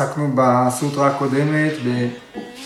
עסקנו 0.00 0.32
בסוטרה 0.34 1.06
הקודמת 1.06 1.72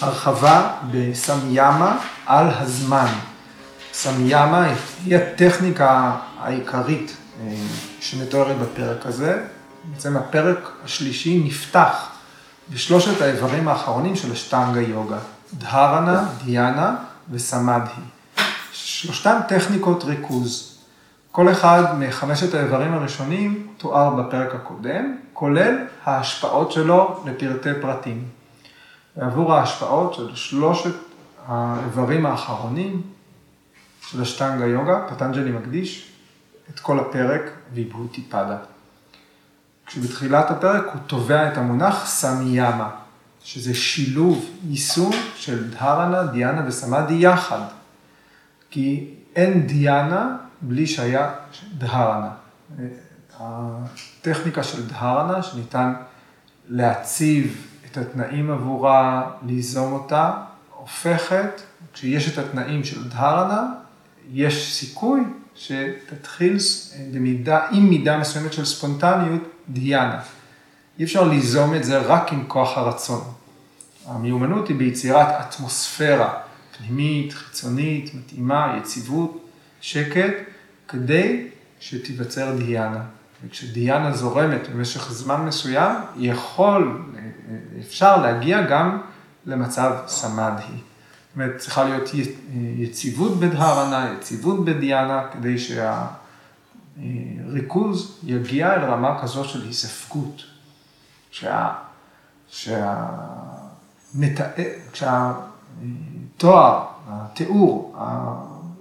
בהרחבה 0.01 0.73
בסמיאמה 0.91 1.99
על 2.27 2.47
הזמן. 2.51 3.13
סמיאמה 3.93 4.67
היא 5.05 5.17
הטכניקה 5.17 6.17
העיקרית 6.41 7.17
אה, 7.41 7.53
שמתוארת 8.01 8.57
בפרק 8.59 9.07
הזה. 9.07 9.43
בעצם 9.85 10.17
הפרק 10.17 10.71
השלישי 10.85 11.43
נפתח 11.45 12.09
בשלושת 12.71 13.23
האיברים 13.23 13.69
האחרונים 13.69 14.17
של 14.17 14.33
השטנגה 14.33 14.81
יוגה, 14.81 15.19
דהרנה, 15.55 16.29
דיאנה 16.45 16.95
וסמדהי. 17.31 18.03
שלושתן 18.73 19.41
טכניקות 19.49 20.05
ריכוז. 20.05 20.80
כל 21.33 21.53
אחד 21.53 21.99
מחמשת 21.99 22.55
האיברים 22.55 22.93
הראשונים 22.93 23.67
תואר 23.77 24.15
בפרק 24.15 24.55
הקודם, 24.55 25.17
כולל 25.33 25.77
ההשפעות 26.05 26.73
שלו 26.73 27.25
לפרטי 27.27 27.81
פרטים. 27.81 28.25
ועבור 29.17 29.55
ההשפעות 29.55 30.15
של 30.15 30.35
שלושת 30.35 30.95
האיברים 31.47 32.27
האחרונים 32.27 33.03
של 34.07 34.23
השטנגה 34.23 34.67
יוגה, 34.67 35.07
פטנג'לי 35.09 35.51
מקדיש 35.51 36.13
את 36.71 36.81
כל 36.81 36.99
הפרק 36.99 37.43
ויבהותי 37.73 38.23
פדה. 38.23 38.59
כשבתחילת 39.87 40.51
הפרק 40.51 40.85
הוא 40.93 41.01
תובע 41.07 41.53
את 41.53 41.59
המונח 41.59 42.07
סמיאמה, 42.07 42.91
שזה 43.43 43.75
שילוב, 43.75 44.51
יישום 44.69 45.11
של 45.37 45.71
דהרנה, 45.71 46.23
דיאנה 46.23 46.63
וסמאדי 46.67 47.15
יחד. 47.15 47.61
כי 48.71 49.15
אין 49.37 49.67
דיאנה 49.67 50.37
בלי 50.63 50.87
שהיה 50.87 51.35
דהרנה. 51.79 52.31
הטכניקה 53.41 54.63
של 54.63 54.89
דהרנה, 54.89 55.43
שניתן 55.43 55.93
להציב 56.69 57.67
את 57.87 57.97
התנאים 57.97 58.51
עבורה, 58.51 59.31
ליזום 59.47 59.93
אותה, 59.93 60.33
הופכת, 60.77 61.61
כשיש 61.93 62.33
את 62.33 62.39
התנאים 62.39 62.85
של 62.85 63.09
דהרנה, 63.09 63.67
יש 64.33 64.75
סיכוי 64.75 65.21
שתתחיל 65.55 66.57
במידה, 67.13 67.67
עם 67.71 67.91
מידה 67.91 68.19
מסוימת 68.19 68.53
של 68.53 68.65
ספונטניות, 68.65 69.43
דיאנה. 69.69 70.21
אי 70.99 71.05
אפשר 71.05 71.25
ליזום 71.25 71.75
את 71.75 71.85
זה 71.85 71.99
רק 71.99 72.33
עם 72.33 72.45
כוח 72.49 72.79
הרצון. 72.79 73.21
המיומנות 74.07 74.69
היא 74.69 74.77
ביצירת 74.77 75.29
אטמוספירה 75.29 76.35
פנימית, 76.79 77.33
חיצונית, 77.33 78.15
מתאימה, 78.15 78.77
יציבות, 78.81 79.50
שקט, 79.81 80.35
כדי 80.89 81.49
שתיווצר 81.81 82.57
דיאנה. 82.57 83.03
וכשדיאנה 83.47 84.13
זורמת 84.13 84.69
במשך 84.69 85.13
זמן 85.13 85.47
מסוים, 85.47 85.97
יכול, 86.17 87.03
אפשר 87.81 88.17
להגיע 88.17 88.63
גם 88.63 89.01
למצב 89.47 89.93
סמדהי. 90.07 90.67
זאת 90.67 91.35
אומרת, 91.35 91.59
צריכה 91.59 91.85
להיות 91.85 92.11
יציבות 92.77 93.41
בדהרנה, 93.41 94.15
יציבות 94.19 94.65
בדיאנה, 94.65 95.27
כדי 95.33 95.57
שהריכוז 96.99 98.21
יגיע 98.25 98.75
אל 98.75 98.85
רמה 98.85 99.23
כזו 99.23 99.45
של 99.45 99.63
היספקות. 99.63 100.43
שה... 101.31 101.73
שה... 102.49 103.07
כשהתואר, 104.93 106.85
התיאור 107.09 107.97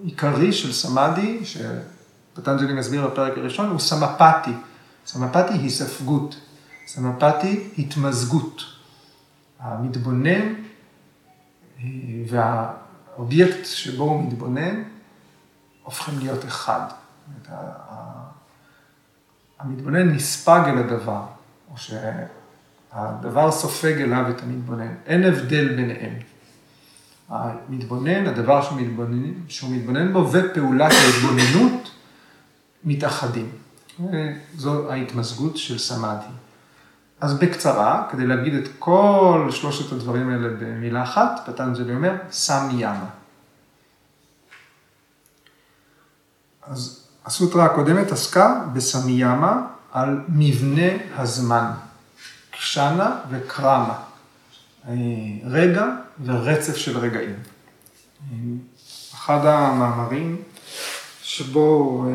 העיקרי 0.03 0.53
של 0.53 0.73
סמאדי, 0.73 1.39
שפטנג'לי 1.45 2.73
מסביר 2.73 3.07
בפרק 3.07 3.37
הראשון, 3.37 3.69
הוא 3.69 3.79
סמפתי. 3.79 4.51
סמפתי 5.05 5.53
היא 5.53 5.69
ספגות, 5.69 6.35
סמפתי 6.87 7.69
התמזגות. 7.77 8.63
המתבונן 9.59 10.53
והאובייקט 12.27 13.65
שבו 13.65 14.03
הוא 14.03 14.23
מתבונן 14.23 14.83
הופכים 15.83 16.19
להיות 16.19 16.45
אחד. 16.45 16.81
המתבונן 19.59 20.09
נספג 20.09 20.61
אל 20.65 20.77
הדבר, 20.77 21.21
או 21.71 21.75
שהדבר 21.77 23.51
סופג 23.51 24.01
אליו 24.01 24.29
את 24.29 24.43
המתבונן. 24.43 24.95
אין 25.05 25.23
הבדל 25.23 25.75
ביניהם. 25.75 26.13
המתבונן, 27.29 28.27
הדבר 28.27 28.61
שהוא 28.61 28.81
מתבונן, 28.81 29.31
שהוא 29.47 29.75
מתבונן 29.75 30.13
בו 30.13 30.31
ופעולת 30.31 30.91
ההתבוננות 30.91 31.91
מתאחדים. 32.83 33.51
זו 34.57 34.91
ההתמזגות 34.91 35.57
של 35.57 35.77
סמאדי. 35.77 36.25
אז 37.21 37.39
בקצרה, 37.39 38.07
כדי 38.11 38.27
להגיד 38.27 38.53
את 38.53 38.67
כל 38.79 39.47
שלושת 39.51 39.91
הדברים 39.91 40.29
האלה 40.29 40.49
במילה 40.59 41.03
אחת, 41.03 41.41
פטנג'לי 41.45 41.93
אומר, 41.93 42.15
סמי 42.31 42.73
ימה. 42.73 43.09
אז 46.61 47.07
הסוטרה 47.25 47.65
הקודמת 47.65 48.11
עסקה 48.11 48.61
בסמי 48.73 49.11
ימה 49.11 49.61
על 49.91 50.21
מבנה 50.27 50.91
הזמן, 51.15 51.71
קשנה 52.51 53.15
וקרמה, 53.29 53.95
רגע 55.43 55.85
ורצף 56.25 56.75
של 56.77 56.97
רגעים. 56.97 57.35
אחד 59.13 59.45
המאמרים 59.45 60.41
שבו 61.23 62.05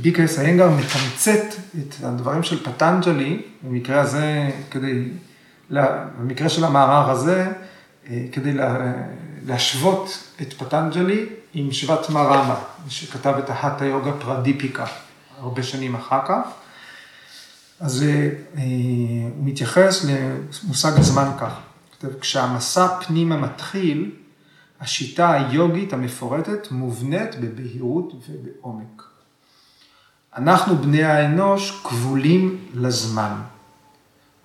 ביקרס 0.00 0.38
איינגר 0.38 0.70
מתמצת 0.70 1.44
את 1.78 1.94
הדברים 2.04 2.42
של 2.42 2.64
פטנג'לי, 2.64 3.42
במקרה 3.62 4.00
הזה, 4.00 4.50
כדי, 4.70 5.08
במקרה 6.18 6.48
של 6.48 6.64
המאמר 6.64 7.10
הזה, 7.10 7.52
כדי 8.32 8.52
להשוות 9.46 10.18
את 10.42 10.52
פטנג'לי 10.52 11.26
עם 11.54 11.72
שבט 11.72 12.10
מרמה, 12.10 12.60
שכתב 12.88 13.34
את 13.38 13.50
ההטה 13.50 13.84
יוגה 13.84 14.12
פרדיפיקה 14.12 14.86
הרבה 15.38 15.62
שנים 15.62 15.94
אחר 15.94 16.20
כך. 16.28 16.40
אז 17.80 18.02
הוא 18.02 19.30
מתייחס 19.40 20.04
למושג 20.04 20.92
הזמן 20.98 21.30
כך. 21.40 21.52
כשהמסע 22.20 23.00
פנימה 23.00 23.36
מתחיל, 23.36 24.10
השיטה 24.80 25.32
היוגית 25.32 25.92
המפורטת 25.92 26.70
מובנית 26.70 27.40
בבהירות 27.40 28.12
ובעומק. 28.28 29.02
אנחנו 30.36 30.76
בני 30.76 31.04
האנוש 31.04 31.82
כבולים 31.84 32.64
לזמן. 32.74 33.40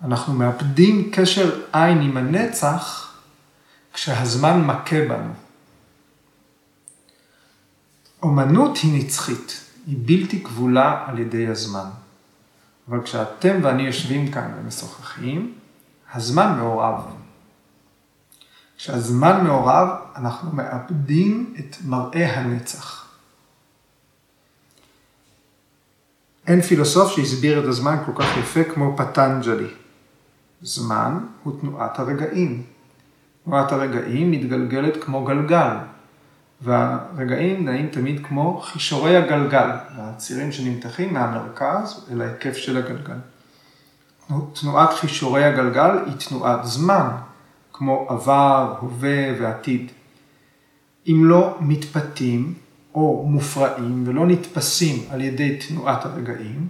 אנחנו 0.02 0.34
מאבדים 0.34 1.10
קשר 1.12 1.60
עין 1.72 2.00
עם 2.00 2.16
הנצח 2.16 3.14
כשהזמן 3.92 4.64
מכה 4.64 5.08
בנו. 5.08 5.32
אומנות 8.22 8.78
היא 8.78 9.04
נצחית, 9.04 9.60
היא 9.86 9.96
בלתי 10.04 10.44
כבולה 10.44 11.04
על 11.06 11.18
ידי 11.18 11.46
הזמן. 11.46 11.88
אבל 12.88 13.02
כשאתם 13.02 13.60
ואני 13.62 13.82
יושבים 13.82 14.30
כאן 14.32 14.54
ומשוחחים, 14.58 15.54
הזמן 16.14 16.58
מעורב. 16.58 17.23
כשהזמן 18.84 19.44
מעורב, 19.44 19.88
אנחנו 20.16 20.52
מאבדים 20.52 21.54
את 21.58 21.76
מראה 21.84 22.40
הנצח. 22.40 23.06
אין 26.46 26.60
פילוסוף 26.60 27.12
שהסביר 27.12 27.60
את 27.60 27.64
הזמן 27.64 27.96
כל 28.06 28.12
כך 28.22 28.36
יפה 28.36 28.64
כמו 28.64 28.96
פטנג'לי. 28.96 29.68
זמן 30.62 31.18
הוא 31.42 31.60
תנועת 31.60 31.98
הרגעים. 31.98 32.62
תנועת 33.44 33.72
הרגעים 33.72 34.30
מתגלגלת 34.30 35.04
כמו 35.04 35.24
גלגל, 35.24 35.76
והרגעים 36.60 37.64
נעים 37.64 37.88
תמיד 37.88 38.26
כמו 38.26 38.60
חישורי 38.60 39.16
הגלגל, 39.16 39.70
הצירים 39.96 40.52
שנמתחים 40.52 41.14
מהמרכז 41.14 42.08
אל 42.12 42.22
ההיקף 42.22 42.56
של 42.56 42.76
הגלגל. 42.76 43.18
תנועת 44.52 44.92
חישורי 44.92 45.44
הגלגל 45.44 45.98
היא 46.06 46.14
תנועת 46.28 46.64
זמן, 46.64 47.08
כמו 47.76 48.06
עבר, 48.08 48.76
הווה 48.80 49.40
ועתיד. 49.40 49.92
אם 51.06 51.22
לא 51.24 51.56
מתפתים 51.60 52.54
או 52.94 53.26
מופרעים 53.28 54.04
ולא 54.06 54.26
נתפסים 54.26 55.04
על 55.10 55.20
ידי 55.20 55.58
תנועת 55.58 56.04
הרגעים, 56.04 56.68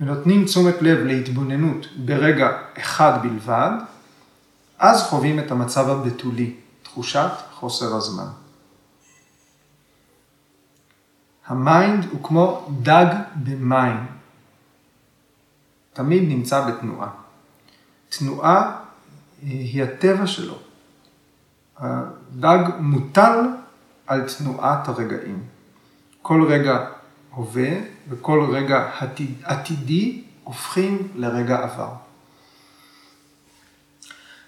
ונותנים 0.00 0.44
תשומת 0.44 0.82
לב 0.82 0.98
להתבוננות 0.98 1.86
ברגע 2.04 2.48
אחד 2.78 3.18
בלבד, 3.22 3.70
אז 4.78 5.02
חווים 5.02 5.38
את 5.38 5.50
המצב 5.50 5.88
הבתולי, 5.88 6.54
תחושת 6.82 7.30
חוסר 7.52 7.96
הזמן. 7.96 8.28
ה 11.46 11.58
mind 11.58 12.06
הוא 12.10 12.24
כמו 12.24 12.68
דג 12.82 13.14
במים, 13.36 14.06
תמיד 15.92 16.22
נמצא 16.28 16.68
בתנועה. 16.68 17.08
תנועה 18.08 18.87
היא 19.42 19.82
הטבע 19.82 20.26
שלו. 20.26 20.58
הדג 21.78 22.58
מוטל 22.78 23.40
על 24.06 24.28
תנועת 24.38 24.88
הרגעים. 24.88 25.42
כל 26.22 26.44
רגע 26.48 26.86
הווה 27.30 27.70
וכל 28.08 28.46
רגע 28.52 28.90
עתיד, 28.98 29.34
עתידי 29.44 30.22
הופכים 30.44 31.08
לרגע 31.14 31.58
עבר. 31.58 31.92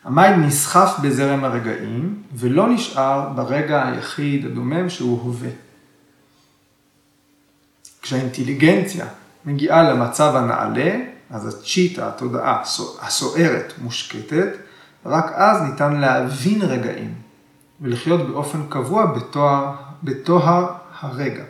המים 0.05 0.43
נסחף 0.43 0.97
בזרם 1.03 1.45
הרגעים, 1.45 2.23
ולא 2.33 2.69
נשאר 2.69 3.29
ברגע 3.35 3.89
היחיד 3.89 4.47
הדומם 4.47 4.91
שהוא 4.91 5.23
הווה. 5.23 5.51
כשהאינטליגנציה 8.03 9.07
מגיעה 9.45 9.83
למצב 9.83 10.37
הנעלה, 10.37 10.97
אז 11.31 11.47
הצ'יטה, 11.47 12.09
התודעה 12.09 12.63
הסוערת, 13.01 13.73
מושקטת, 13.79 14.49
רק 15.07 15.33
אז 15.35 15.63
ניתן 15.63 15.97
להבין 16.01 16.63
רגעים 16.63 17.15
ולחיות 17.81 18.29
באופן 18.29 18.67
קבוע 18.69 19.15
בתוך 20.03 20.67
הרגע. 21.01 21.45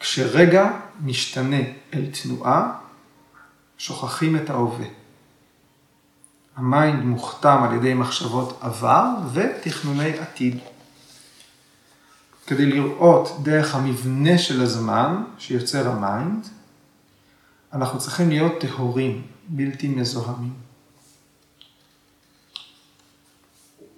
כשרגע 0.00 0.70
משתנה 1.00 1.60
אל 1.94 2.06
תנועה, 2.22 2.72
שוכחים 3.78 4.36
את 4.36 4.50
ההווה. 4.50 4.86
ה 6.56 6.66
mind 6.66 7.04
מוכתם 7.04 7.62
על 7.62 7.74
ידי 7.74 7.94
מחשבות 7.94 8.58
עבר 8.60 9.08
ותכנוני 9.32 10.18
עתיד. 10.18 10.58
כדי 12.46 12.66
לראות 12.66 13.28
דרך 13.42 13.74
המבנה 13.74 14.38
של 14.38 14.62
הזמן 14.62 15.24
שיוצר 15.38 15.90
ה 15.90 16.00
mind, 16.00 16.48
אנחנו 17.72 17.98
צריכים 17.98 18.28
להיות 18.28 18.52
טהורים, 18.60 19.22
בלתי 19.48 19.88
מזוהמים. 19.88 20.63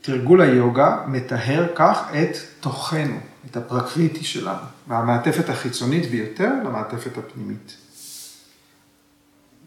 תרגול 0.06 0.40
היוגה 0.40 0.96
מטהר 1.06 1.66
כך 1.74 1.98
את 2.10 2.36
תוכנו, 2.60 3.16
את 3.50 3.56
הפרקריטי 3.56 4.24
שלנו, 4.24 4.62
מהמעטפת 4.86 5.48
החיצונית 5.48 6.10
ביותר 6.10 6.50
למעטפת 6.64 7.18
הפנימית. 7.18 7.76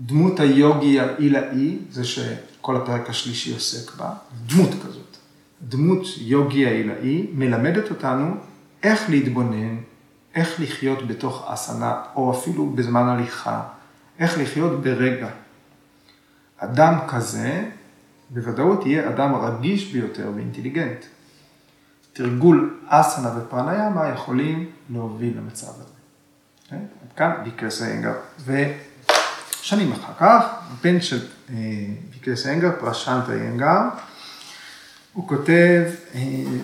דמות 0.01 0.39
היוגי 0.39 0.99
העילאי, 0.99 1.77
זה 1.91 2.03
שכל 2.03 2.75
הפרק 2.75 3.09
השלישי 3.09 3.53
עוסק 3.53 3.95
בה, 3.95 4.13
דמות 4.45 4.69
כזאת. 4.85 5.17
דמות 5.61 6.05
יוגי 6.17 6.65
העילאי 6.65 7.27
מלמדת 7.33 7.89
אותנו 7.89 8.35
איך 8.83 9.09
להתבונן, 9.09 9.77
איך 10.35 10.59
לחיות 10.59 11.07
בתוך 11.07 11.45
אסנה, 11.47 12.01
או 12.15 12.31
אפילו 12.31 12.69
בזמן 12.69 13.03
הליכה, 13.07 13.61
איך 14.19 14.37
לחיות 14.37 14.83
ברגע. 14.83 15.29
אדם 16.57 16.95
כזה 17.07 17.69
בוודאות 18.29 18.85
יהיה 18.85 19.09
אדם 19.09 19.35
רגיש 19.35 19.91
ביותר 19.93 20.31
ואינטליגנט. 20.35 21.05
תרגול 22.13 22.79
אסנה 22.87 23.31
ופרניאמה 23.37 24.07
יכולים 24.07 24.69
להוביל 24.89 25.37
למצב 25.37 25.67
הזה. 25.67 25.93
אוקיי? 26.65 26.79
כאן 27.15 27.31
ביקרס 27.43 27.81
האנגר. 27.81 28.13
ושנים 28.45 29.91
אחר 29.91 30.13
כך, 30.19 30.45
הבן 30.71 31.01
של 31.01 31.27
ביקרס 32.11 32.45
אה, 32.45 32.51
האנגר, 32.51 32.71
פרשנטה 32.79 33.31
האנגר, 33.31 33.81
הוא 35.13 35.27
כותב 35.27 35.83
אה, 36.15 36.21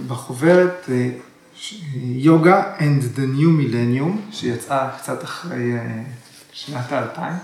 בחוברת 0.08 0.90
יוגה 1.96 2.78
and 2.78 3.18
the 3.18 3.40
new 3.40 3.62
millennium, 3.62 4.32
שיצאה 4.32 4.90
קצת 4.98 5.24
אחרי 5.24 5.74
אה, 5.74 6.04
שנת 6.52 6.92
האלפיים. 6.92 7.38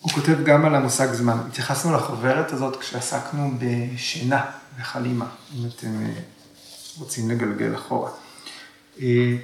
הוא 0.00 0.10
כותב 0.10 0.44
גם 0.44 0.64
על 0.64 0.74
המושג 0.74 1.12
זמן. 1.12 1.38
התייחסנו 1.48 1.94
לחוברת 1.94 2.52
הזאת 2.52 2.76
כשעסקנו 2.76 3.50
בשינה 3.58 4.40
וחלימה, 4.78 5.26
אם 5.56 5.68
אתם 5.68 6.02
אה, 6.02 6.12
רוצים 6.98 7.30
לגלגל 7.30 7.74
אחורה. 7.74 8.10
אה, 9.02 9.36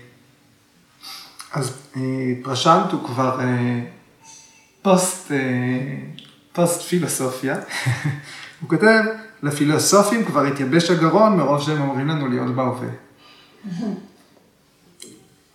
אז 1.53 1.73
אה, 1.97 2.01
פרשנט 2.43 2.93
הוא 2.93 3.07
כבר 3.07 3.41
פוסט, 4.83 5.31
פוסט 6.53 6.83
פילוסופיה. 6.83 7.57
הוא 8.61 8.69
כותב, 8.69 9.03
לפילוסופים 9.43 10.25
כבר 10.25 10.45
התייבש 10.45 10.91
הגרון 10.91 11.37
מרוב 11.37 11.63
שהם 11.63 11.81
אומרים 11.81 12.09
לנו 12.09 12.29
להיות 12.29 12.55
בהווה. 12.55 12.89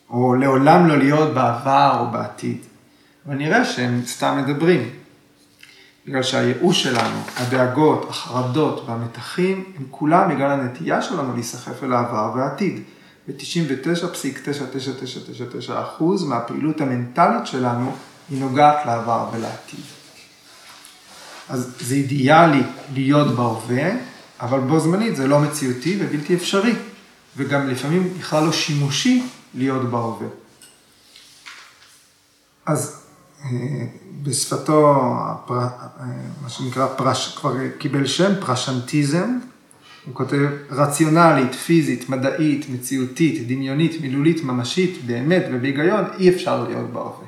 או 0.09 0.36
לעולם 0.36 0.88
לא 0.88 0.98
להיות 0.98 1.33
בעבר 1.33 1.98
או 2.00 2.12
בעתיד. 2.12 2.71
אבל 3.26 3.36
נראה 3.36 3.66
שהם 3.66 4.02
סתם 4.06 4.44
מדברים. 4.44 4.90
בגלל 6.08 6.24
שהייאוש 6.24 6.84
שלנו, 6.84 7.24
הדאגות, 7.36 8.10
החרדות 8.10 8.84
והמתחים, 8.88 9.74
הם 9.78 9.86
כולם 9.92 10.36
בגלל 10.36 10.52
הנטייה 10.52 11.02
שלנו 11.02 11.34
להיסחף 11.34 11.84
אל 11.84 11.94
העבר 11.94 12.32
והעתיד. 12.36 12.82
ו-99.9999% 13.28 16.04
מהפעילות 16.26 16.82
המנטלית 16.82 17.48
שלנו 17.48 17.96
היא 18.30 18.40
נוגעת 18.40 18.86
לעבר 18.86 19.30
ולעתיד. 19.34 19.80
אז 21.50 21.76
זה 21.80 21.96
אידיאלי 21.96 22.64
להיות 22.94 23.36
בהווה, 23.36 23.92
אבל 24.40 24.60
בו 24.60 24.80
זמנית 24.80 25.16
זה 25.16 25.28
לא 25.28 25.40
מציאותי 25.40 25.98
ובלתי 26.00 26.36
אפשרי, 26.36 26.74
וגם 27.38 27.70
לפעמים 27.70 28.14
בכלל 28.20 28.44
לא 28.44 28.52
שימושי 28.52 29.24
להיות 29.54 29.90
בהווה. 29.90 30.28
אז 32.66 33.00
בשפתו, 34.24 34.94
מה 36.42 36.50
שנקרא, 36.50 36.88
פרש, 36.98 37.38
כבר 37.38 37.54
קיבל 37.78 38.08
שם, 38.08 38.32
פרשנטיזם. 38.46 39.40
הוא 40.06 40.16
כותב 40.16 40.38
רציונלית, 40.72 41.56
פיזית, 41.56 42.10
מדעית, 42.10 42.70
מציאותית, 42.70 43.48
דמיונית, 43.48 44.02
מילולית, 44.02 44.44
ממשית, 44.44 45.06
באמת 45.06 45.44
ובהיגיון, 45.52 46.06
אי 46.20 46.30
אפשר 46.30 46.64
להיות 46.64 46.90
בהווה. 46.90 47.26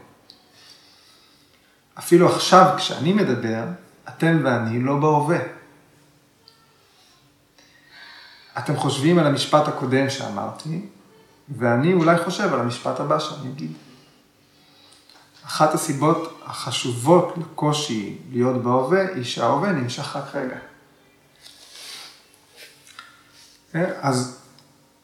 אפילו 2.00 2.30
עכשיו, 2.30 2.74
כשאני 2.78 3.14
מדבר, 3.14 3.64
אתם 4.10 4.40
ואני 4.44 4.80
לא 4.80 4.98
בהווה. 4.98 5.40
אתם 8.58 8.76
חושבים 8.76 9.20
על 9.20 9.28
המשפט 9.28 9.68
הקודם 9.68 10.10
שאמרתי, 10.10 10.82
ואני 11.58 11.94
אולי 11.94 12.18
חושב 12.18 12.54
על 12.54 12.60
המשפט 12.60 13.00
הבא 13.00 13.20
שאני 13.20 13.50
אגיד. 13.50 13.72
אחת 15.46 15.74
הסיבות 15.74 16.40
החשובות 16.46 17.34
לקושי 17.38 18.18
להיות 18.32 18.64
בהווה, 18.64 19.02
היא 19.16 19.24
שההווה 19.24 19.72
נמשך 19.72 20.16
רק 20.16 20.36
רגע. 20.36 20.56
כן? 23.72 23.90
אז 24.02 24.40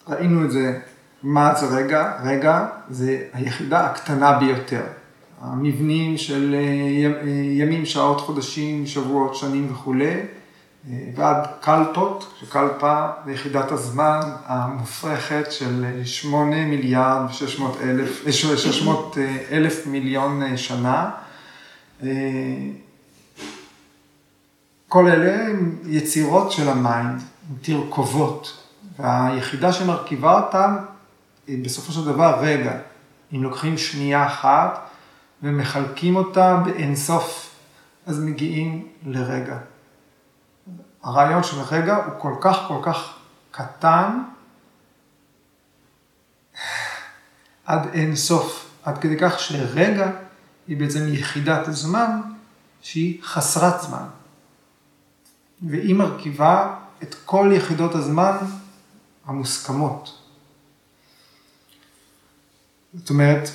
ראינו 0.08 0.46
את 0.46 0.52
זה, 0.52 0.80
מה 1.24 1.56
זה 1.56 1.78
רגע? 1.78 2.20
רגע 2.24 2.68
זה 2.90 3.28
היחידה 3.34 3.86
הקטנה 3.86 4.40
ביותר. 4.40 4.84
המבנים 5.42 6.18
של 6.18 6.56
אה, 6.56 6.60
אה, 7.22 7.30
ימים, 7.32 7.86
שעות, 7.86 8.22
חודשים, 8.22 8.88
שבועות, 8.88 9.36
שנים 9.36 9.72
וכולי, 9.72 10.22
ועד 11.16 11.48
קלפות, 11.62 12.34
שקלפה 12.40 13.08
זה 13.26 13.32
יחידת 13.32 13.72
הזמן 13.72 14.20
המופרכת 14.46 15.52
של 15.52 15.86
8 16.06 16.66
מיליארד 16.66 17.22
ו-600 17.26 17.84
אלף, 17.84 18.24
600 18.32 19.18
אה, 19.18 19.38
אלף 19.52 19.88
מיליון 19.88 20.44
אה, 20.44 20.58
שנה. 20.58 21.12
אה, 22.04 22.10
כל 24.88 25.08
אלה 25.08 25.48
הם 25.48 25.76
יצירות 25.86 26.52
של 26.52 26.70
ה 26.70 26.79
mind, 26.79 27.22
תרכובות, 27.62 28.64
והיחידה 29.00 29.74
שמרכיבה 29.74 30.42
אותם 30.42 30.76
היא 31.48 31.66
בסופו 31.66 31.92
של 31.92 32.06
דבר 32.06 32.40
רגע. 32.42 32.80
אם 33.36 33.44
לוקחים 33.44 33.78
שנייה 33.78 34.28
אחת 34.28 34.90
ומחלקים 35.44 36.16
אותה 36.16 36.62
באינסוף, 36.66 37.50
אז 38.06 38.20
מגיעים 38.20 38.88
לרגע. 39.06 39.58
הרעיון 41.04 41.44
של 41.44 41.62
רגע 41.72 41.96
הוא 41.96 42.14
כל 42.18 42.34
כך 42.42 42.58
כל 42.68 42.80
כך 42.84 43.14
קטן 43.52 44.22
עד 47.66 47.88
אין 47.94 48.16
סוף, 48.16 48.70
עד 48.84 48.98
כדי 48.98 49.18
כך 49.20 49.40
שרגע 49.40 50.12
היא 50.68 50.78
בעצם 50.78 51.14
יחידת 51.14 51.66
זמן 51.70 52.22
שהיא 52.82 53.24
חסרת 53.24 53.82
זמן. 53.82 54.06
והיא 55.62 55.96
מרכיבה 55.96 56.76
את 57.04 57.16
כל 57.26 57.52
יחידות 57.56 57.96
הזמן 57.96 58.38
המוסכמות. 59.26 60.20
זאת 62.94 63.10
אומרת, 63.10 63.50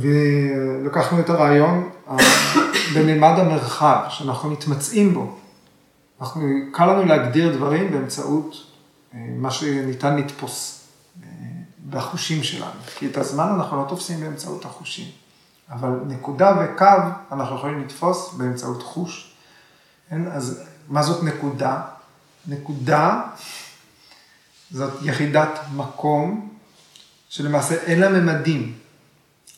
ולקחנו 0.00 1.20
את 1.20 1.30
הרעיון 1.30 1.90
בממד 2.94 3.38
המרחב 3.38 4.04
שאנחנו 4.08 4.50
מתמצאים 4.50 5.14
בו. 5.14 5.38
אנחנו, 6.22 6.48
קל 6.72 6.86
לנו 6.86 7.04
להגדיר 7.04 7.56
דברים 7.56 7.90
באמצעות 7.90 8.66
אה, 9.14 9.18
מה 9.36 9.50
שניתן 9.50 10.16
לתפוס 10.16 10.84
אה, 11.22 11.28
בחושים 11.90 12.42
שלנו. 12.42 12.80
כי 12.96 13.06
את 13.06 13.16
הזמן 13.16 13.48
אנחנו 13.48 13.76
לא 13.76 13.88
תופסים 13.88 14.20
באמצעות 14.20 14.64
החושים. 14.64 15.06
אבל 15.70 16.00
נקודה 16.06 16.54
וקו 16.60 16.86
אנחנו 17.32 17.56
יכולים 17.56 17.80
לתפוס 17.80 18.34
באמצעות 18.34 18.82
חוש. 18.82 19.34
כן? 20.10 20.26
אז 20.26 20.62
מה 20.88 21.02
זאת 21.02 21.22
נקודה? 21.22 21.82
נקודה 22.46 23.22
זאת 24.70 24.92
יחידת 25.02 25.58
מקום 25.76 26.48
שלמעשה 27.28 27.74
אין 27.74 28.00
לה 28.00 28.08
ממדים, 28.08 28.78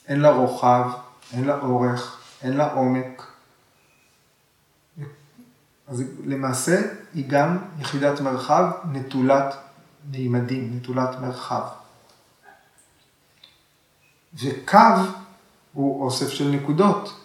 אין 0.09 0.21
לה 0.21 0.31
רוחב, 0.31 0.91
אין 1.33 1.45
לה 1.45 1.59
אורך, 1.59 2.21
אין 2.43 2.57
לה 2.57 2.73
עומק. 2.73 3.34
אז 5.87 6.03
למעשה 6.25 6.83
היא 7.15 7.29
גם 7.29 7.59
יחידת 7.79 8.21
מרחב 8.21 8.71
נטולת 8.93 9.55
מימדים, 10.11 10.77
נטולת 10.77 11.21
מרחב. 11.21 11.69
וקו 14.35 14.79
הוא 15.73 16.05
אוסף 16.05 16.29
של 16.29 16.49
נקודות. 16.49 17.21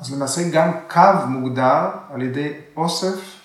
אז 0.00 0.12
למעשה 0.12 0.40
גם 0.52 0.70
קו 0.90 1.26
מוגדר 1.28 1.90
על 2.10 2.22
ידי 2.22 2.60
אוסף 2.76 3.40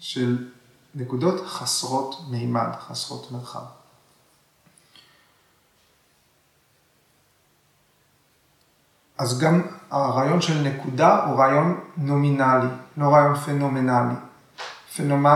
של 0.00 0.48
נקודות 0.94 1.46
חסרות 1.46 2.20
מימד, 2.30 2.68
חסרות 2.88 3.32
מרחב. 3.32 3.81
אז 9.22 9.38
גם 9.38 9.62
הרעיון 9.90 10.40
של 10.40 10.62
נקודה 10.62 11.24
הוא 11.24 11.38
רעיון 11.38 11.80
נומינלי, 11.96 12.66
לא 12.96 13.08
רעיון 13.08 13.34
פנומנלי. 13.34 14.14
פנומ... 14.96 15.26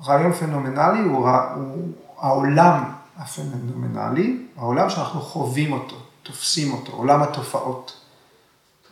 הרעיון 0.00 0.32
פנומנלי 0.32 1.00
הוא, 1.00 1.28
הוא 1.54 1.92
העולם 2.18 2.84
הפנומנלי, 3.16 4.46
העולם 4.56 4.90
שאנחנו 4.90 5.20
חווים 5.20 5.72
אותו, 5.72 5.96
תופסים 6.22 6.72
אותו, 6.72 6.92
עולם 6.92 7.22
התופעות. 7.22 8.00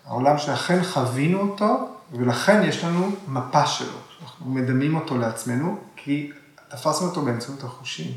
העולם 0.07 0.39
שאכן 0.39 0.85
חווינו 0.85 1.41
אותו, 1.41 1.89
ולכן 2.13 2.63
יש 2.65 2.85
לנו 2.85 3.11
מפה 3.29 3.67
שלו. 3.67 3.99
אנחנו 4.23 4.51
מדמים 4.51 4.95
אותו 4.95 5.19
לעצמנו, 5.19 5.77
כי 5.97 6.31
תפסנו 6.69 7.09
אותו 7.09 7.23
באמצעות 7.23 7.65
החושים. 7.65 8.13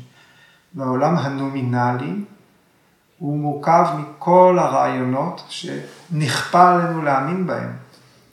והעולם 0.74 1.16
הנומינלי 1.16 2.24
הוא 3.18 3.38
מורכב 3.38 3.86
מכל 3.98 4.58
הרעיונות 4.60 5.44
שנכפה 5.48 6.74
עלינו 6.74 7.02
להאמין 7.02 7.46
בהם, 7.46 7.76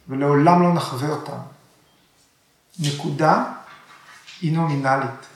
ולעולם 0.08 0.62
לא 0.62 0.74
נחווה 0.74 1.10
אותם. 1.10 1.38
נקודה 2.80 3.44
היא 4.42 4.54
נומינלית. 4.58 5.28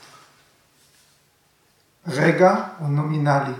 רגע 2.06 2.54
הוא 2.78 2.88
נומינלי. 2.88 3.52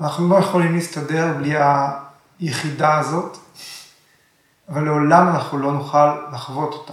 אנחנו 0.00 0.28
לא 0.28 0.36
יכולים 0.36 0.74
להסתדר 0.74 1.32
בלי 1.38 1.54
היחידה 2.40 2.98
הזאת, 2.98 3.38
אבל 4.68 4.84
לעולם 4.84 5.28
אנחנו 5.28 5.58
לא 5.58 5.72
נוכל 5.72 6.28
לחוות 6.32 6.72
אותה. 6.72 6.92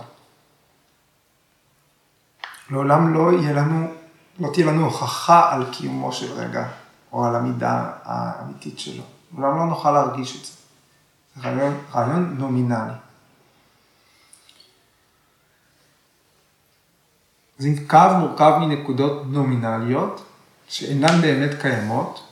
לעולם 2.70 3.14
לא 3.14 3.34
יהיה 3.34 3.54
לנו, 3.54 3.94
לא 4.40 4.50
תהיה 4.54 4.66
לנו 4.66 4.86
הוכחה 4.86 5.54
על 5.54 5.66
קיומו 5.72 6.14
של 6.14 6.34
רגע, 6.34 6.68
או 7.14 7.26
על 7.26 7.36
המידה 7.36 7.92
האמיתית 8.04 8.80
שלו. 8.80 9.04
לעולם 9.38 9.58
לא 9.58 9.66
נוכל 9.66 9.92
להרגיש 9.92 10.36
את 10.36 10.46
זה. 10.46 10.52
זה 11.36 11.50
רעיון, 11.50 11.78
רעיון 11.94 12.36
נומינלי. 12.38 12.94
אז 17.60 17.66
אם 17.66 17.76
קו 17.88 17.98
מורכב 18.20 18.58
מנקודות 18.60 19.24
נומינליות, 19.26 20.26
שאינן 20.68 21.22
באמת 21.22 21.62
קיימות, 21.62 22.24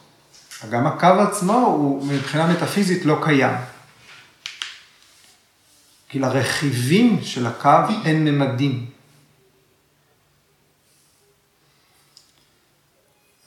גם 0.69 0.87
הקו 0.87 1.07
עצמו 1.07 1.57
הוא 1.57 2.07
מבחינה 2.07 2.47
מטאפיזית 2.47 3.05
לא 3.05 3.19
קיים. 3.23 3.57
כי 6.09 6.19
לרכיבים 6.19 7.19
של 7.23 7.47
הקו 7.47 7.93
אין 8.05 8.25
ממדים. 8.25 8.89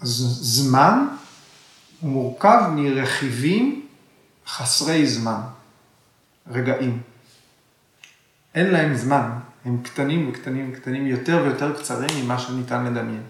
אז 0.01 0.09
זמן 0.41 1.07
מורכב 2.03 2.63
מרכיבים 2.77 3.87
חסרי 4.47 5.07
זמן, 5.07 5.41
רגעים. 6.51 7.03
אין 8.55 8.71
להם 8.71 8.95
זמן, 8.95 9.31
הם 9.65 9.83
קטנים 9.83 10.29
וקטנים 10.29 10.73
וקטנים 10.73 11.07
יותר 11.07 11.41
ויותר 11.45 11.79
קצרים 11.79 12.25
ממה 12.25 12.39
שניתן 12.39 12.85
לדמיין. 12.85 13.23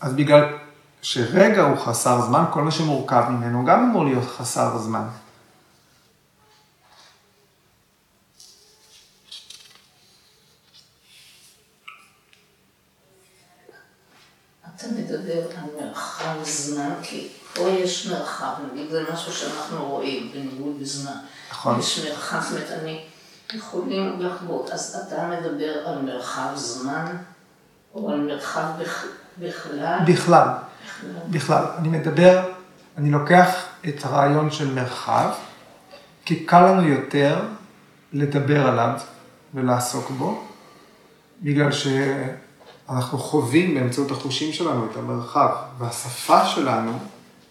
אז 0.00 0.14
בגלל 0.14 0.58
שרגע 1.02 1.62
הוא 1.62 1.76
חסר 1.76 2.20
זמן, 2.20 2.44
כל 2.50 2.62
מה 2.62 2.70
שמורכב 2.70 3.24
ממנו 3.30 3.64
גם 3.64 3.82
אמור 3.82 4.04
להיות 4.04 4.24
חסר 4.24 4.78
זמן. 4.78 5.08
אתה 14.76 14.86
מדבר 14.88 15.50
על 15.56 15.64
מרחב 15.80 16.42
זמן, 16.44 16.90
כי 17.02 17.28
פה 17.54 17.68
יש 17.68 18.06
מרחב, 18.06 18.52
נגיד 18.72 18.90
זה 18.90 19.02
משהו 19.28 19.40
שאנחנו 19.40 19.86
רואים 19.86 20.30
בניגוד 20.32 20.80
בזמן. 20.80 21.16
נכון. 21.50 21.80
יש 21.80 22.06
מרחב, 22.08 22.40
זאת 22.40 22.52
אומרת, 22.52 22.70
אני 22.82 23.04
יכולים 23.54 24.20
לחוות, 24.20 24.70
אז 24.70 25.06
אתה 25.06 25.30
מדבר 25.30 25.72
על 25.86 26.02
מרחב 26.02 26.48
זמן, 26.54 27.16
או 27.94 28.10
על 28.10 28.20
מרחב 28.20 28.66
בכלל? 29.38 29.98
בכלל. 30.06 30.48
בכלל. 31.30 31.64
אני 31.78 31.88
מדבר, 31.88 32.42
אני 32.98 33.10
לוקח 33.10 33.48
את 33.88 34.04
הרעיון 34.04 34.50
של 34.50 34.74
מרחב, 34.74 35.30
כי 36.24 36.44
קל 36.44 36.66
לנו 36.66 36.88
יותר 36.88 37.40
לדבר 38.12 38.66
עליו 38.66 38.90
ולעסוק 39.54 40.10
בו, 40.10 40.44
בגלל 41.42 41.70
שאנחנו 41.72 43.18
חווים 43.18 43.74
באמצעות 43.74 44.10
החושים 44.10 44.52
שלנו 44.52 44.86
את 44.90 44.96
המרחב, 44.96 45.50
והשפה 45.78 46.46
שלנו 46.46 46.98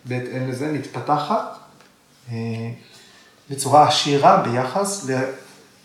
בהתאם 0.05 0.49
לזה 0.49 0.71
מתפתחת 0.71 1.64
בצורה 3.49 3.87
עשירה 3.87 4.37
ביחס 4.37 5.09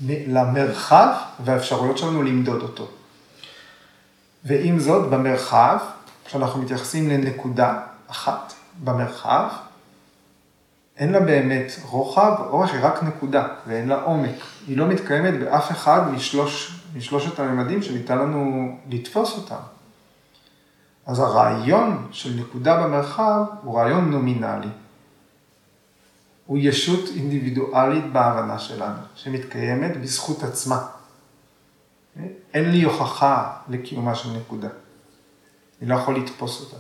למרחב 0.06 1.08
והאפשרויות 1.44 1.98
שלנו 1.98 2.22
למדוד 2.22 2.62
אותו. 2.62 2.88
ועם 4.44 4.78
זאת, 4.78 5.10
במרחב, 5.10 5.78
כשאנחנו 6.24 6.62
מתייחסים 6.62 7.10
לנקודה 7.10 7.80
אחת 8.10 8.52
במרחב, 8.84 9.48
אין 10.96 11.12
לה 11.12 11.20
באמת 11.20 11.72
רוחב, 11.82 12.34
אורך 12.50 12.72
היא 12.72 12.80
רק 12.82 13.02
נקודה, 13.02 13.48
ואין 13.66 13.88
לה 13.88 14.02
עומק. 14.02 14.36
היא 14.66 14.76
לא 14.76 14.86
מתקיימת 14.86 15.40
באף 15.40 15.70
אחד 15.70 16.12
משלוש, 16.12 16.80
משלושת 16.96 17.40
הממדים 17.40 17.82
שניתן 17.82 18.18
לנו 18.18 18.72
לתפוס 18.88 19.36
אותם. 19.36 19.60
אז 21.06 21.18
הרעיון 21.18 22.08
של 22.10 22.40
נקודה 22.40 22.82
במרחב 22.82 23.42
הוא 23.62 23.78
רעיון 23.78 24.10
נומינלי. 24.10 24.68
הוא 26.50 26.58
ישות 26.58 27.08
אינדיבידואלית 27.16 28.12
בהבנה 28.12 28.58
שלנו, 28.58 28.98
שמתקיימת 29.14 29.96
בזכות 29.96 30.42
עצמה. 30.42 30.86
אין 32.54 32.70
לי 32.70 32.82
הוכחה 32.82 33.56
לקיומה 33.68 34.14
של 34.14 34.28
נקודה. 34.36 34.68
אני 35.80 35.88
לא 35.88 35.94
יכול 35.94 36.16
לתפוס 36.16 36.60
אותה. 36.60 36.76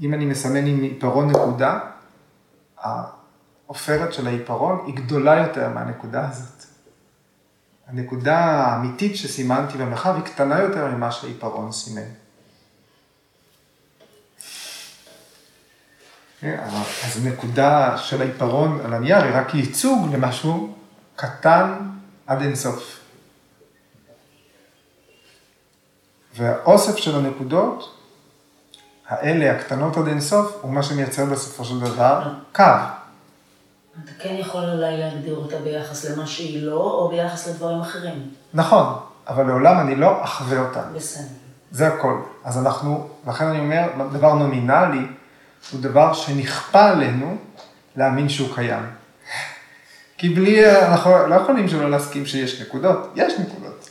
אם 0.00 0.14
אני 0.14 0.26
מסמן 0.26 0.66
עם 0.66 0.82
עיפרון 0.82 1.30
נקודה, 1.30 1.80
העופרת 2.78 4.12
של 4.12 4.26
העיפרון 4.26 4.82
היא 4.86 4.94
גדולה 4.94 5.36
יותר 5.36 5.68
מהנקודה 5.68 6.28
הזאת. 6.28 6.64
הנקודה 7.86 8.38
האמיתית 8.38 9.16
שסימנתי 9.16 9.78
במרחב 9.78 10.14
היא 10.14 10.24
קטנה 10.24 10.60
יותר 10.60 10.86
ממה 10.86 11.12
שהעיפרון 11.12 11.72
סימן. 11.72 12.08
אז 16.42 17.26
הנקודה 17.26 17.98
של 17.98 18.22
העיפרון 18.22 18.80
על 18.84 18.94
הנייר 18.94 19.24
היא 19.24 19.34
רק 19.34 19.54
ייצוג 19.54 20.14
למשהו 20.14 20.74
קטן 21.16 21.74
עד 22.26 22.42
אינסוף. 22.42 23.00
והאוסף 26.36 26.96
של 26.96 27.16
הנקודות 27.16 27.96
האלה, 29.08 29.56
הקטנות 29.56 29.96
עד 29.96 30.06
אינסוף, 30.06 30.58
הוא 30.60 30.72
מה 30.72 30.82
שמייצר 30.82 31.24
בסופו 31.24 31.64
של 31.64 31.80
דבר 31.80 32.32
קו. 32.52 32.62
אתה 34.04 34.12
כן 34.18 34.34
יכול 34.38 34.60
אולי 34.60 34.96
להגדיר 34.98 35.36
אותה 35.36 35.56
ביחס 35.58 36.04
למה 36.04 36.26
שהיא 36.26 36.66
לא, 36.66 36.80
או 36.80 37.08
ביחס 37.08 37.48
לדברים 37.48 37.80
אחרים. 37.80 38.30
נכון, 38.54 38.94
אבל 39.28 39.46
לעולם 39.46 39.80
אני 39.80 39.94
לא 39.94 40.24
אחווה 40.24 40.58
אותה. 40.58 40.82
בסדר. 40.94 41.24
זה 41.70 41.88
הכל. 41.88 42.22
אז 42.44 42.58
אנחנו, 42.58 43.08
לכן 43.26 43.44
אני 43.44 43.58
אומר, 43.58 43.82
דבר 44.12 44.34
נומינלי 44.34 45.06
הוא 45.70 45.80
דבר 45.80 46.12
שנכפה 46.12 46.90
עלינו 46.90 47.36
להאמין 47.96 48.28
שהוא 48.28 48.54
קיים. 48.54 48.82
כי 50.18 50.28
בלי, 50.28 50.70
אנחנו 50.70 51.26
לא 51.26 51.34
יכולים 51.34 51.68
שלא 51.68 51.90
להסכים 51.90 52.26
שיש 52.26 52.60
נקודות, 52.60 53.12
יש 53.14 53.34
נקודות. 53.38 53.90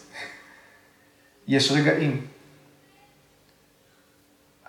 יש 1.48 1.72
רגעים. 1.72 2.28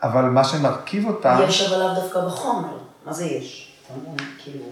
אבל 0.02 0.22
מה 0.22 0.44
שמרכיב 0.44 1.08
אותה... 1.08 1.38
יש 1.48 1.62
אבל 1.62 1.78
לאו 1.78 1.94
דווקא 1.94 2.20
בחומר. 2.20 2.78
מה 3.06 3.12
זה 3.12 3.24
יש? 3.24 3.72
אתה 3.86 3.94
אומר, 3.94 4.22
כאילו... 4.38 4.64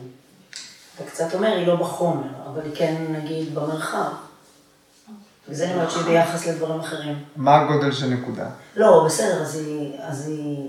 אתה 0.97 1.11
קצת 1.11 1.35
אומר, 1.35 1.49
היא 1.49 1.67
לא 1.67 1.77
בחומר, 1.77 2.29
אבל 2.47 2.61
היא 2.65 2.73
כן, 2.77 3.05
נגיד, 3.09 3.55
במרחב. 3.55 4.11
וזה 5.49 5.65
אני 5.65 5.75
אומרת 5.75 5.91
שהיא 5.91 6.05
ביחס 6.05 6.47
לדברים 6.47 6.81
אחרים. 6.81 7.25
מה 7.37 7.61
הגודל 7.61 7.93
של 7.93 8.07
נקודה? 8.07 8.47
לא, 8.77 9.05
בסדר, 9.07 9.43
אז 9.43 9.57
היא... 9.57 9.99
אז 10.01 10.29
היא... 10.29 10.69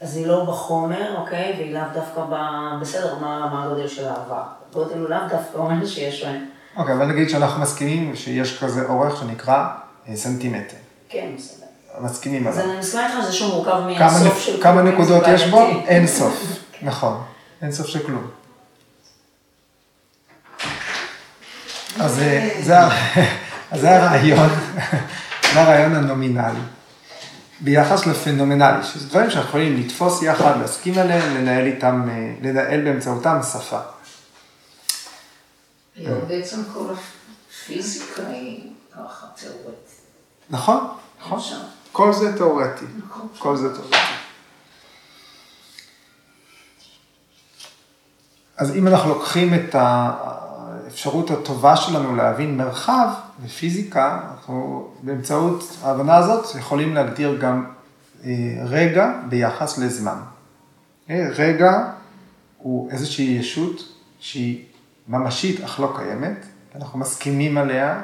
אז 0.00 0.16
היא 0.16 0.26
לא 0.26 0.44
בחומר, 0.44 1.16
אוקיי? 1.18 1.54
והיא 1.58 1.74
לאו 1.74 1.82
דווקא 1.94 2.20
ב... 2.30 2.34
בסדר, 2.80 3.14
מה, 3.20 3.48
מה 3.52 3.64
הגודל 3.64 3.88
של 3.88 4.08
העבר? 4.08 4.42
הגודל 4.70 4.98
הוא 4.98 5.08
לאו 5.08 5.18
דווקא 5.28 5.58
אומר 5.58 5.86
שיש 5.86 6.22
להם. 6.24 6.44
אוקיי, 6.76 6.94
אבל 6.94 7.06
נגיד 7.06 7.28
שאנחנו 7.30 7.62
מסכימים 7.62 8.16
שיש 8.16 8.58
כזה 8.64 8.84
אורך 8.88 9.20
שנקרא 9.20 9.66
אה, 10.08 10.16
סנטימטר. 10.16 10.76
כן, 11.08 11.26
בסדר. 11.38 11.66
מסכימים 12.00 12.48
אז 12.48 12.58
עליו. 12.58 12.70
אני 12.70 12.78
מסכימה 12.78 13.06
איתך, 13.06 13.26
זה 13.26 13.32
שהוא 13.32 13.54
מורכב 13.54 13.70
כמה 13.98 14.18
נק- 14.26 14.38
של... 14.38 14.62
כמה 14.62 14.82
כלום, 14.82 14.94
נקודות 14.94 15.24
זה 15.24 15.30
יש 15.30 15.44
בו? 15.48 15.60
אין 15.86 16.06
סוף. 16.06 16.42
נכון, 16.82 17.22
אין 17.62 17.72
סוף 17.72 17.86
של 17.86 18.06
כלום. 18.06 18.26
אז 22.00 22.14
זה- 22.14 22.50
זה 22.62 22.78
ה- 22.80 22.90
אז 23.72 23.80
זה 23.80 23.96
הרעיון, 24.02 24.48
זה 25.54 25.60
הרעיון 25.60 25.94
הנומינלי. 25.94 26.58
ביחס 27.60 28.06
לפנומנלי, 28.06 28.84
שזה 28.84 29.08
דברים 29.08 29.30
שאנחנו 29.30 29.48
יכולים 29.48 29.76
לתפוס 29.76 30.22
יחד, 30.22 30.60
להסכים 30.60 30.98
עליהם, 30.98 31.34
לנהל 31.34 31.66
איתם, 31.66 32.08
אה, 32.10 32.34
לנהל 32.42 32.84
באמצעותם 32.84 33.38
שפה. 33.52 33.78
היום 35.96 36.20
בעצם 36.28 36.62
כל 36.74 36.86
הפיזיקה 36.92 38.22
היא 38.28 38.70
ככה 38.94 39.26
תיאורטית. 39.34 40.00
נכון? 40.50 40.88
נכון. 41.20 41.40
כל 41.92 42.12
זה 42.12 42.36
תיאורטי. 42.36 42.84
נכון. 43.06 43.28
כל 43.38 43.56
זה 43.56 43.74
תיאורטי. 43.74 43.96
אז 48.56 48.76
אם 48.76 48.88
אנחנו 48.88 49.08
לוקחים 49.08 49.54
את 49.54 49.74
האפשרות 50.96 51.30
הטובה 51.30 51.76
שלנו 51.76 52.16
להבין 52.16 52.56
מרחב 52.56 53.08
ופיזיקה, 53.44 54.20
אנחנו 54.32 54.88
באמצעות 55.02 55.78
ההבנה 55.82 56.16
הזאת 56.16 56.54
יכולים 56.58 56.94
להגדיר 56.94 57.36
גם 57.40 57.64
אה, 58.24 58.30
רגע 58.64 59.12
ביחס 59.28 59.78
לזמן. 59.78 60.18
אה, 61.10 61.28
רגע 61.36 61.90
הוא 62.58 62.90
איזושהי 62.90 63.24
ישות 63.24 63.92
שהיא 64.20 64.64
ממשית 65.08 65.60
אך 65.64 65.80
לא 65.80 65.92
קיימת, 65.96 66.46
אנחנו 66.74 66.98
מסכימים 66.98 67.58
עליה, 67.58 68.02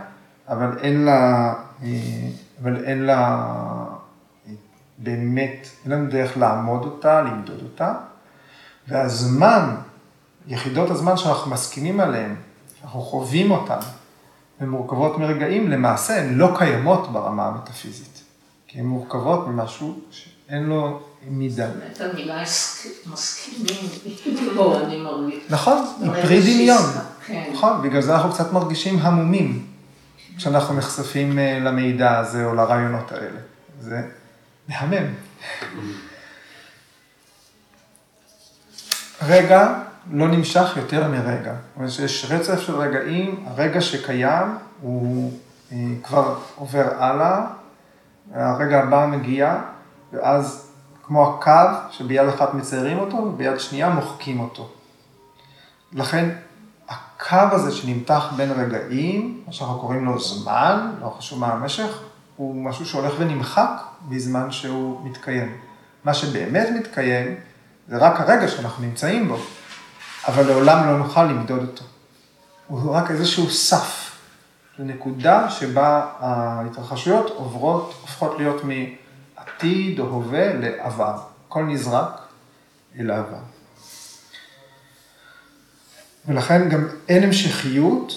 אבל 0.48 0.78
אין 0.78 1.04
לה, 1.04 1.54
אה, 1.82 1.88
אבל 2.62 2.84
אין 2.84 3.02
לה 3.02 3.46
באמת, 4.98 5.68
אין 5.84 5.92
לנו 5.92 6.10
דרך 6.10 6.36
לעמוד 6.36 6.84
אותה, 6.84 7.22
למדוד 7.22 7.62
אותה, 7.62 7.94
והזמן, 8.88 9.74
יחידות 10.46 10.90
הזמן 10.90 11.16
שאנחנו 11.16 11.50
מסכימים 11.50 12.00
עליהן, 12.00 12.34
שאנחנו 12.82 13.00
חווים 13.00 13.50
אותן, 13.50 13.78
הן 14.60 14.68
מורכבות 14.68 15.18
מרגעים, 15.18 15.70
למעשה 15.70 16.20
הן 16.20 16.34
לא 16.34 16.54
קיימות 16.58 17.12
ברמה 17.12 17.46
המטאפיזית, 17.46 18.22
כי 18.66 18.78
הן 18.78 18.84
מורכבות 18.84 19.46
ממשהו 19.48 20.00
שאין 20.10 20.62
לו 20.62 21.00
מידה. 21.28 21.66
באמת 21.68 22.00
המילה 22.00 22.42
הסכ- 22.42 23.10
מסכימים, 23.12 23.76
אני 24.86 25.00
מרגיש. 25.02 25.44
נכון, 25.50 25.86
היא 26.00 26.10
פרי 26.22 26.40
דמיון. 26.40 26.82
כן. 27.26 27.50
נכון, 27.54 27.82
בגלל 27.82 28.02
זה 28.02 28.14
אנחנו 28.14 28.32
קצת 28.32 28.52
מרגישים 28.52 28.98
המומים 28.98 29.66
כשאנחנו 30.36 30.74
נחשפים 30.74 31.38
אה, 31.38 31.58
למידע 31.58 32.18
הזה 32.18 32.44
או 32.44 32.54
לרעיונות 32.54 33.12
האלה. 33.12 33.38
זה 33.80 34.00
מהמם. 34.68 35.06
רגע 39.22 39.74
לא 40.10 40.28
נמשך 40.28 40.76
יותר 40.76 41.08
מרגע. 41.08 41.52
זאת 41.52 41.76
אומרת 41.76 41.90
שיש 41.90 42.26
רצף 42.30 42.60
של 42.60 42.76
רגעים, 42.76 43.44
הרגע 43.46 43.80
שקיים 43.80 44.46
הוא 44.80 45.32
אה, 45.72 45.76
כבר 46.02 46.38
עובר 46.56 46.88
הלאה, 46.98 47.46
הרגע 48.34 48.82
הבא 48.82 49.06
מגיע, 49.06 49.56
ואז 50.12 50.72
כמו 51.02 51.34
הקו 51.34 51.76
שביד 51.90 52.28
אחת 52.28 52.54
מציירים 52.54 52.98
אותו 52.98 53.16
וביד 53.16 53.58
שנייה 53.58 53.88
מוחקים 53.88 54.40
אותו. 54.40 54.68
לכן 55.92 56.30
הקו 56.88 57.36
הזה 57.52 57.72
שנמתח 57.72 58.32
בין 58.36 58.50
רגעים, 58.50 59.42
מה 59.46 59.52
שאנחנו 59.52 59.80
קוראים 59.80 60.04
לו 60.04 60.20
זמן, 60.20 60.92
לא 61.00 61.14
חשוב 61.18 61.40
מה 61.40 61.52
המשך, 61.52 61.98
הוא 62.36 62.64
משהו 62.64 62.86
שהולך 62.86 63.12
ונמחק 63.18 63.82
בזמן 64.08 64.50
שהוא 64.50 65.06
מתקיים. 65.06 65.56
מה 66.04 66.14
שבאמת 66.14 66.68
מתקיים 66.78 67.34
זה 67.88 67.96
רק 67.96 68.20
הרגע 68.20 68.48
שאנחנו 68.48 68.84
נמצאים 68.84 69.28
בו, 69.28 69.36
אבל 70.26 70.46
לעולם 70.46 70.86
לא 70.86 70.98
נוכל 70.98 71.24
למדוד 71.24 71.62
אותו. 71.62 71.84
הוא 72.66 72.92
רק 72.92 73.10
איזשהו 73.10 73.50
סף, 73.50 74.16
זו 74.78 74.84
נקודה 74.84 75.50
שבה 75.50 76.10
ההתרחשויות 76.18 77.30
עוברות, 77.30 77.94
הופכות 78.00 78.38
להיות 78.38 78.62
מעתיד 78.64 79.98
או 80.00 80.04
הווה 80.04 80.52
לעבר. 80.52 81.18
הכל 81.48 81.64
נזרק 81.64 82.20
אל 82.98 83.10
העבר. 83.10 83.38
ולכן 86.26 86.68
גם 86.68 86.88
אין 87.08 87.22
המשכיות 87.22 88.12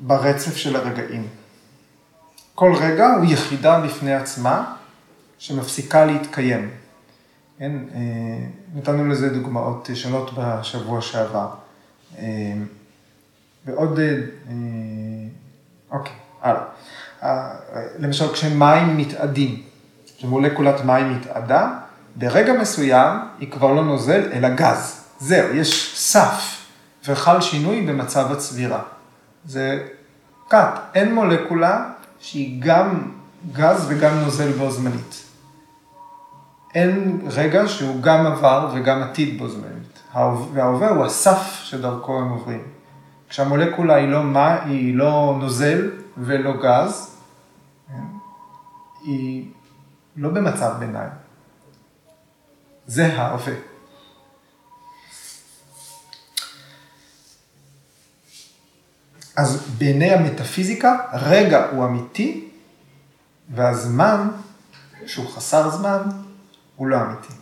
ברצף 0.00 0.56
של 0.56 0.76
הרגעים. 0.76 1.28
כל 2.54 2.74
רגע 2.80 3.06
הוא 3.06 3.24
יחידה 3.24 3.80
בפני 3.80 4.14
עצמה 4.14 4.74
שמפסיקה 5.38 6.04
להתקיים. 6.04 6.70
כן? 7.62 7.72
נתנו 8.74 9.08
לזה 9.08 9.28
דוגמאות 9.28 9.90
שונות 9.94 10.30
בשבוע 10.36 11.00
שעבר. 11.00 11.48
אה, 12.18 12.24
ועוד, 13.66 13.98
אה, 13.98 14.54
אוקיי, 15.90 16.12
הלאה. 16.42 16.62
אה, 17.22 17.54
למשל, 17.98 18.32
כשמים 18.32 18.96
מתאדים, 18.96 19.62
כשמולקולת 20.16 20.84
מים 20.84 21.16
מתאדה, 21.16 21.78
ברגע 22.16 22.52
מסוים 22.52 23.18
היא 23.38 23.50
כבר 23.50 23.72
לא 23.72 23.84
נוזל, 23.84 24.32
אלא 24.32 24.48
גז. 24.54 25.04
זהו, 25.20 25.54
יש 25.54 25.94
סף, 25.98 26.66
וחל 27.06 27.40
שינוי 27.40 27.86
במצב 27.86 28.32
הצבירה. 28.32 28.82
זה 29.44 29.86
קאט, 30.48 30.80
אין 30.94 31.14
מולקולה 31.14 31.90
שהיא 32.20 32.62
גם 32.62 33.10
גז 33.52 33.86
וגם 33.88 34.18
נוזל 34.18 34.52
בו 34.52 34.70
זמנית. 34.70 35.21
אין 36.74 37.20
רגע 37.26 37.68
שהוא 37.68 38.02
גם 38.02 38.26
עבר 38.26 38.70
וגם 38.74 39.02
עתיד 39.02 39.38
בו 39.38 39.48
זמנית. 39.48 40.02
וההווה 40.52 40.88
הוא 40.88 41.04
הסף 41.04 41.60
שדרכו 41.62 42.18
הם 42.18 42.28
עוברים. 42.28 42.62
כשהמולקולה 43.28 43.94
היא 43.94 44.08
לא, 44.08 44.22
מה, 44.22 44.62
היא 44.62 44.94
לא 44.94 45.36
נוזל 45.40 45.90
ולא 46.16 46.52
גז, 46.62 47.16
כן? 47.88 47.94
היא 49.04 49.50
לא 50.16 50.28
במצב 50.28 50.72
ביניים. 50.78 51.10
זה 52.86 53.06
ההווה. 53.06 53.54
אז 59.36 59.68
בעיני 59.78 60.10
המטאפיזיקה, 60.10 60.96
רגע 61.12 61.66
הוא 61.70 61.84
אמיתי, 61.84 62.48
והזמן, 63.54 64.28
שהוא 65.06 65.30
חסר 65.30 65.70
זמן, 65.70 66.02
הוא 66.82 66.88
לא 66.88 66.96
אמיתי. 67.00 67.32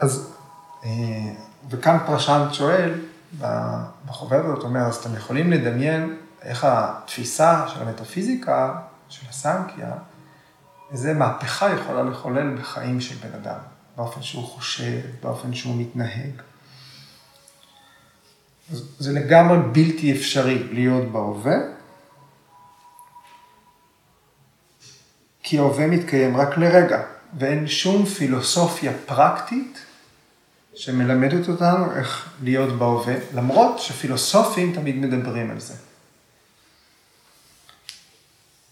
אז, 0.00 0.32
וכאן 1.70 1.98
פרשנט 2.06 2.54
שואל, 2.54 3.00
בחוברת 4.06 4.44
הזאת 4.44 4.62
אומר, 4.62 4.80
אז 4.80 4.96
אתם 4.96 5.16
יכולים 5.16 5.52
לדמיין 5.52 6.16
איך 6.42 6.64
התפיסה 6.64 7.68
של 7.68 7.82
המטאפיזיקה, 7.82 8.80
של 9.08 9.26
הסנקיה, 9.28 9.92
איזה 10.90 11.14
מהפכה 11.14 11.74
יכולה 11.74 12.02
לחולל 12.02 12.56
בחיים 12.56 13.00
של 13.00 13.28
בן 13.28 13.34
אדם, 13.34 13.58
באופן 13.96 14.22
שהוא 14.22 14.44
חושב, 14.44 15.00
באופן 15.22 15.54
שהוא 15.54 15.76
מתנהג. 15.80 16.42
זה 18.98 19.12
לגמרי 19.12 19.58
בלתי 19.72 20.12
אפשרי 20.12 20.72
להיות 20.72 21.12
בהווה, 21.12 21.75
כי 25.48 25.58
ההווה 25.58 25.86
מתקיים 25.86 26.36
רק 26.36 26.58
לרגע, 26.58 27.02
ואין 27.38 27.66
שום 27.66 28.04
פילוסופיה 28.04 28.92
פרקטית 29.06 29.78
שמלמדת 30.74 31.48
אותנו 31.48 31.96
איך 31.96 32.28
להיות 32.42 32.78
בהווה, 32.78 33.14
למרות 33.34 33.78
שפילוסופים 33.78 34.74
תמיד 34.74 34.96
מדברים 34.96 35.50
על 35.50 35.60
זה. 35.60 35.74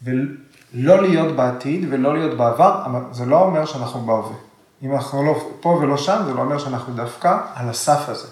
ולא 0.03 1.03
להיות 1.03 1.37
בעתיד 1.37 1.87
ולא 1.91 2.19
להיות 2.19 2.39
בעבר, 2.39 2.85
זה 3.13 3.25
לא 3.25 3.43
אומר 3.43 3.67
שאנחנו 3.67 4.01
בהווה. 4.01 4.37
אם 4.83 4.95
אנחנו 4.95 5.27
לא 5.27 5.51
פה 5.61 5.69
ולא 5.69 5.97
שם, 5.97 6.23
זה 6.27 6.35
לא 6.35 6.41
אומר 6.41 6.59
שאנחנו 6.59 6.95
דווקא 6.95 7.39
על 7.55 7.69
הסף 7.69 8.09
הזה. 8.09 8.29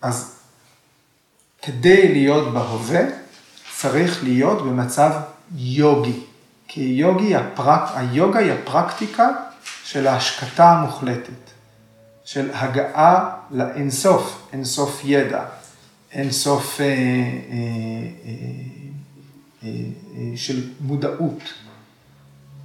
אז 0.00 0.39
כדי 1.62 2.12
להיות 2.12 2.52
בהווה, 2.52 3.00
צריך 3.76 4.24
להיות 4.24 4.62
במצב 4.62 5.12
יוגי. 5.56 6.20
כי 6.68 6.80
יוגי, 6.80 7.36
הפרק, 7.36 7.90
היוגה 7.94 8.38
היא 8.38 8.52
הפרקטיקה 8.52 9.28
של 9.84 10.06
ההשקטה 10.06 10.70
המוחלטת, 10.70 11.50
של 12.24 12.50
הגעה 12.54 13.30
לאינסוף, 13.50 14.48
אינסוף 14.52 15.00
ידע, 15.04 15.44
אין 16.12 16.30
סוף 16.30 16.80
אה, 16.80 16.86
אה, 16.86 16.90
אה, 19.64 19.68
של 20.36 20.70
מודעות, 20.80 21.42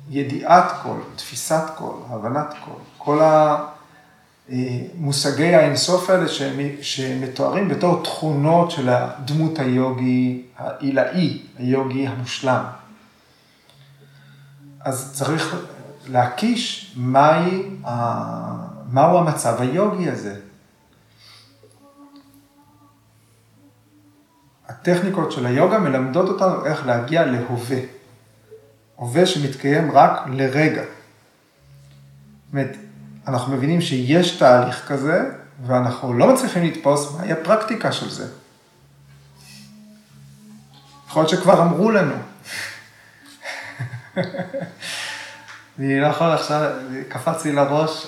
ידיעת 0.10 0.72
כל, 0.84 0.98
תפיסת 1.16 1.64
כל, 1.78 1.94
הבנת 2.10 2.54
כל, 2.66 2.72
כל 2.98 3.20
המושגי 4.50 5.56
האינסוף 5.56 6.10
האלה 6.10 6.26
שמתוארים 6.82 7.70
בתור 7.70 8.04
תכונות 8.04 8.72
של 8.72 8.90
הדמות 8.90 9.60
היוגי 9.60 10.46
העילאי, 10.58 11.42
היוגי 11.58 12.08
המושלם. 12.08 12.64
אז 14.80 15.14
צריך 15.14 15.56
להקיש 16.08 16.94
מהי, 16.96 17.64
מהו 18.92 19.18
המצב 19.18 19.56
היוגי 19.60 20.10
הזה. 20.10 20.40
הטכניקות 24.68 25.32
של 25.32 25.46
היוגה 25.46 25.80
מלמדות 25.80 26.30
אותנו 26.30 26.66
איך 26.66 26.86
להגיע 26.86 27.26
להווה. 27.26 27.80
הווה 28.96 29.26
שמתקיים 29.26 29.92
רק 29.92 30.28
לרגע. 30.28 30.82
זאת 30.82 30.92
אומרת, 32.54 32.78
אנחנו 33.28 33.56
מבינים 33.56 33.82
שיש 33.82 34.32
תהליך 34.32 34.88
כזה, 34.88 35.24
ואנחנו 35.68 36.14
לא 36.14 36.34
מצליחים 36.34 36.64
לתפוס 36.64 37.16
מהי 37.18 37.32
הפרקטיקה 37.32 37.92
של 37.92 38.10
זה. 38.10 38.28
יכול 41.08 41.22
להיות 41.22 41.30
שכבר 41.30 41.62
אמרו 41.62 41.92
לנו. 41.92 42.16
אני 45.80 46.00
לא 46.00 46.08
יכול 46.08 46.28
עכשיו, 46.28 46.72
קפץ 47.10 47.46
לי 47.46 47.52
לראש, 47.52 48.08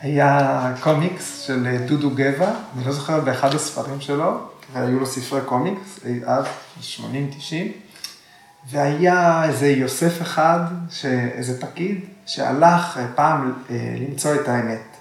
היה 0.00 0.74
קומיקס 0.80 1.40
של 1.40 1.76
דודו 1.86 2.10
גבע, 2.10 2.50
אני 2.76 2.84
לא 2.84 2.92
זוכר 2.92 3.20
באחד 3.20 3.54
הספרים 3.54 4.00
שלו, 4.00 4.40
והיו 4.72 5.00
לו 5.00 5.06
ספרי 5.06 5.40
קומיקס, 5.44 6.00
אז, 6.26 6.44
80-90, 6.96 7.02
והיה 8.70 9.44
איזה 9.44 9.66
יוסף 9.68 10.22
אחד, 10.22 10.60
איזה 11.04 11.60
פקיד, 11.60 12.04
שהלך 12.26 12.98
פעם 13.14 13.52
אה, 13.70 13.94
למצוא 14.00 14.34
את 14.34 14.48
האמת. 14.48 14.96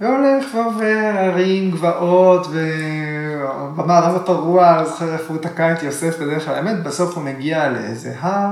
והולך 0.00 0.54
ועובר 0.54 1.18
ערים, 1.18 1.70
גבעות, 1.70 2.46
ובמערב 2.46 4.16
הפרוע, 4.16 4.76
לא 4.76 4.84
זוכר 4.84 5.12
איפה 5.12 5.34
הוא 5.34 5.42
תקע 5.42 5.72
את 5.72 5.82
יוסף 5.82 6.18
בדרך 6.18 6.44
כלל 6.44 6.54
האמת, 6.54 6.82
בסוף 6.82 7.16
הוא 7.16 7.24
מגיע 7.24 7.68
לאיזה 7.68 8.14
הר, 8.20 8.50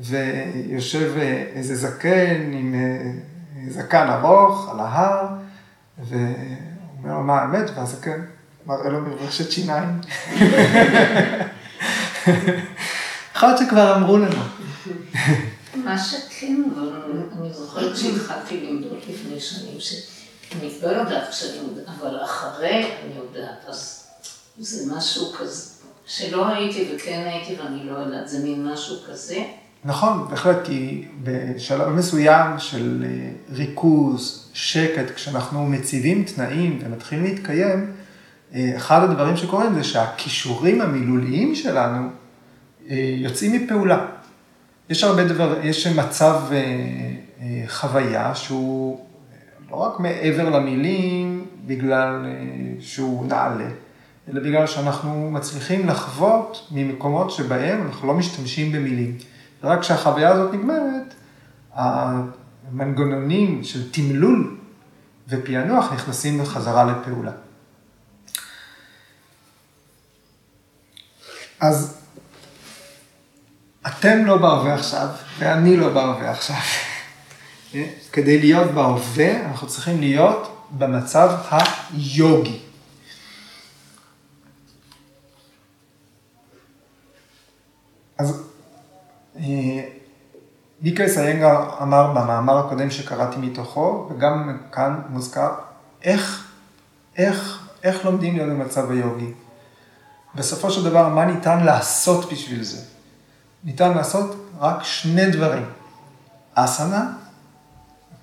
ויושב 0.00 1.18
אה, 1.18 1.44
איזה 1.54 1.76
זקן 1.76 2.52
עם 2.52 2.74
אה, 2.74 3.10
זקן 3.68 4.10
ארוך 4.10 4.70
על 4.72 4.80
ההר, 4.80 5.26
ואומר 6.08 7.18
לו 7.18 7.22
מה 7.22 7.38
האמת, 7.38 7.70
והזקן 7.76 8.20
מראה 8.66 8.88
לו 8.88 9.00
מברשת 9.00 9.50
שיניים. 9.50 9.88
יכול 13.34 13.48
להיות 13.48 13.58
שכבר 13.58 13.96
אמרו 13.96 14.18
לנו. 14.18 14.42
מה 15.74 15.98
שכן, 15.98 16.62
אני 17.38 17.52
זוכרת 17.52 17.96
שהתחלתי 17.96 18.66
למדוד 18.66 18.98
לפני 19.08 19.40
שנים, 19.40 19.80
שאני 19.80 20.70
לא 20.82 20.88
יודעת 20.88 21.28
כשאני 21.30 21.56
יודעת, 21.56 21.96
אבל 21.98 22.24
אחרי 22.24 22.84
אני 23.04 23.14
יודעת, 23.16 23.64
אז 23.66 24.06
זה 24.58 24.94
משהו 24.96 25.32
כזה, 25.32 25.70
שלא 26.06 26.46
הייתי 26.46 26.92
וכן 26.94 27.22
הייתי 27.26 27.62
ואני 27.62 27.84
לא 27.84 27.98
יודעת, 27.98 28.28
זה 28.28 28.38
מין 28.38 28.68
משהו 28.68 28.96
כזה. 29.10 29.44
נכון, 29.84 30.26
בהחלט, 30.30 30.56
כי 30.64 31.04
בשלב 31.22 31.88
מסוים 31.88 32.58
של 32.58 33.04
אה, 33.06 33.30
ריכוז, 33.56 34.50
שקט, 34.52 35.14
כשאנחנו 35.14 35.66
מציבים 35.66 36.24
תנאים 36.24 36.78
ומתחילים 36.84 37.24
להתקיים, 37.24 37.92
אה, 38.54 38.72
אחד 38.76 39.02
הדברים 39.02 39.36
שקורים 39.36 39.74
זה 39.74 39.84
שהכישורים 39.84 40.80
המילוליים 40.80 41.54
שלנו 41.54 42.08
אה, 42.90 43.14
יוצאים 43.16 43.52
מפעולה. 43.52 44.06
יש 44.90 45.04
הרבה 45.04 45.24
דבר, 45.24 45.60
יש 45.62 45.86
מצב 45.86 46.42
חוויה 47.66 48.34
שהוא 48.34 49.06
לא 49.70 49.76
רק 49.76 50.00
מעבר 50.00 50.50
למילים 50.50 51.46
בגלל 51.66 52.26
שהוא 52.80 53.26
נעלה, 53.26 53.68
אלא 54.28 54.40
בגלל 54.40 54.66
שאנחנו 54.66 55.30
מצליחים 55.30 55.88
לחוות 55.88 56.68
ממקומות 56.70 57.30
שבהם 57.30 57.86
אנחנו 57.86 58.08
לא 58.08 58.14
משתמשים 58.14 58.72
במילים. 58.72 59.18
רק 59.62 59.80
כשהחוויה 59.80 60.28
הזאת 60.28 60.54
נגמרת, 60.54 61.14
המנגנונים 61.72 63.64
של 63.64 63.90
תמלול 63.92 64.56
ופענוח 65.28 65.92
נכנסים 65.92 66.38
בחזרה 66.38 66.84
לפעולה. 66.84 67.32
אז 71.60 71.97
אתם 73.88 74.24
לא 74.24 74.36
בהווה 74.36 74.74
עכשיו, 74.74 75.08
ואני 75.38 75.76
לא 75.76 75.88
בהווה 75.88 76.30
עכשיו. 76.30 76.56
כדי 78.12 78.38
להיות 78.38 78.70
בהווה, 78.70 79.44
אנחנו 79.44 79.66
צריכים 79.66 80.00
להיות 80.00 80.66
במצב 80.70 81.36
היוגי. 81.50 82.60
אז 88.18 88.42
מיקלס 90.82 91.18
איינגר 91.18 91.82
אמר 91.82 92.12
במאמר 92.12 92.58
הקודם 92.58 92.90
שקראתי 92.90 93.36
מתוכו, 93.36 94.08
וגם 94.10 94.58
כאן 94.72 95.00
מוזכר, 95.08 95.50
איך, 96.02 96.48
איך, 97.16 97.68
איך 97.82 98.04
לומדים 98.04 98.36
להיות 98.36 98.48
במצב 98.48 98.90
היוגי. 98.90 99.32
בסופו 100.34 100.70
של 100.70 100.84
דבר, 100.84 101.08
מה 101.08 101.24
ניתן 101.24 101.64
לעשות 101.64 102.32
בשביל 102.32 102.62
זה? 102.62 102.97
ניתן 103.64 103.96
לעשות 103.96 104.36
רק 104.60 104.82
שני 104.82 105.30
דברים, 105.30 105.64
אסנה, 106.54 107.12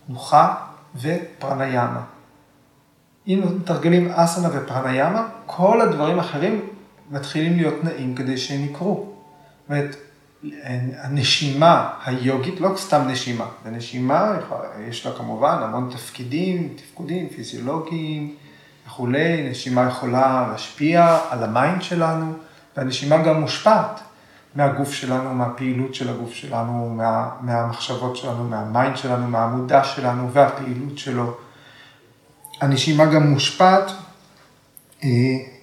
תנוחה 0.08 0.56
ופרניאמה. 0.96 2.02
אם 3.28 3.42
מתרגלים 3.56 4.12
אסנה 4.12 4.50
ופרניאמה, 4.54 5.28
כל 5.46 5.82
הדברים 5.82 6.20
האחרים 6.20 6.62
מתחילים 7.12 7.58
להיות 7.58 7.84
נעים 7.84 8.16
כדי 8.16 8.38
שהם 8.38 8.66
יקרו. 8.66 9.06
זאת 9.62 9.70
אומרת, 9.70 9.96
הנשימה 10.98 11.90
היוגית, 12.06 12.60
לא 12.60 12.70
סתם 12.78 13.08
נשימה, 13.08 13.46
ונשימה 13.66 14.38
יש 14.88 15.06
לה 15.06 15.12
כמובן 15.18 15.58
המון 15.62 15.90
תפקידים, 15.94 16.74
תפקודים 16.76 17.30
פיזיולוגיים 17.30 18.36
וכולי, 18.88 19.50
נשימה 19.50 19.88
יכולה 19.88 20.48
להשפיע 20.52 21.20
על 21.30 21.44
ה 21.44 21.51
mind 21.51 21.82
שלנו, 21.82 22.34
והנשימה 22.78 23.18
גם 23.18 23.42
מושפעת 23.42 24.00
מהגוף 24.56 24.94
שלנו, 24.94 25.34
מהפעילות 25.34 25.96
של 25.96 26.10
הגוף 26.10 26.34
שלנו, 26.34 26.90
מה, 26.90 27.30
מהמחשבות 27.42 28.18
שלנו, 28.18 28.44
מה 28.44 28.62
mind 28.62 28.98
שלנו, 28.98 29.28
מהעמודה 29.28 29.84
שלנו 29.84 30.32
והפעילות 30.32 30.98
שלו. 30.98 31.38
הנשימה 32.62 33.06
גם 33.06 33.28
מושפעת 33.28 33.92
אה, 35.04 35.10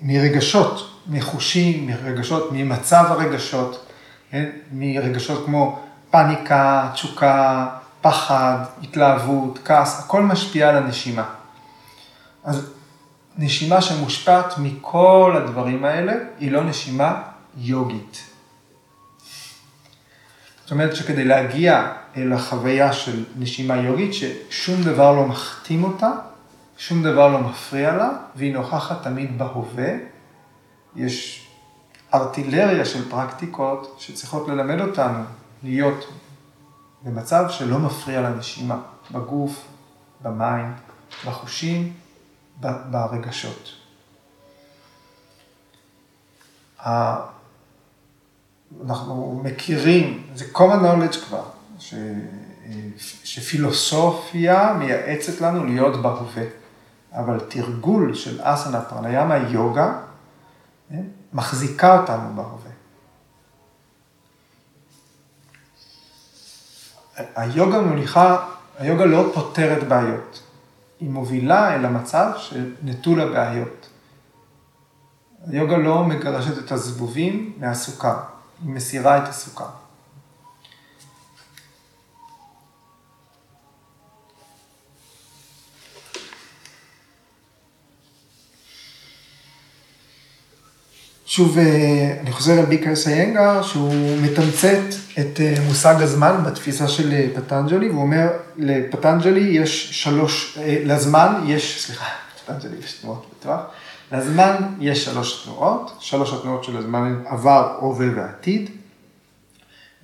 מרגשות, 0.02 1.00
מחושים, 1.06 1.86
מרגשות, 1.86 2.48
ממצב 2.52 3.04
הרגשות. 3.08 3.86
כן? 4.30 4.50
מרגשות 4.72 5.46
כמו 5.46 5.78
פאניקה, 6.10 6.90
תשוקה, 6.94 7.66
פחד, 8.00 8.58
התלהבות, 8.82 9.58
כעס, 9.64 10.00
הכל 10.00 10.22
משפיע 10.22 10.68
על 10.68 10.76
הנשימה. 10.76 11.24
אז 12.44 12.70
נשימה 13.38 13.80
שמושפעת 13.80 14.58
מכל 14.58 15.34
הדברים 15.36 15.84
האלה, 15.84 16.12
היא 16.38 16.52
לא 16.52 16.64
נשימה 16.64 17.22
יוגית. 17.56 18.31
אומרת 20.72 20.96
שכדי 20.96 21.24
להגיע 21.24 21.92
אל 22.16 22.32
החוויה 22.32 22.92
של 22.92 23.24
נשימה 23.38 23.76
יוגית, 23.76 24.10
ששום 24.14 24.82
דבר 24.82 25.12
לא 25.12 25.26
מחתים 25.26 25.84
אותה, 25.84 26.10
שום 26.78 27.02
דבר 27.02 27.28
לא 27.28 27.38
מפריע 27.38 27.96
לה, 27.96 28.10
והיא 28.36 28.54
נוכחת 28.54 29.02
תמיד 29.02 29.38
בהווה, 29.38 29.90
יש 30.96 31.46
ארטילריה 32.14 32.84
של 32.84 33.10
פרקטיקות 33.10 33.96
שצריכות 33.98 34.48
ללמד 34.48 34.80
אותנו 34.80 35.24
להיות 35.62 36.12
במצב 37.02 37.44
שלא 37.48 37.78
מפריע 37.78 38.20
לנשימה, 38.20 38.78
בגוף, 39.10 39.64
במים, 40.22 40.72
בחושים, 41.26 41.92
ברגשות. 42.60 43.72
אנחנו 48.86 49.40
מכירים, 49.44 50.22
זה 50.34 50.44
common 50.54 50.82
knowledge 50.82 51.16
כבר, 51.26 51.44
ש, 51.78 51.94
שפילוסופיה 53.24 54.74
מייעצת 54.78 55.40
לנו 55.40 55.64
להיות 55.64 56.02
בהווה, 56.02 56.44
אבל 57.12 57.40
תרגול 57.48 58.14
של 58.14 58.40
אסנה 58.42 58.80
פרניאמה 58.80 59.36
יוגה, 59.36 59.98
כן? 60.88 61.02
מחזיקה 61.32 62.00
אותנו 62.00 62.34
בהווה. 62.34 62.70
היוגה 67.36 67.80
מוליכה, 67.80 68.46
היוגה 68.78 69.04
לא 69.04 69.30
פותרת 69.34 69.88
בעיות, 69.88 70.42
היא 71.00 71.10
מובילה 71.10 71.74
אל 71.74 71.84
המצב 71.84 72.30
שנטול 72.36 73.20
הבעיות. 73.20 73.88
היוגה 75.46 75.76
לא 75.76 76.04
מגרשת 76.04 76.64
את 76.64 76.72
הזבובים 76.72 77.52
מהסוכר, 77.58 78.16
היא 78.64 78.74
מסירה 78.74 79.18
את 79.18 79.28
הסוכר. 79.28 79.82
שוב, 91.26 91.58
אה, 91.58 92.16
אני 92.20 92.32
חוזר 92.32 92.52
על 92.52 92.64
ביקר 92.64 92.96
סיינגר, 92.96 93.62
שהוא 93.62 93.94
מתמצת 94.22 94.78
את 95.18 95.40
אה, 95.40 95.54
מושג 95.68 95.94
הזמן 95.98 96.44
בתפיסה 96.46 96.88
של 96.88 97.12
אה, 97.12 97.26
פטנג'לי, 97.34 97.88
והוא 97.88 98.02
אומר, 98.02 98.28
לפטנג'לי 98.58 99.40
יש 99.40 100.02
שלוש, 100.02 100.58
לזמן 100.84 101.44
יש, 101.46 101.86
סליחה, 101.86 102.04
פטנג'לי 102.44 102.76
יש 102.84 102.92
תנועות 102.92 103.26
בטווח, 103.38 103.60
לזמן 104.12 104.74
יש 104.80 105.04
שלוש 105.04 105.44
תנועות, 105.44 105.96
שלוש 106.00 106.32
התנועות 106.32 106.64
של 106.64 106.76
הזמן 106.76 107.02
הן 107.02 107.26
עבר, 107.26 107.76
הווה 107.80 108.06
ועתיד. 108.16 108.70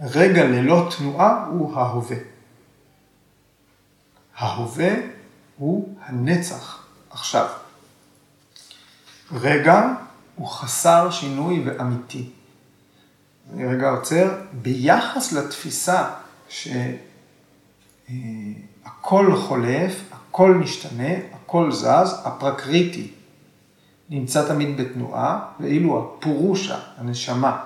רגע 0.01 0.45
ללא 0.45 0.89
תנועה 0.99 1.47
הוא 1.51 1.75
ההווה. 1.77 2.17
ההווה 4.37 4.95
הוא 5.57 5.97
הנצח 6.05 6.85
עכשיו. 7.11 7.47
רגע 9.33 9.83
הוא 10.37 10.49
חסר 10.49 11.11
שינוי 11.11 11.63
ואמיתי. 11.67 12.31
אני 13.53 13.67
רגע 13.67 13.91
עוצר, 13.91 14.41
ביחס 14.53 15.33
לתפיסה 15.33 16.11
שהכל 16.49 16.87
חולף, 19.37 20.01
הכל 20.13 20.55
משתנה, 20.55 21.13
הכל 21.33 21.73
זז, 21.73 22.21
הפרקריטי 22.25 23.13
נמצא 24.11 24.49
תמיד 24.49 24.77
בתנועה, 24.77 25.41
ואילו 25.61 26.13
הפורושה, 26.17 26.79
הנשמה, 26.97 27.65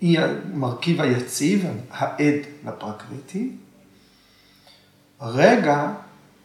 היא 0.00 0.20
המרכיב 0.20 1.00
היציב, 1.00 1.66
העד 1.90 2.34
לפרקריטי. 2.66 3.50
רגע, 5.20 5.90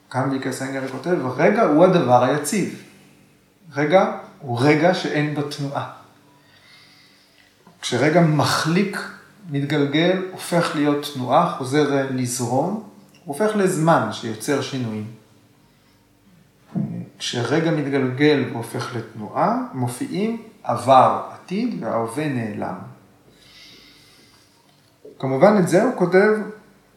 כאן 0.09 0.29
ויקה 0.31 0.51
סנגר 0.51 0.87
כותב, 0.87 1.17
רגע 1.37 1.63
הוא 1.63 1.85
הדבר 1.85 2.23
היציב. 2.23 2.83
רגע 3.75 4.17
הוא 4.39 4.59
רגע 4.61 4.93
שאין 4.93 5.35
בו 5.35 5.41
תנועה. 5.41 5.91
כשרגע 7.81 8.21
מחליק, 8.21 8.97
מתגלגל, 9.49 10.21
הופך 10.31 10.75
להיות 10.75 11.05
תנועה, 11.13 11.55
חוזר 11.57 12.07
לזרום, 12.11 12.83
הופך 13.25 13.55
לזמן 13.55 14.09
שיוצר 14.11 14.61
שינויים. 14.61 15.05
כשרגע 17.23 17.71
מתגלגל 17.71 18.45
והופך 18.53 18.95
לתנועה, 18.95 19.57
מופיעים 19.73 20.43
עבר, 20.63 21.21
עתיד, 21.33 21.83
וההווה 21.83 22.27
נעלם. 22.27 22.75
כמובן 25.19 25.55
את 25.59 25.67
זה 25.67 25.83
הוא 25.83 25.97
כותב 25.97 26.31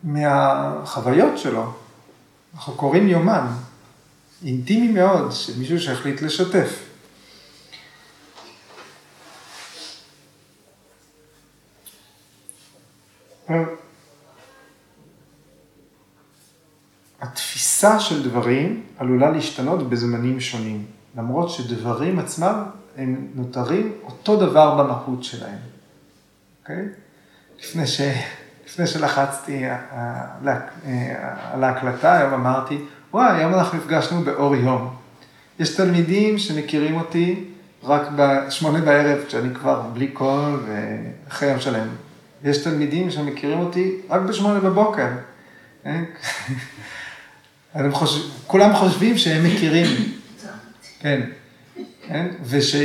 מהחוויות 0.03 1.39
שלו. 1.39 1.73
אנחנו 2.55 2.73
קוראים 2.73 3.09
יומן, 3.09 3.47
אינטימי 4.45 4.89
מאוד, 4.89 5.33
של 5.33 5.59
מישהו 5.59 5.81
שהחליט 5.81 6.23
לשתף. 6.23 6.83
התפיסה 17.77 18.01
של 18.01 18.29
דברים 18.29 18.83
עלולה 18.99 19.31
להשתנות 19.31 19.91
בזמנים 19.91 20.41
שונים, 20.41 20.85
למרות 21.17 21.51
שדברים 21.51 22.19
עצמם 22.19 22.63
הם 22.97 23.27
נותרים 23.35 23.93
אותו 24.03 24.37
דבר 24.37 24.83
במהות 24.83 25.25
שלהם. 25.25 25.59
אוקיי? 26.63 26.85
לפני, 27.61 27.87
ש... 27.87 28.01
לפני 28.67 28.87
שלחצתי 28.87 29.65
אה, 29.65 29.79
אה, 30.47 31.53
על 31.53 31.65
ההקלטה, 31.65 32.19
היום 32.19 32.35
אמרתי, 32.35 32.79
וואי, 33.13 33.37
היום 33.37 33.55
אנחנו 33.55 33.79
נפגשנו 33.79 34.21
באור 34.21 34.57
יום. 34.57 34.95
יש 35.59 35.77
תלמידים 35.77 36.39
שמכירים 36.39 36.97
אותי 36.97 37.45
רק 37.83 38.03
בשמונה 38.17 38.81
בערב, 38.81 39.25
כשאני 39.27 39.55
כבר 39.55 39.83
בלי 39.93 40.09
קול 40.09 40.61
ואחרי 40.67 41.49
יום 41.49 41.61
שלם. 41.61 41.89
יש 42.45 42.59
תלמידים 42.59 43.11
שמכירים 43.11 43.59
אותי 43.59 43.97
רק 44.11 44.21
בשמונה 44.21 44.61
בבוקר. 44.61 45.09
כן? 47.77 47.93
חושב, 47.93 48.21
כולם 48.47 48.75
חושבים 48.75 49.19
שהם 49.19 49.45
מכירים. 49.45 49.87
כן. 51.01 51.21
כן? 52.07 52.27
וש, 52.45 52.77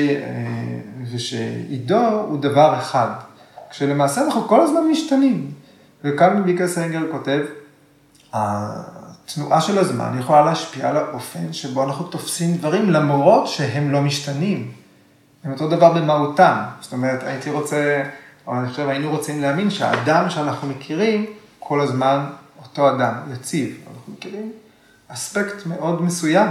ושעידו 1.12 2.08
הוא 2.08 2.40
דבר 2.40 2.76
אחד. 2.80 3.10
כשלמעשה 3.70 4.26
אנחנו 4.26 4.48
כל 4.48 4.62
הזמן 4.62 4.82
משתנים. 4.92 5.52
וכאן 6.04 6.44
ביקר 6.46 6.68
סנגר 6.68 7.02
כותב, 7.12 7.40
התנועה 8.34 9.62
של 9.62 9.78
הזמן 9.78 10.18
יכולה 10.20 10.46
להשפיע 10.46 10.90
על 10.90 10.98
האופן 10.98 11.54
שבו 11.54 11.84
אנחנו 11.84 12.06
תופסים 12.06 12.58
דברים 12.58 12.90
למרות 12.90 13.48
שהם 13.48 13.92
לא 13.92 14.02
משתנים. 14.02 14.72
הם 15.44 15.52
אותו 15.52 15.70
דבר 15.70 15.94
במהותם. 15.94 16.58
זאת 16.82 16.94
אומרת, 16.94 17.24
הייתי 17.24 17.50
רוצה 17.50 18.04
אבל 18.48 18.58
אני 18.58 18.70
חושב, 18.70 18.90
היינו 18.90 19.10
רוצים 19.10 19.42
להאמין 19.42 19.70
שהאדם 19.70 20.30
שאנחנו 20.30 20.68
מכירים, 20.68 21.26
כל 21.60 21.82
הזמן 21.82 22.26
אותו 22.64 22.90
אדם, 22.90 23.14
יציב. 23.34 23.78
אנחנו 23.88 24.14
מכירים 24.14 24.52
אספקט 25.14 25.66
מאוד 25.66 26.02
מסוים 26.02 26.50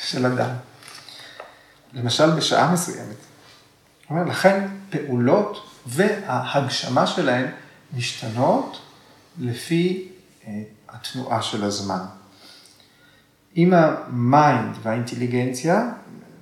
של 0.00 0.26
אדם. 0.26 0.50
למשל, 1.94 2.30
בשעה 2.30 2.72
מסוימת. 2.72 3.16
אומר, 4.10 4.24
לכן 4.24 4.68
פעולות 4.90 5.70
וההגשמה 5.86 7.06
שלהן 7.06 7.46
משתנות 7.96 8.80
לפי 9.38 10.08
אה, 10.08 10.46
התנועה 10.88 11.42
של 11.42 11.64
הזמן. 11.64 12.04
אם 13.56 13.72
ה 13.74 13.94
mind 13.94 14.76
והאינטליגנציה 14.82 15.90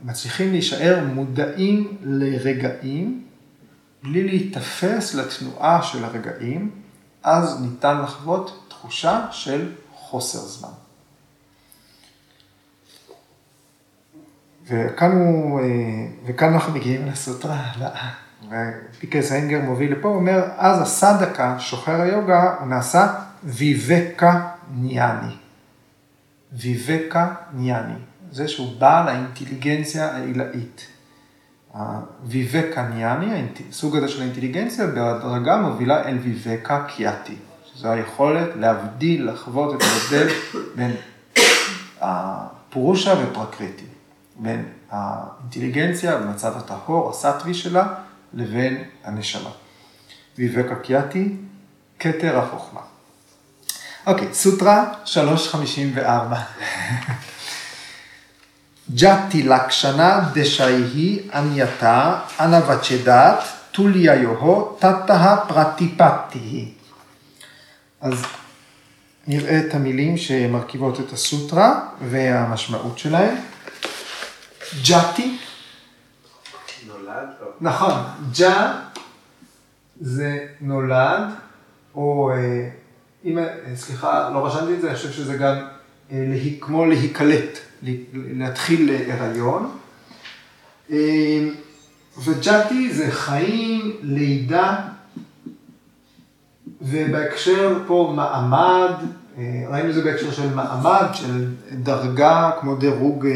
מצליחים 0.04 0.52
להישאר 0.52 1.04
מודעים 1.04 1.96
לרגעים 2.02 3.24
בלי 4.02 4.24
להיתפס 4.24 5.14
לתנועה 5.14 5.82
של 5.82 6.04
הרגעים, 6.04 6.70
אז 7.22 7.60
ניתן 7.60 8.02
לחוות 8.02 8.64
תחושה 8.68 9.26
של 9.32 9.72
חוסר 9.94 10.38
זמן. 10.38 10.85
וכאן, 14.68 15.12
הוא, 15.12 15.60
אה, 15.60 15.64
וכאן 16.26 16.52
אנחנו 16.52 16.72
מגיעים 16.72 17.06
לסוטרה 17.06 17.56
הבאה. 17.74 18.10
ופיקס 18.50 19.32
האנגר 19.32 19.60
מוביל 19.60 19.92
לפה, 19.92 20.08
הוא 20.08 20.16
אומר, 20.16 20.42
אז 20.56 20.82
הסדקה, 20.82 21.58
שוחר 21.58 22.00
היוגה, 22.00 22.54
הוא 22.60 22.68
נעשה 22.68 23.14
ויבקה 23.44 24.48
ניאני. 24.74 25.32
ויבקה 26.52 27.34
ניאני. 27.54 27.94
זה 28.32 28.48
שהוא 28.48 28.80
בעל 28.80 29.08
האינטליגנציה 29.08 30.16
העילאית. 30.16 30.86
הוויבקה 31.76 32.88
ניאני, 32.88 33.42
סוג 33.72 33.96
הזה 33.96 34.08
של 34.08 34.20
האינטליגנציה, 34.20 34.86
בהדרגה 34.86 35.56
מובילה 35.56 36.08
אל 36.08 36.18
ויבקה 36.18 36.84
קיאטי, 36.88 37.36
שזו 37.64 37.88
היכולת 37.88 38.48
להבדיל, 38.56 39.30
לחוות 39.30 39.74
את 39.74 39.80
ההבדל 39.82 40.34
בין 40.76 40.90
הפורושה 42.00 43.14
ופרקריטי, 43.22 43.84
בין 44.38 44.68
האינטליגנציה 44.90 46.16
במצב 46.16 46.56
הטהור, 46.56 47.10
הסטווי 47.10 47.54
שלה, 47.54 47.86
לבין 48.34 48.84
הנשמה. 49.04 49.50
ויבקה 50.38 50.74
קיאטי, 50.74 51.36
כתר 51.98 52.38
החוכמה. 52.38 52.80
אוקיי, 54.06 54.34
סוטרה 54.34 54.92
354. 55.04 56.40
Jati 58.94 59.42
lakshana 59.42 60.30
deshaihi 60.34 61.28
anyata 61.32 62.22
anavachedat 62.38 63.42
tuliyayoho 63.72 64.78
tataha 64.80 65.46
pratipatihi. 65.48 66.72
אז 68.00 68.24
נראה 69.26 69.58
את 69.58 69.74
המילים 69.74 70.16
שמרכיבות 70.16 71.00
את 71.00 71.12
הסוטרה 71.12 71.80
והמשמעות 72.10 72.98
שלהם. 72.98 73.36
ג'אטי. 74.88 75.38
נולד? 76.86 77.28
נכון, 77.60 77.92
ג'ה 78.38 78.80
זה 80.00 80.46
נולד, 80.60 81.22
או 81.94 82.30
אם, 83.24 83.38
סליחה, 83.74 84.30
לא 84.30 84.46
רשמתי 84.46 84.74
את 84.74 84.80
זה, 84.80 84.88
אני 84.88 84.96
חושב 84.96 85.12
שזה 85.12 85.36
גם 85.36 85.56
כמו 86.60 86.86
להיקלט. 86.86 87.58
להתחיל 88.12 88.90
להיריון. 88.92 89.70
אה, 90.90 91.48
וג'אטי 92.24 92.92
זה 92.92 93.10
חיים, 93.10 93.96
לידה, 94.02 94.76
ובהקשר 96.82 97.78
פה 97.86 98.12
מעמד, 98.16 98.92
אה, 99.38 99.64
ראינו 99.68 99.88
את 99.88 99.94
זה 99.94 100.04
בהקשר 100.04 100.30
של 100.30 100.54
מעמד, 100.54 101.06
של 101.12 101.54
דרגה, 101.72 102.50
כמו 102.60 102.76
דירוג 102.76 103.26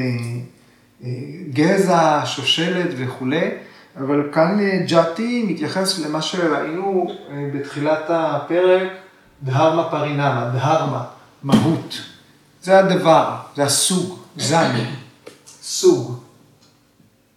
גזע, 1.51 2.23
שושלת 2.25 2.91
וכולי, 2.97 3.51
אבל 3.97 4.31
כאן 4.33 4.59
ג'אטי 4.87 5.43
מתייחס 5.49 5.99
למה 5.99 6.23
שראינו 6.23 7.17
בתחילת 7.55 8.05
הפרק, 8.09 8.89
דהרמה 9.43 9.91
פרינמה, 9.91 10.51
דהרמה, 10.55 11.05
מהות. 11.43 12.01
זה 12.63 12.79
הדבר, 12.79 13.37
זה 13.57 13.63
הסוג, 13.63 14.19
זן, 14.37 14.85
סוג, 15.47 16.21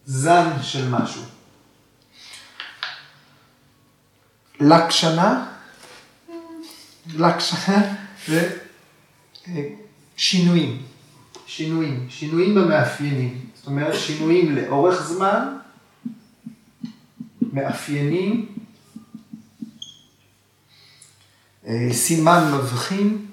זן 0.06 0.50
של 0.62 0.90
משהו. 0.90 1.22
לקשנה, 4.60 5.46
לקשנה 7.16 7.96
זה 8.28 8.58
שינויים, 10.18 10.82
שינויים, 11.46 12.08
שינויים 12.10 12.56
במאפיינים, 12.56 13.53
זאת 13.64 13.68
אומרת 13.68 13.96
שינויים 13.96 14.56
לאורך 14.56 15.04
זמן, 15.04 15.58
מאפיינים, 17.54 18.56
סימן 21.92 22.52
מבחין, 22.54 23.26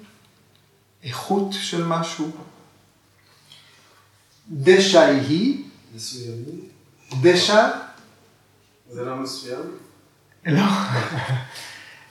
איכות 1.03 1.53
של 1.53 1.83
משהו. 1.87 2.31
דשא 4.51 4.99
היא. 4.99 5.63
מסוימים? 5.95 6.59
דשא. 7.21 7.69
זה 8.89 9.05
לא 9.05 9.15
מסוים? 9.15 9.77
לא. 10.45 10.63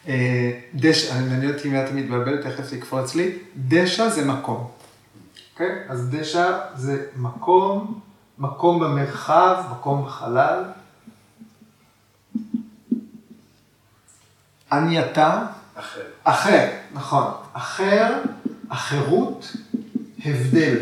אה, 0.08 0.60
דשא, 0.74 1.12
אני 1.12 1.28
מעניין 1.28 1.54
אותי 1.54 1.68
אם 1.68 1.76
את 1.76 1.92
מתבלבלת, 1.92 2.46
תכף 2.46 2.72
יקפוץ 2.72 3.14
לי. 3.14 3.38
דשא 3.56 4.08
זה 4.08 4.24
מקום. 4.24 4.70
אוקיי? 5.52 5.84
אז 5.88 6.08
דשא 6.10 6.60
זה 6.76 7.06
מקום, 7.16 8.00
מקום 8.40 8.80
במרחב, 8.80 9.64
מקום 9.70 10.04
בחלל. 10.04 10.64
ענייתה. 14.72 15.46
אחר. 15.74 16.06
אחר, 16.24 16.70
נכון. 16.92 17.32
אחר, 17.52 18.22
אחרות, 18.68 19.52
הבדל. 20.24 20.78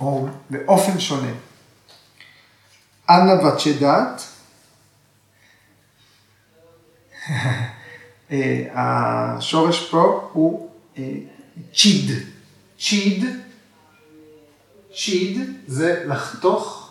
או 0.00 0.28
באופן 0.50 1.00
שונה. 1.00 1.32
אנא 3.10 3.32
וצ'דת, 3.32 4.22
אה, 8.30 8.66
השורש 8.74 9.90
פה 9.90 10.30
הוא 10.32 10.70
אה, 10.98 11.02
צ'יד. 11.74 12.10
צ'יד, 12.78 13.43
צ'יד 14.96 15.40
זה 15.66 16.04
לחתוך, 16.06 16.90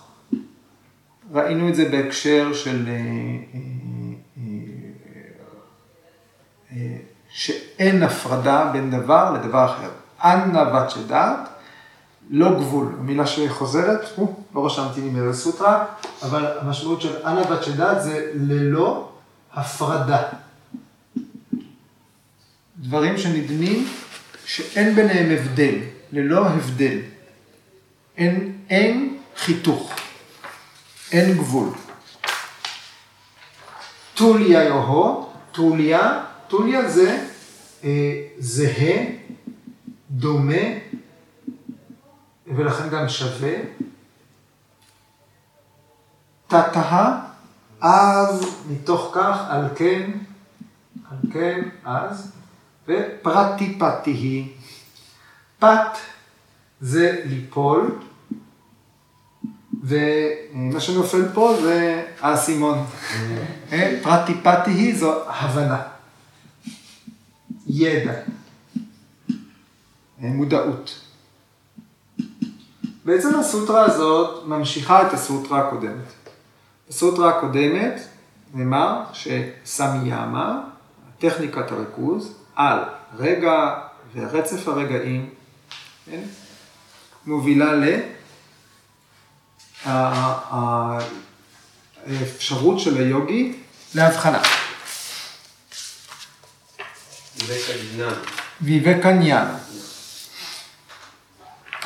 ראינו 1.33 1.69
את 1.69 1.75
זה 1.75 1.89
בהקשר 1.89 2.53
של 2.53 2.89
אה, 6.71 6.97
שאין 7.29 8.03
הפרדה 8.03 8.69
בין 8.73 8.91
דבר 8.91 9.31
לדבר 9.31 9.65
אחר. 9.65 9.89
אנא 10.23 10.59
וצ'דת, 10.59 11.49
לא 12.29 12.59
גבול, 12.59 12.95
המילה 12.99 13.27
שחוזרת, 13.27 14.01
לא 14.55 14.65
רשמתי 14.65 15.01
לי 15.01 15.09
מאיזה 15.09 15.33
סוטרה, 15.39 15.85
אבל 16.23 16.57
המשמעות 16.59 17.01
של 17.01 17.25
אנא 17.25 17.39
וצ'דת 17.39 18.01
זה 18.01 18.31
ללא 18.35 19.09
הפרדה. 19.53 20.23
דברים 22.79 23.17
שנדמים 23.17 23.87
שאין 24.45 24.95
ביניהם 24.95 25.31
הבדל, 25.31 25.75
ללא 26.11 26.47
הבדל. 26.47 26.97
אין, 28.17 28.57
אין 28.69 29.17
חיתוך, 29.35 29.93
אין 31.11 31.37
גבול. 31.37 31.69
טוליה 34.13 34.63
יוהו, 34.63 35.29
טוליה, 35.51 36.23
טוליה 36.47 36.89
זה 36.89 37.27
אה, 37.83 38.21
זהה, 38.39 39.05
דומה, 40.11 40.63
ולכן 42.47 42.89
גם 42.89 43.09
שווה. 43.09 43.53
תתאה, 46.47 47.19
אז 47.81 48.45
מתוך 48.69 49.11
כך, 49.15 49.37
על 49.49 49.69
כן, 49.75 50.11
על 51.11 51.31
כן, 51.33 51.69
אז, 51.85 52.31
ופרטי 52.87 53.79
פתי 53.79 54.11
היא. 54.11 54.51
פת 55.59 55.97
זה 56.83 57.21
ליפול, 57.25 57.95
ומה 59.83 60.79
שנופל 60.79 61.25
פה 61.33 61.57
זה 61.61 62.05
האסימון. 62.21 62.85
אה, 63.71 63.99
פרטי 64.03 64.33
פתי 64.33 64.71
היא 64.71 64.97
זו 64.97 65.29
הבנה. 65.29 65.81
ידע. 67.67 68.13
אה, 68.13 68.23
מודעות. 70.19 70.99
בעצם 73.05 73.39
הסוטרה 73.39 73.85
הזאת 73.85 74.47
ממשיכה 74.47 75.07
את 75.07 75.13
הסוטרה 75.13 75.67
הקודמת. 75.67 76.13
בסוטרה 76.89 77.37
הקודמת 77.37 78.01
נאמר 78.53 79.03
שסמיאמה, 79.13 80.61
טכניקת 81.19 81.71
הריכוז, 81.71 82.33
על 82.55 82.79
רגע 83.17 83.75
ורצף 84.15 84.67
הרגעים, 84.67 85.29
כן, 86.05 86.21
מובילה 87.25 87.73
ל... 87.73 87.83
האפשרות 92.05 92.79
של 92.79 92.97
היוגי 92.97 93.53
להבחנה. 93.95 94.41
ויבקניאנה. 98.61 99.57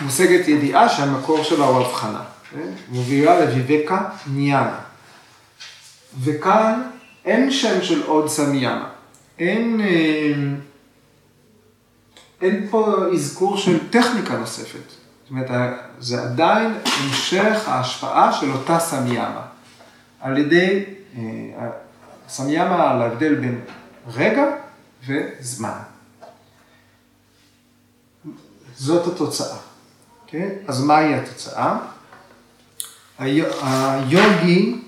מושגת 0.01 0.47
ידיעה 0.47 0.89
שהמקור 0.89 1.43
שלה 1.43 1.65
הוא 1.65 1.81
הבחנה. 1.81 2.23
כן? 2.51 2.71
מובילה 2.89 3.39
לויבקה 3.39 4.09
ניאנה. 4.27 4.79
וכאן 6.23 6.81
אין 7.25 7.51
שם 7.51 7.83
של 7.83 8.03
עוד 8.03 8.29
סמיאמה. 8.29 8.89
אין, 9.39 9.81
אה, 9.81 10.33
אין 12.41 12.67
פה 12.69 12.95
אזכור 13.13 13.57
של 13.57 13.89
טכניקה 13.89 14.37
נוספת. 14.37 15.06
זאת 15.27 15.31
אומרת, 15.31 15.79
זה 15.99 16.21
עדיין 16.21 16.77
המשך 16.85 17.67
ההשפעה 17.67 18.33
של 18.33 18.51
אותה 18.51 18.79
סמיאמה. 18.79 19.41
על 20.21 20.37
ידי, 20.37 20.83
אה, 21.17 21.21
סמיאמה 22.29 22.91
על 22.91 23.01
ההבדל 23.01 23.35
בין 23.35 23.61
רגע 24.07 24.43
וזמן. 25.07 25.79
זאת 28.77 29.13
התוצאה. 29.13 29.47
Okay? 29.47 29.59
אוקיי? 30.25 30.55
אז 30.67 30.83
מהי 30.83 31.15
התוצאה? 31.15 31.77
היוגי, 33.19 34.81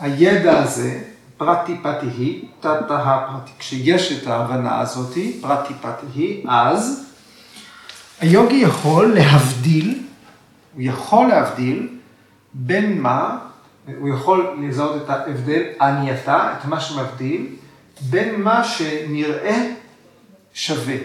הידע 0.00 0.58
הזה, 0.58 1.02
פרטי 1.36 1.78
פתי 1.82 2.06
היא, 2.06 2.48
תתא 2.60 2.78
פרטי, 2.88 3.50
כשיש 3.58 4.12
את 4.12 4.26
ההבנה 4.26 4.80
הזאתי, 4.80 5.38
פרטי 5.42 5.74
פתי 5.74 6.06
היא, 6.14 6.44
אז 6.48 7.03
היוגי 8.20 8.56
יכול 8.56 9.14
להבדיל, 9.14 10.02
הוא 10.74 10.82
יכול 10.82 11.26
להבדיל 11.26 11.88
בין 12.54 13.00
מה, 13.00 13.38
הוא 13.98 14.08
יכול 14.08 14.56
לזהות 14.62 15.02
את 15.04 15.10
ההבדל, 15.10 15.62
ענייתה, 15.80 16.54
את 16.58 16.64
מה 16.64 16.80
שמבדיל, 16.80 17.46
בין 18.00 18.42
מה 18.42 18.64
שנראה 18.64 19.70
שווה, 20.52 20.96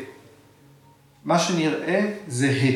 מה 1.26 1.40
שנראה 1.40 2.14
זהה, 2.28 2.72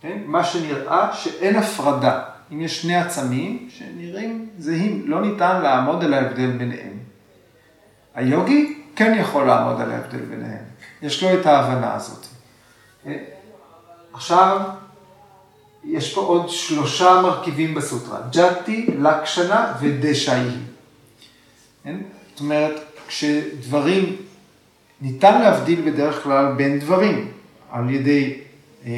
כן? 0.00 0.18
מה 0.26 0.44
שנראה 0.44 1.14
שאין 1.14 1.56
הפרדה. 1.56 2.22
אם 2.52 2.60
יש 2.60 2.82
שני 2.82 2.96
עצמים 2.96 3.68
שנראים 3.70 4.48
זהים, 4.58 5.02
לא 5.06 5.20
ניתן 5.20 5.62
לעמוד 5.62 6.04
על 6.04 6.14
ההבדל 6.14 6.50
ביניהם. 6.50 6.92
היוגי 8.14 8.78
כן 8.96 9.16
יכול 9.20 9.46
לעמוד 9.46 9.80
על 9.80 9.90
ההבדל 9.90 10.18
ביניהם, 10.18 10.64
יש 11.02 11.22
לו 11.22 11.40
את 11.40 11.46
ההבנה 11.46 11.94
הזאת. 11.94 12.31
עכשיו, 14.12 14.60
יש 15.84 16.14
פה 16.14 16.20
עוד 16.20 16.48
שלושה 16.48 17.20
מרכיבים 17.22 17.74
בסוטרה, 17.74 18.18
ג'אטי, 18.32 18.86
לקשנה 18.98 19.72
ודשאי. 19.80 20.48
כן? 21.84 21.96
זאת 22.30 22.40
אומרת, 22.40 22.80
כשדברים, 23.06 24.16
ניתן 25.00 25.40
להבדיל 25.40 25.90
בדרך 25.90 26.22
כלל 26.22 26.52
בין 26.56 26.78
דברים, 26.78 27.28
על 27.70 27.90
ידי 27.90 28.38
אה, 28.86 28.92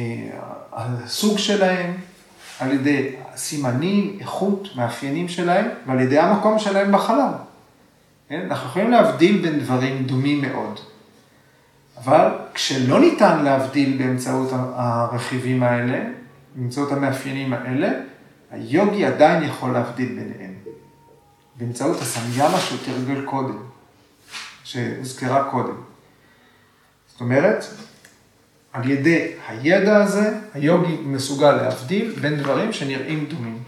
הסוג 0.73 1.37
שלהם, 1.37 1.93
על 2.59 2.73
ידי 2.73 3.15
סימנים, 3.35 4.17
איכות, 4.19 4.67
מאפיינים 4.75 5.27
שלהם, 5.27 5.65
ועל 5.87 5.99
ידי 5.99 6.19
המקום 6.19 6.59
שלהם 6.59 6.91
בחלל. 6.91 7.31
כן? 8.29 8.47
אנחנו 8.49 8.69
יכולים 8.69 8.91
להבדיל 8.91 9.41
בין 9.41 9.59
דברים 9.59 10.03
דומים 10.03 10.41
מאוד. 10.41 10.79
אבל 11.97 12.27
כשלא 12.53 12.99
ניתן 12.99 13.43
להבדיל 13.43 13.97
באמצעות 13.97 14.49
הרכיבים 14.53 15.63
האלה, 15.63 16.05
באמצעות 16.55 16.91
המאפיינים 16.91 17.53
האלה, 17.53 17.89
היוגי 18.51 19.05
עדיין 19.05 19.43
יכול 19.43 19.71
להבדיל 19.71 20.07
ביניהם. 20.07 20.53
באמצעות 21.55 22.01
הסמיאמה 22.01 22.59
שהוא 22.59 22.79
תרגל 22.85 23.25
קודם, 23.25 23.57
שהוזכרה 24.63 25.51
קודם. 25.51 25.75
זאת 27.11 27.21
אומרת, 27.21 27.65
על 28.73 28.89
ידי 28.89 29.31
הידע 29.47 30.03
הזה, 30.03 30.37
היוגי 30.53 30.97
מסוגל 30.97 31.51
להבדיל 31.51 32.15
בין 32.21 32.35
דברים 32.35 32.73
שנראים 32.73 33.25
דומים. 33.25 33.63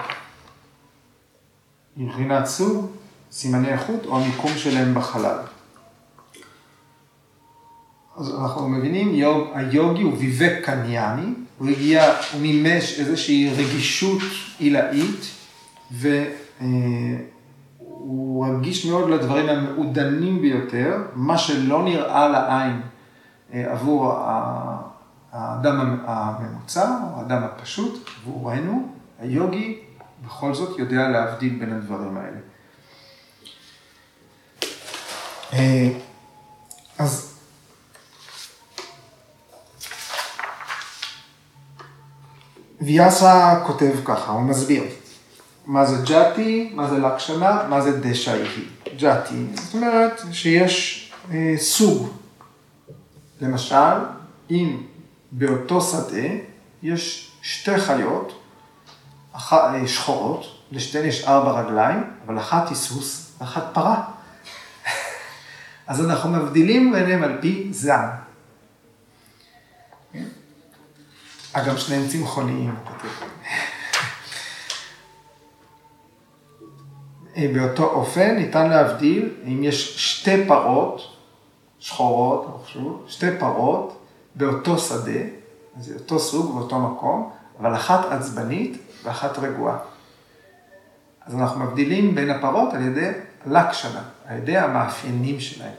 מבחינת 1.97 2.45
סוג, 2.45 2.91
סימני 3.31 3.69
איכות 3.69 4.05
או 4.05 4.21
המיקום 4.21 4.51
שלהם 4.55 4.93
בחלל. 4.93 5.37
אז 8.17 8.35
אנחנו 8.35 8.69
מבינים, 8.69 9.15
יוג, 9.15 9.47
היוגי 9.53 10.01
הוא 10.01 10.13
ויבק 10.17 10.53
קניאני, 10.63 11.33
הוא 11.57 11.69
הגיע, 11.69 12.13
הוא 12.33 12.41
מימש 12.41 12.99
איזושהי 12.99 13.53
רגישות 13.57 14.21
עילאית, 14.59 15.31
והוא 15.91 16.17
רגיש 18.47 18.85
מאוד 18.85 19.09
לדברים 19.09 19.49
המעודנים 19.49 20.41
ביותר, 20.41 21.03
מה 21.13 21.37
שלא 21.37 21.83
נראה 21.83 22.27
לעין 22.27 22.81
אה, 23.53 23.71
עבור 23.71 24.13
האדם 25.31 25.99
הממוצע, 26.05 26.89
או 27.13 27.19
האדם 27.19 27.43
הפשוט, 27.43 28.09
עבורנו, 28.17 28.87
היוגי 29.19 29.79
בכל 30.25 30.53
זאת 30.53 30.79
יודע 30.79 31.09
להבדיל 31.09 31.55
בין 31.59 31.73
הדברים 31.73 32.17
האלה. 32.17 32.37
אה, 35.53 35.89
אז 36.99 37.26
ויאסה 42.81 43.59
כותב 43.65 43.91
ככה, 44.05 44.31
הוא 44.31 44.41
מסביר. 44.41 44.83
מה 45.65 45.85
זה 45.85 46.05
ג'אטי, 46.05 46.71
מה 46.73 46.89
זה 46.89 46.97
לקשנה, 46.97 47.61
מה 47.69 47.81
זה 47.81 47.99
דשאי. 47.99 48.43
ג'אטי, 48.97 49.45
זאת 49.53 49.73
אומרת 49.73 50.21
שיש 50.31 51.11
אה, 51.31 51.53
סוג. 51.57 52.09
למשל, 53.41 53.93
אם 54.51 54.77
באותו 55.31 55.81
שדה 55.81 56.27
יש 56.83 57.31
שתי 57.41 57.77
חיות 57.77 58.39
אחת, 59.33 59.73
אה, 59.73 59.87
שחורות, 59.87 60.45
לשתיהן 60.71 61.05
יש 61.05 61.27
ארבע 61.27 61.61
רגליים, 61.61 62.03
אבל 62.25 62.37
אחת 62.37 62.69
היא 62.69 62.77
סוס 62.77 63.31
ואחת 63.41 63.63
פרה. 63.73 64.03
אז 65.87 66.05
אנחנו 66.05 66.29
מבדילים 66.29 66.91
ביניהם 66.91 67.23
על 67.23 67.37
פי 67.41 67.67
זן. 67.71 68.07
אגב, 71.57 71.77
שניהם 71.77 72.07
צמחוניים. 72.07 72.75
אה, 77.37 77.47
באותו 77.53 77.83
אופן 77.83 78.35
ניתן 78.35 78.69
להבדיל 78.69 79.33
אם 79.47 79.63
יש 79.63 80.11
שתי 80.11 80.47
פרות 80.47 81.01
שחורות, 81.79 82.65
שתי 83.07 83.27
פרות 83.39 84.05
באותו 84.35 84.77
שדה, 84.77 85.19
זה 85.79 85.95
אותו 85.95 86.19
סוג 86.19 86.55
באותו 86.55 86.79
מקום, 86.79 87.31
אבל 87.59 87.75
אחת 87.75 88.05
עצבנית 88.11 88.77
ואחת 89.03 89.39
רגועה. 89.39 89.77
אז 91.25 91.35
אנחנו 91.35 91.63
מבדילים 91.63 92.15
בין 92.15 92.29
הפרות 92.29 92.73
על 92.73 92.81
ידי 92.81 93.11
לקשנה, 93.45 94.03
על 94.25 94.37
ידי 94.37 94.57
המאפיינים 94.57 95.39
שלהם. 95.39 95.73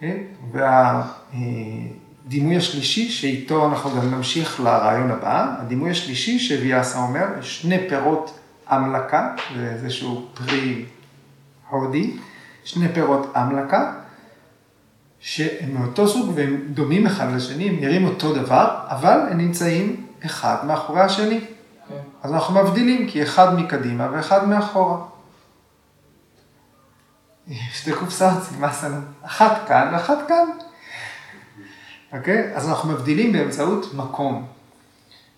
כן? 0.00 0.16
והדימוי 2.28 2.56
השלישי, 2.56 3.08
שאיתו 3.08 3.66
אנחנו 3.68 3.90
גם 3.90 4.10
נמשיך 4.10 4.60
לרעיון 4.60 5.10
הבא, 5.10 5.54
הדימוי 5.58 5.90
השלישי 5.90 6.38
שוויאסה 6.38 6.98
אומר, 6.98 7.24
שני 7.40 7.88
פירות 7.88 8.38
אמלקה, 8.72 9.34
זה 9.56 9.70
איזשהו 9.70 10.26
פרי 10.34 10.84
הודי, 11.70 12.16
שני 12.64 12.88
פירות 12.92 13.32
אמלקה, 13.36 13.92
שהם 15.20 15.74
מאותו 15.74 16.08
סוג 16.08 16.32
והם 16.34 16.60
דומים 16.70 17.06
אחד 17.06 17.26
לשני, 17.36 17.68
הם 17.68 17.80
נראים 17.80 18.04
אותו 18.04 18.34
דבר, 18.34 18.78
אבל 18.88 19.20
הם 19.30 19.38
נמצאים 19.38 20.06
אחד 20.26 20.56
מאחורי 20.66 21.00
השני. 21.00 21.38
Okay. 21.38 21.88
כן. 21.88 21.94
אז 22.22 22.32
אנחנו 22.32 22.54
מבדילים, 22.54 23.08
כי 23.10 23.22
אחד 23.22 23.54
מקדימה 23.54 24.08
ואחד 24.12 24.48
מאחורה. 24.48 24.98
שתי 27.72 27.92
קופסאות, 27.92 28.42
סימסנו, 28.42 29.00
אחת 29.22 29.68
כאן 29.68 29.88
ואחת 29.92 30.18
כאן. 30.28 30.67
אוקיי? 32.12 32.56
אז 32.56 32.68
אנחנו 32.68 32.92
מבדילים 32.92 33.32
באמצעות 33.32 33.94
מקום, 33.94 34.46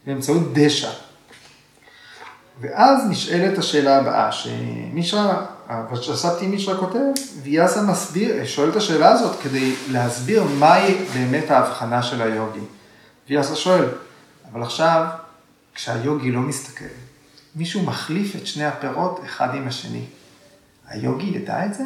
באמצעות 0.07 0.43
דשא. 0.53 0.91
ואז 2.61 3.03
נשאלת 3.11 3.59
השאלה 3.59 3.99
הבאה, 3.99 4.33
שמישרא, 4.33 5.47
ושסבתי 5.93 6.47
מישרא 6.47 6.81
כותב, 6.81 6.99
ויאסה 7.43 7.83
מסביר, 7.83 8.47
שואל 8.47 8.71
את 8.71 8.77
השאלה 8.77 9.09
הזאת 9.09 9.41
כדי 9.43 9.75
להסביר 9.91 10.45
מהי 10.45 10.95
באמת 11.15 11.51
ההבחנה 11.51 12.03
של 12.03 12.23
היוגי. 12.23 12.61
ויאסה 13.29 13.57
שואל, 13.57 13.85
אבל 14.53 14.63
עכשיו, 14.63 15.07
כשהיוגי 15.75 16.31
לא 16.31 16.41
מסתכל, 16.41 16.85
מישהו 17.57 17.83
מחליף 17.83 18.37
את 18.37 18.47
שני 18.47 18.65
הפירות 18.65 19.21
אחד 19.25 19.55
עם 19.55 19.69
השני. 19.69 20.05
היוגי 20.89 21.27
ידע 21.27 21.67
את 21.67 21.75
זה? 21.75 21.85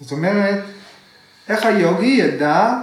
זאת 0.00 0.12
אומרת, 0.12 0.64
איך 1.48 1.66
היוגי 1.66 2.06
ידע 2.06 2.74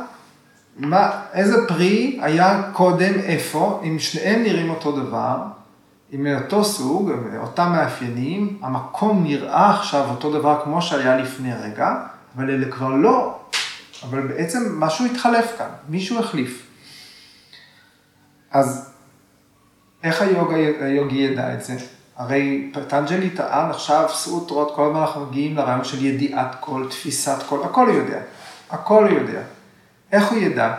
מה, 0.78 1.22
איזה 1.34 1.68
פרי 1.68 2.20
היה 2.22 2.62
קודם 2.74 3.14
איפה, 3.20 3.82
אם 3.84 3.99
שניהם 3.99 4.43
נראים 4.43 4.70
אותו 4.70 4.91
דבר, 4.91 5.38
עם 6.12 6.28
אותו 6.41 6.64
סוג, 6.64 7.12
אותם 7.38 7.72
מאפיינים, 7.72 8.58
המקום 8.62 9.24
נראה 9.24 9.70
עכשיו 9.70 10.10
אותו 10.10 10.32
דבר 10.32 10.62
כמו 10.64 10.82
שהיה 10.82 11.18
לפני 11.18 11.53
רגע, 11.53 11.95
אבל 12.36 12.49
אלה 12.49 12.72
כבר 12.72 12.89
לא, 12.89 13.39
אבל 14.03 14.28
בעצם 14.28 14.80
משהו 14.80 15.05
התחלף 15.05 15.58
כאן, 15.58 15.70
מישהו 15.89 16.20
החליף. 16.20 16.68
אז 18.51 18.89
איך 20.03 20.22
היוגה, 20.22 20.55
היוגי 20.80 21.18
ידע 21.18 21.53
את 21.53 21.64
זה? 21.64 21.76
הרי 22.18 22.72
פטנג'לי 22.74 23.30
טען 23.30 23.70
עכשיו 23.70 24.05
סוטרות, 24.10 24.76
כל 24.76 24.86
הזמן 24.86 24.99
אנחנו 24.99 25.26
מגיעים 25.26 25.58
לרעיון 25.58 25.84
של 25.84 26.05
ידיעת 26.05 26.55
כל, 26.60 26.86
תפיסת 26.89 27.43
כל, 27.49 27.64
הכל 27.64 27.88
הוא 27.88 27.95
יודע, 27.95 28.20
הכל 28.70 29.07
הוא 29.09 29.20
יודע. 29.20 29.41
איך 30.11 30.32
הוא 30.32 30.38
ידע? 30.38 30.76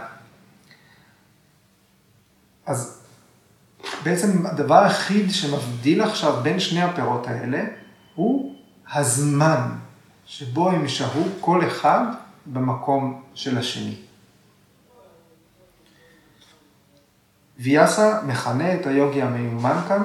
אז 2.67 3.01
בעצם 4.03 4.47
הדבר 4.47 4.79
היחיד 4.79 5.31
שמבדיל 5.31 6.03
עכשיו 6.03 6.41
בין 6.43 6.61
שני 6.61 6.83
הפירות 6.83 7.27
האלה, 7.27 7.65
הוא 8.15 8.57
הזמן 8.93 9.69
שבו 10.27 10.71
הם 10.71 10.89
שהו 10.89 11.29
כל 11.41 11.67
אחד 11.67 12.05
במקום 12.47 13.23
של 13.35 13.59
השני. 13.59 13.97
ויאסה 17.59 18.23
מכנה 18.23 18.75
את 18.75 18.87
היוגי 18.87 19.23
המיומן 19.23 19.81
כאן 19.89 20.03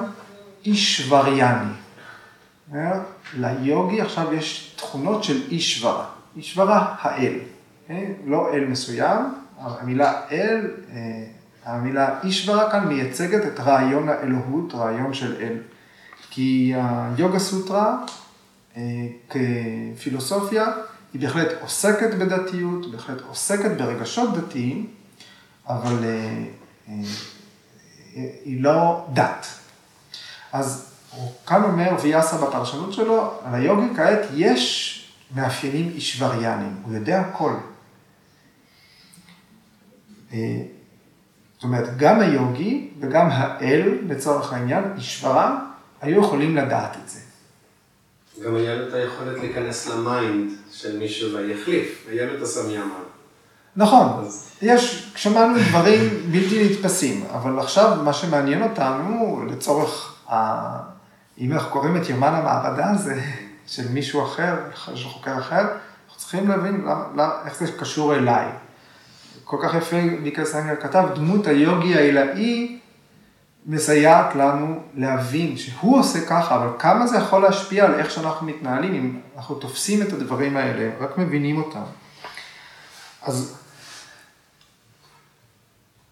אישווריאני. 0.64 1.72
ליוגי 3.34 4.00
עכשיו 4.00 4.34
יש 4.34 4.74
תכונות 4.76 5.24
של 5.24 5.42
אישוורה. 5.50 6.06
אישוורה 6.36 6.94
האל. 7.00 7.38
כן? 7.88 8.12
לא 8.26 8.54
אל 8.54 8.64
מסוים, 8.64 9.20
המילה 9.58 10.20
אל, 10.30 10.70
אה, 10.92 11.24
המילה 11.64 12.20
אישברה 12.22 12.70
כאן 12.70 12.88
מייצגת 12.88 13.46
את 13.46 13.60
רעיון 13.60 14.08
האלוהות, 14.08 14.74
רעיון 14.74 15.14
של 15.14 15.36
אל. 15.40 15.56
כי 16.30 16.74
היוגה 16.76 17.38
סוטרה 17.38 17.96
אה, 18.76 18.82
כפילוסופיה 19.30 20.66
היא 21.12 21.20
בהחלט 21.20 21.48
עוסקת 21.60 22.14
בדתיות, 22.14 22.90
בהחלט 22.92 23.20
עוסקת 23.28 23.70
ברגשות 23.70 24.38
דתיים, 24.38 24.86
אבל 25.68 26.04
אה, 26.04 26.44
היא 28.44 28.62
לא 28.62 29.06
דת. 29.12 29.46
אז 30.52 30.86
הוא 31.10 31.32
כאן 31.46 31.62
אומר 31.62 31.90
ויאסה 32.02 32.36
בפרשנות 32.38 32.92
שלו, 32.92 33.30
על 33.44 33.54
היוגי 33.54 33.96
כעת 33.96 34.20
יש 34.34 34.90
מאפיינים 35.34 35.88
אישווריאנים, 35.94 36.76
הוא 36.82 36.94
יודע 36.94 37.20
הכל. 37.20 37.52
אה, 40.34 40.62
זאת 41.54 41.64
אומרת, 41.64 41.96
גם 41.96 42.20
היוגי 42.20 42.90
וגם 43.00 43.28
האל, 43.30 43.98
לצורך 44.08 44.52
העניין, 44.52 44.84
אישברה, 44.96 45.58
היו 46.00 46.20
יכולים 46.20 46.56
לדעת 46.56 46.96
את 47.04 47.08
זה. 47.08 47.20
גם 48.44 48.56
היה 48.56 48.74
לו 48.74 48.88
את 48.88 48.94
היכולת 48.94 49.38
להיכנס 49.40 49.88
ל 49.88 50.01
mind 50.01 50.52
של 50.72 50.98
מישהו 50.98 51.32
ויחליף, 51.32 52.06
היה 52.10 52.26
לו 52.26 52.36
את 52.36 52.42
הסמיאמה. 52.42 52.98
נכון, 53.76 54.24
אז... 54.24 54.50
יש, 54.62 55.12
שמענו 55.16 55.58
דברים 55.68 56.00
בלתי 56.30 56.68
נתפסים, 56.70 57.24
אבל 57.34 57.58
עכשיו 57.58 57.98
מה 58.04 58.12
שמעניין 58.12 58.62
אותנו, 58.62 59.44
לצורך, 59.50 60.14
ה... 60.32 60.34
אם 61.38 61.52
אנחנו 61.52 61.70
קוראים 61.70 61.96
את 61.96 62.08
יומן 62.08 62.34
המעבדה 62.34 62.90
הזה, 62.90 63.20
של 63.66 63.88
מישהו 63.88 64.24
אחר, 64.24 64.54
של 64.94 65.08
חוקר 65.08 65.38
אחר, 65.38 65.60
אנחנו 65.60 66.18
צריכים 66.18 66.48
להבין 66.48 66.80
למה, 66.80 67.04
למה, 67.12 67.32
איך 67.44 67.56
זה 67.56 67.72
קשור 67.78 68.14
אליי. 68.14 68.46
כל 69.44 69.56
כך 69.62 69.74
יפה 69.74 70.02
מיקל 70.02 70.44
סנגר 70.44 70.76
כתב, 70.80 71.08
דמות 71.14 71.46
היוגי 71.46 71.94
העילאי 71.94 72.78
מסייעת 73.66 74.34
לנו 74.34 74.80
להבין 74.94 75.56
שהוא 75.56 75.98
עושה 75.98 76.26
ככה, 76.26 76.56
אבל 76.56 76.68
כמה 76.78 77.06
זה 77.06 77.16
יכול 77.16 77.42
להשפיע 77.42 77.84
על 77.84 77.94
איך 77.94 78.10
שאנחנו 78.10 78.46
מתנהלים, 78.46 78.94
אם 78.94 79.20
אנחנו 79.36 79.54
תופסים 79.54 80.02
את 80.02 80.12
הדברים 80.12 80.56
האלה, 80.56 80.90
רק 81.00 81.18
מבינים 81.18 81.56
אותם. 81.56 81.82
אז 83.22 83.56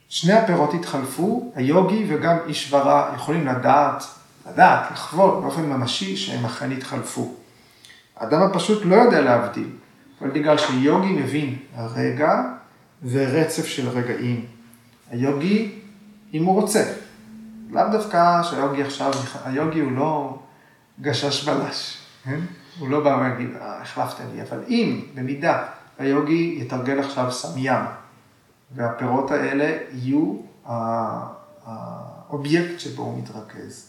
שני 0.08 0.32
הפירות 0.32 0.74
התחלפו, 0.74 1.52
היוגי 1.54 2.06
וגם 2.08 2.36
אישברה 2.46 3.12
יכולים 3.14 3.46
לדעת, 3.46 4.04
לדעת, 4.50 4.90
לחוות 4.92 5.42
באופן 5.42 5.62
ממשי 5.62 6.16
שהם 6.16 6.44
אכן 6.44 6.72
התחלפו. 6.72 7.34
האדם 8.16 8.42
הפשוט 8.42 8.82
לא 8.84 8.96
יודע 8.96 9.20
להבדיל, 9.20 9.68
אבל 10.20 10.30
בגלל 10.30 10.58
שיוגי 10.58 11.12
מבין 11.12 11.56
רגע 11.94 12.42
ורצף 13.04 13.66
של 13.66 13.88
רגעים. 13.88 14.46
היוגי, 15.10 15.78
אם 16.34 16.44
הוא 16.44 16.60
רוצה, 16.60 16.92
לאו 17.70 17.82
דווקא 17.92 18.42
שהיוגי 18.42 18.82
עכשיו, 18.82 19.12
היוגי 19.44 19.80
הוא 19.80 19.92
לא 19.92 20.38
גשש 21.00 21.48
בלש, 21.48 21.98
כן? 22.24 22.40
הוא 22.78 22.88
לא 22.88 23.04
בא 23.04 23.20
להגיד, 23.20 23.56
אה, 23.60 23.82
החלפתם 23.82 24.24
לי, 24.34 24.42
אבל 24.42 24.64
אם, 24.68 25.00
במידה, 25.14 25.64
היוגי 25.98 26.58
יתרגל 26.60 26.98
עכשיו 26.98 27.32
סמיים, 27.32 27.84
והפירות 28.74 29.30
האלה 29.30 29.78
יהיו 29.92 30.36
האובייקט 31.66 32.80
שבו 32.80 33.02
הוא 33.02 33.18
מתרכז. 33.18 33.88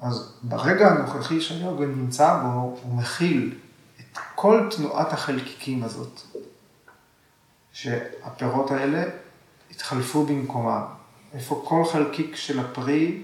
אז 0.00 0.32
ברגע 0.42 0.88
הנוכחי 0.88 1.40
שהיוגה 1.40 1.86
נמצא 1.86 2.40
בו, 2.42 2.78
הוא 2.82 2.94
מכיל 2.98 3.58
את 4.00 4.18
כל 4.34 4.68
תנועת 4.76 5.12
החלקיקים 5.12 5.84
הזאת, 5.84 6.20
שהפירות 7.76 8.70
האלה 8.70 9.04
התחלפו 9.70 10.26
במקומם. 10.26 10.82
איפה 11.34 11.64
כל 11.68 11.84
חלקיק 11.92 12.36
של 12.36 12.60
הפרי 12.60 13.22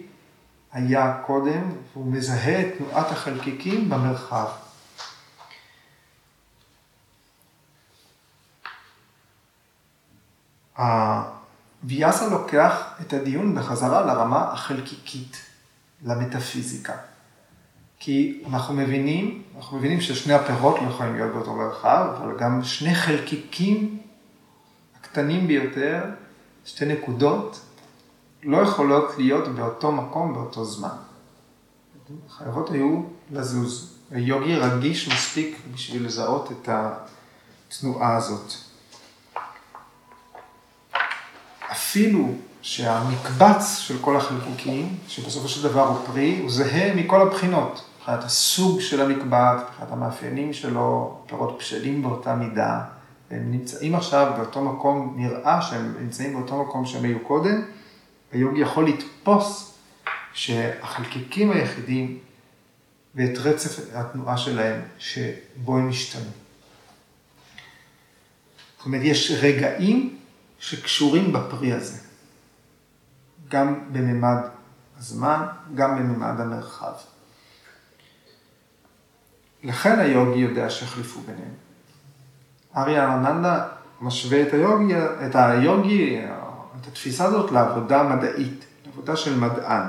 היה 0.73 1.21
קודם, 1.27 1.63
והוא 1.93 2.13
מזהה 2.13 2.61
את 2.61 2.67
תנועת 2.79 3.11
החלקיקים 3.11 3.91
במרחב. 3.91 4.49
ויאסה 11.85 12.29
לוקח 12.29 12.85
את 13.01 13.13
הדיון 13.13 13.55
בחזרה 13.55 14.07
לרמה 14.07 14.53
החלקיקית, 14.53 15.37
למטאפיזיקה. 16.03 16.97
כי 17.99 18.43
אנחנו 18.49 18.75
מבינים, 18.75 19.43
אנחנו 19.57 19.79
מבינים 19.79 20.01
ששני 20.01 20.35
הפירות 20.35 20.77
לא 20.83 20.89
יכולים 20.89 21.15
להיות 21.15 21.33
באותו 21.33 21.55
מרחב, 21.55 22.15
אבל 22.17 22.39
גם 22.39 22.65
שני 22.65 22.95
חלקיקים 22.95 24.02
הקטנים 25.13 25.47
ביותר, 25.47 26.05
שתי 26.65 26.85
נקודות, 26.85 27.61
לא 28.43 28.57
יכולות 28.57 29.19
להיות 29.19 29.49
באותו 29.49 29.93
מקום 29.93 30.35
באותו 30.35 30.65
זמן. 30.65 30.97
חייבות 32.39 32.71
היו 32.71 33.03
לזוז. 33.31 33.95
היוגי 34.11 34.57
רגיש 34.57 35.09
מספיק 35.09 35.59
בשביל 35.75 36.07
לזהות 36.07 36.53
את 36.53 36.69
התנועה 36.69 38.17
הזאת. 38.17 38.53
אפילו 41.73 42.29
שהמקבץ 42.63 43.79
של 43.79 43.99
כל 44.01 44.17
החלקיקים, 44.17 44.97
שבסופו 45.09 45.49
של 45.49 45.69
דבר 45.69 45.89
הוא 45.89 46.07
פרי, 46.07 46.39
הוא 46.43 46.51
זהה 46.51 46.95
מכל 46.95 47.21
הבחינות. 47.21 47.85
מבחינת 47.99 48.25
הסוג 48.25 48.81
של 48.81 49.01
המקבץ, 49.01 49.61
מבחינת 49.71 49.93
המאפיינים 49.93 50.53
שלו, 50.53 51.19
פירות 51.27 51.59
בשלים 51.59 52.03
באותה 52.03 52.35
מידה. 52.35 52.81
הם 53.33 53.51
נמצאים 53.51 53.95
עכשיו 53.95 54.33
באותו 54.37 54.65
מקום, 54.65 55.15
נראה 55.17 55.63
שהם 55.63 55.95
נמצאים 56.01 56.33
באותו 56.33 56.65
מקום 56.65 56.87
שהם 56.87 57.05
היו 57.05 57.21
קודם, 57.21 57.63
היוגי 58.33 58.61
יכול 58.61 58.89
לתפוס 58.89 59.79
שהחלקיקים 60.33 61.51
היחידים 61.51 62.19
ואת 63.15 63.39
רצף 63.39 63.95
התנועה 63.95 64.39
שלהם 64.39 64.81
שבו 64.99 65.77
הם 65.77 65.89
השתנו. 65.89 66.31
זאת 68.77 68.87
אומרת, 68.87 69.03
יש 69.05 69.31
רגעים 69.31 70.19
שקשורים 70.59 71.33
בפרי 71.33 71.73
הזה, 71.73 71.99
גם 73.49 73.93
בממד 73.93 74.39
הזמן, 74.99 75.47
גם 75.75 75.99
בממד 75.99 76.41
המרחב. 76.41 76.93
לכן 79.63 79.99
היוגי 79.99 80.39
יודע 80.39 80.71
שהחליפו 80.71 81.21
ביניהם. 81.21 81.62
אריה 82.77 83.13
ארננדה 83.13 83.69
משווה 84.01 84.43
את 84.43 84.53
היוגי, 84.53 84.95
את 85.27 85.35
היוגי, 85.35 86.21
את 86.81 86.87
התפיסה 86.87 87.25
הזאת 87.25 87.51
לעבודה 87.53 88.03
מדעית, 88.03 88.65
לעבודה 88.87 89.17
של 89.17 89.39
מדען. 89.39 89.87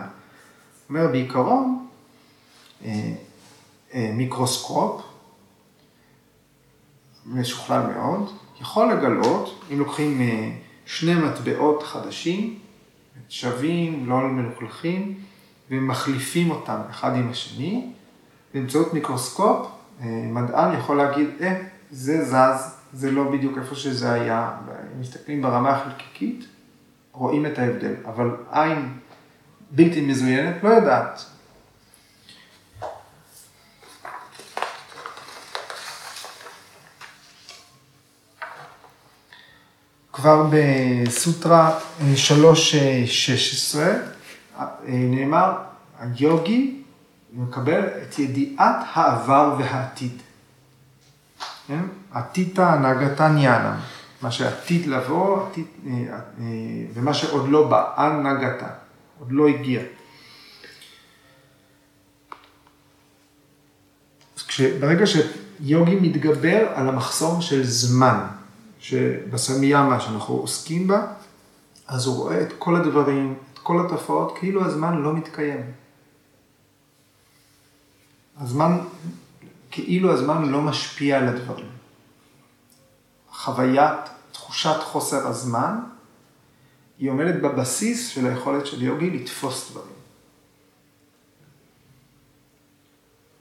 אומר, 0.89 1.07
בעיקרון, 1.07 1.87
אה, 2.85 3.13
אה, 3.93 4.11
מיקרוסקופ, 4.13 5.01
משוכלל 7.25 7.81
מאוד, 7.93 8.31
יכול 8.61 8.93
לגלות, 8.93 9.59
אם 9.73 9.79
לוקחים 9.79 10.21
אה, 10.21 10.51
שני 10.85 11.15
מטבעות 11.15 11.83
חדשים, 11.83 12.59
שווים, 13.29 14.09
לא 14.09 14.19
מלוכלכים, 14.19 15.19
ומחליפים 15.71 16.51
אותם 16.51 16.77
אחד 16.89 17.15
עם 17.15 17.29
השני, 17.29 17.91
באמצעות 18.53 18.93
מיקרוסקופ, 18.93 19.67
מדען 20.01 20.77
יכול 20.77 20.97
להגיד, 20.97 21.27
אה, 21.41 21.61
זה 21.93 22.25
זז, 22.25 22.75
זה 22.93 23.11
לא 23.11 23.31
בדיוק 23.31 23.57
איפה 23.57 23.75
שזה 23.75 24.13
היה, 24.13 24.51
אם 24.95 25.01
מסתכלים 25.01 25.41
ברמה 25.41 25.69
החלקיקית, 25.69 26.45
רואים 27.11 27.45
את 27.45 27.59
ההבדל, 27.59 27.93
אבל 28.05 28.35
עין 28.51 28.97
בלתי 29.71 30.01
מזוינת 30.01 30.63
לא 30.63 30.69
יודעת. 30.69 31.25
כבר 40.13 40.49
בסוטרה 40.51 41.79
3.16 44.55 44.61
נאמר, 44.87 45.53
היוגי 45.99 46.81
מקבל 47.33 47.87
את 47.87 48.19
ידיעת 48.19 48.75
העבר 48.93 49.55
והעתיד. 49.59 50.21
כן? 51.67 51.83
עתיתא 52.11 52.77
נגתא 52.79 53.23
ניאנם. 53.23 53.75
מה 54.21 54.31
שעתיד 54.31 54.87
לבוא, 54.87 55.47
עתיד, 55.47 55.65
אה, 55.87 55.91
אה, 55.91 56.19
ומה 56.93 57.13
שעוד 57.13 57.49
לא 57.49 57.67
בא, 57.67 58.09
נגעת, 58.23 58.63
עוד 59.19 59.31
לא 59.31 59.47
הגיע. 59.47 59.81
ברגע 64.79 65.05
שיוגי 65.07 65.95
מתגבר 65.95 66.67
על 66.73 66.89
המחסום 66.89 67.41
של 67.41 67.63
זמן, 67.63 68.25
שבסמיאמה 68.79 69.99
שאנחנו 69.99 70.33
עוסקים 70.35 70.87
בה, 70.87 71.05
אז 71.87 72.05
הוא 72.05 72.15
רואה 72.15 72.41
את 72.41 72.53
כל 72.59 72.75
הדברים, 72.75 73.35
את 73.53 73.59
כל 73.59 73.85
התופעות, 73.85 74.37
כאילו 74.37 74.65
הזמן 74.65 75.01
לא 75.01 75.13
מתקיים. 75.13 75.61
הזמן, 78.37 78.77
כאילו 79.73 80.13
הזמן 80.13 80.49
לא 80.49 80.61
משפיע 80.61 81.17
על 81.17 81.27
הדברים. 81.27 81.69
חוויית 83.31 83.99
תחושת 84.31 84.79
חוסר 84.83 85.27
הזמן, 85.27 85.79
היא 86.99 87.09
עומדת 87.09 87.41
בבסיס 87.41 88.09
של 88.09 88.27
היכולת 88.27 88.65
של 88.65 88.83
יוגי 88.83 89.09
לתפוס 89.09 89.71
דברים. 89.71 89.93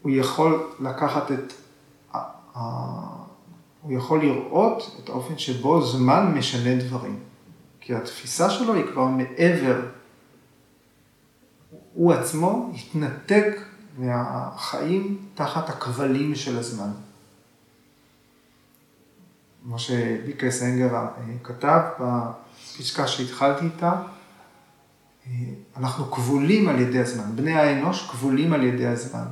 הוא 0.02 0.12
יכול 0.12 0.70
לקחת 0.80 1.32
את, 1.32 1.52
הוא 3.82 3.92
יכול 3.92 4.20
לראות 4.20 5.00
את 5.04 5.08
האופן 5.08 5.38
שבו 5.38 5.86
זמן 5.86 6.34
משנה 6.34 6.74
דברים. 6.74 7.20
כי 7.80 7.94
התפיסה 7.94 8.50
שלו 8.50 8.74
היא 8.74 8.84
כבר 8.92 9.04
מעבר, 9.04 9.80
הוא 11.94 12.12
עצמו 12.12 12.72
התנתק 12.74 13.71
מהחיים 13.98 15.18
תחת 15.34 15.68
הכבלים 15.68 16.34
של 16.34 16.58
הזמן. 16.58 16.90
כמו 19.64 19.78
שביקר 19.78 20.50
סנגר 20.50 20.94
אה, 20.94 21.08
כתב 21.42 21.80
בפסקה 22.00 23.06
שהתחלתי 23.06 23.64
איתה, 23.64 23.92
אה, 25.26 25.32
אנחנו 25.76 26.10
כבולים 26.10 26.68
על 26.68 26.80
ידי 26.80 26.98
הזמן, 26.98 27.36
בני 27.36 27.52
האנוש 27.52 28.10
כבולים 28.10 28.52
על 28.52 28.62
ידי 28.62 28.86
הזמן. 28.86 29.24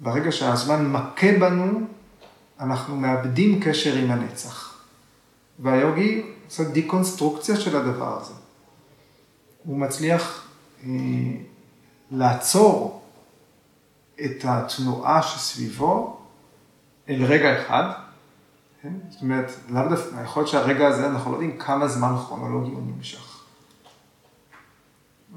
ברגע 0.00 0.32
שהזמן 0.32 0.92
מכה 0.92 1.38
בנו, 1.40 1.80
אנחנו 2.60 2.96
מאבדים 2.96 3.60
קשר 3.62 3.94
עם 3.94 4.10
הנצח. 4.10 4.82
והיוגי 5.58 6.22
עושה 6.46 6.64
דיקונסטרוקציה 6.64 7.56
של 7.56 7.76
הדבר 7.76 8.20
הזה. 8.20 8.34
הוא 9.64 9.78
מצליח 9.78 10.48
אה, 10.84 10.88
לעצור 12.10 13.02
את 14.24 14.44
התנועה 14.44 15.22
שסביבו 15.22 16.20
אל 17.08 17.24
רגע 17.24 17.62
אחד, 17.62 17.90
כן? 18.82 18.92
זאת 19.10 19.22
אומרת, 19.22 19.50
לאו 19.68 19.88
דווקא, 19.88 20.22
יכול 20.22 20.40
להיות 20.40 20.50
שהרגע 20.50 20.86
הזה, 20.86 21.06
אנחנו 21.06 21.30
לא 21.30 21.36
יודעים 21.36 21.58
כמה 21.58 21.88
זמן 21.88 22.14
כרונולוגי 22.26 22.70
הוא 22.70 22.82
נמשך. 22.96 23.42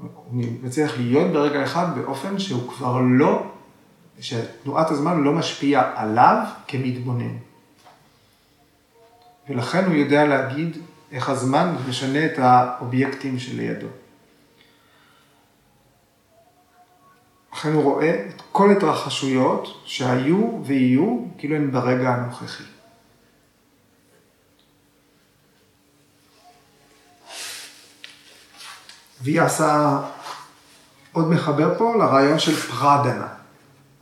הוא 0.00 0.42
מצליח 0.62 0.92
להיות 0.96 1.32
ברגע 1.32 1.64
אחד 1.64 1.98
באופן 1.98 2.38
שהוא 2.38 2.72
כבר 2.72 3.00
לא, 3.00 3.46
שתנועת 4.20 4.90
הזמן 4.90 5.22
לא 5.22 5.32
משפיע 5.32 5.92
עליו 5.94 6.46
כמתבונן. 6.68 7.36
ולכן 9.48 9.84
הוא 9.84 9.94
יודע 9.94 10.24
להגיד 10.24 10.76
איך 11.12 11.28
הזמן 11.28 11.74
משנה 11.88 12.26
את 12.26 12.38
האובייקטים 12.38 13.38
שלידו. 13.38 13.86
לכן 17.52 17.72
הוא 17.72 17.82
רואה 17.82 18.26
את 18.28 18.42
כל 18.52 18.72
התרחשויות 18.72 19.82
שהיו 19.84 20.60
ויהיו, 20.64 21.18
כאילו 21.38 21.56
הן 21.56 21.70
ברגע 21.70 22.14
הנוכחי. 22.14 22.64
והיא 29.22 29.40
עשה 29.40 30.00
עוד 31.12 31.28
מחבר 31.28 31.78
פה 31.78 31.96
לרעיון 31.96 32.38
של 32.38 32.56
פרדנה, 32.56 33.28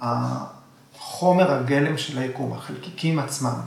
החומר 0.01 1.53
הגלם 1.53 1.99
של 1.99 2.19
היקום, 2.19 2.53
החלקיקים 2.53 3.19
עצמם. 3.19 3.61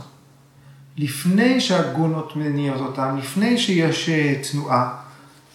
לפני 0.98 1.62
שהגונות 1.62 2.36
מניעות 2.36 2.82
אותם, 2.82 3.18
לפני 3.18 3.58
שיש 3.58 4.10
אה, 4.10 4.42
תנועה, 4.52 4.96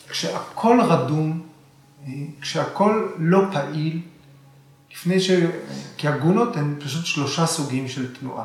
כשהכול 0.09 0.81
רדום, 0.81 1.43
אה, 2.07 2.13
כשהכול 2.41 3.15
לא 3.19 3.43
פעיל, 3.53 4.01
לפני 4.93 5.21
ש... 5.21 5.31
כי 5.97 6.09
הגונות 6.09 6.57
הן 6.57 6.75
פשוט 6.81 7.07
שלושה 7.07 7.47
סוגים 7.47 7.89
של 7.89 8.15
תנועה. 8.15 8.45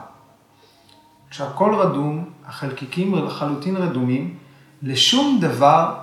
כשהכול 1.29 1.75
רדום, 1.75 2.29
החלקיקים 2.45 3.15
לחלוטין 3.15 3.75
רדומים, 3.75 4.37
לשום 4.81 5.39
דבר 5.41 5.95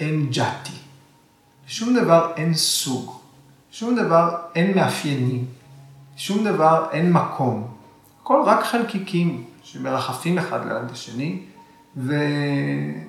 אין 0.00 0.30
ג'אטי. 0.30 0.72
לשום 1.66 1.96
דבר 1.96 2.32
אין 2.36 2.54
סוג. 2.54 3.18
לשום 3.72 3.96
דבר 3.96 4.36
אין 4.54 4.76
מאפיינים. 4.76 5.44
לשום 6.16 6.44
דבר 6.44 6.86
אין 6.92 7.12
מקום. 7.12 7.68
הכל 8.22 8.42
רק 8.46 8.64
חלקיקים 8.64 9.44
שמרחפים 9.62 10.38
אחד 10.38 10.66
ליד 10.66 10.90
השני, 10.92 11.42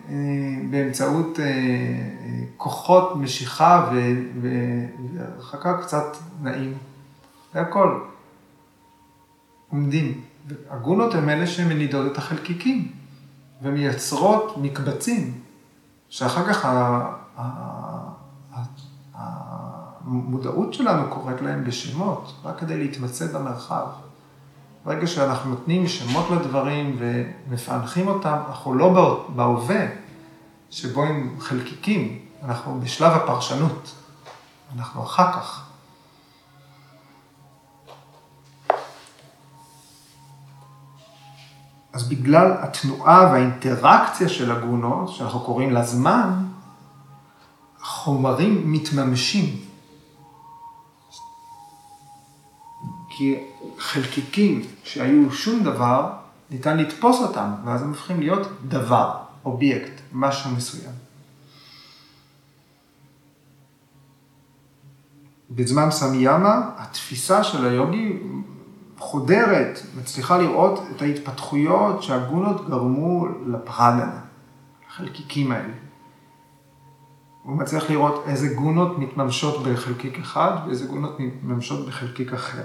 ובאמצעות 0.07 1.39
אה, 1.39 1.45
כוחות 2.57 3.15
משיכה 3.15 3.91
והרחקה 4.41 5.81
קצת 5.81 6.17
נעים. 6.41 6.77
זה 7.53 7.61
הכל. 7.61 7.99
עומדים. 9.69 10.21
הגונות 10.69 11.13
הן 11.13 11.29
אלה 11.29 11.47
שמנידות 11.47 12.11
את 12.11 12.17
החלקיקים 12.17 12.91
ומייצרות 13.61 14.57
מקבצים, 14.57 15.41
שאחר 16.09 16.53
כך 16.53 16.67
המודעות 19.13 20.73
שלנו 20.73 21.09
קוראת 21.09 21.41
להם 21.41 21.63
בשמות, 21.63 22.33
רק 22.43 22.59
כדי 22.59 22.77
להתמצא 22.77 23.27
במרחב. 23.27 23.87
ברגע 24.85 25.07
שאנחנו 25.07 25.49
נותנים 25.49 25.87
שמות 25.87 26.29
לדברים 26.29 26.97
ומפענחים 26.99 28.07
אותם, 28.07 28.37
אנחנו 28.47 28.73
לא 28.73 29.25
בהווה, 29.35 29.85
שבו 30.69 31.03
הם 31.03 31.35
חלקיקים, 31.39 32.19
אנחנו 32.43 32.79
בשלב 32.79 33.11
הפרשנות, 33.11 33.95
אנחנו 34.75 35.03
אחר 35.03 35.31
כך. 35.31 35.63
אז 41.93 42.09
בגלל 42.09 42.51
התנועה 42.59 43.29
והאינטראקציה 43.31 44.29
של 44.29 44.51
הגונות, 44.51 45.09
שאנחנו 45.09 45.39
קוראים 45.39 45.73
לה 45.73 45.83
זמן, 45.83 46.47
החומרים 47.81 48.71
מתממשים. 48.71 49.59
כי 53.09 53.46
חלקיקים 53.77 54.61
שהיו 54.83 55.31
שום 55.31 55.63
דבר, 55.63 56.11
ניתן 56.51 56.77
לתפוס 56.77 57.21
אותם, 57.21 57.51
ואז 57.65 57.81
הם 57.81 57.89
הופכים 57.89 58.19
להיות 58.19 58.47
דבר, 58.67 59.17
אובייקט, 59.45 60.01
משהו 60.13 60.51
מסוים. 60.51 60.93
בזמן 65.51 65.91
סמיאמה, 65.91 66.69
התפיסה 66.77 67.43
של 67.43 67.65
היוגי 67.65 68.19
חודרת, 68.97 69.79
מצליחה 69.99 70.37
לראות 70.37 70.83
את 70.95 71.01
ההתפתחויות 71.01 72.03
שהגונות 72.03 72.69
גרמו 72.69 73.27
לפרדנה, 73.47 74.19
החלקיקים 74.89 75.51
האלה. 75.51 75.73
הוא 77.43 77.57
מצליח 77.57 77.89
לראות 77.89 78.23
איזה 78.27 78.47
גונות 78.47 78.99
מתממשות 78.99 79.63
בחלקיק 79.63 80.19
אחד 80.19 80.51
ואיזה 80.67 80.85
גונות 80.85 81.19
מתממשות 81.19 81.87
בחלקיק 81.87 82.33
אחר. 82.33 82.63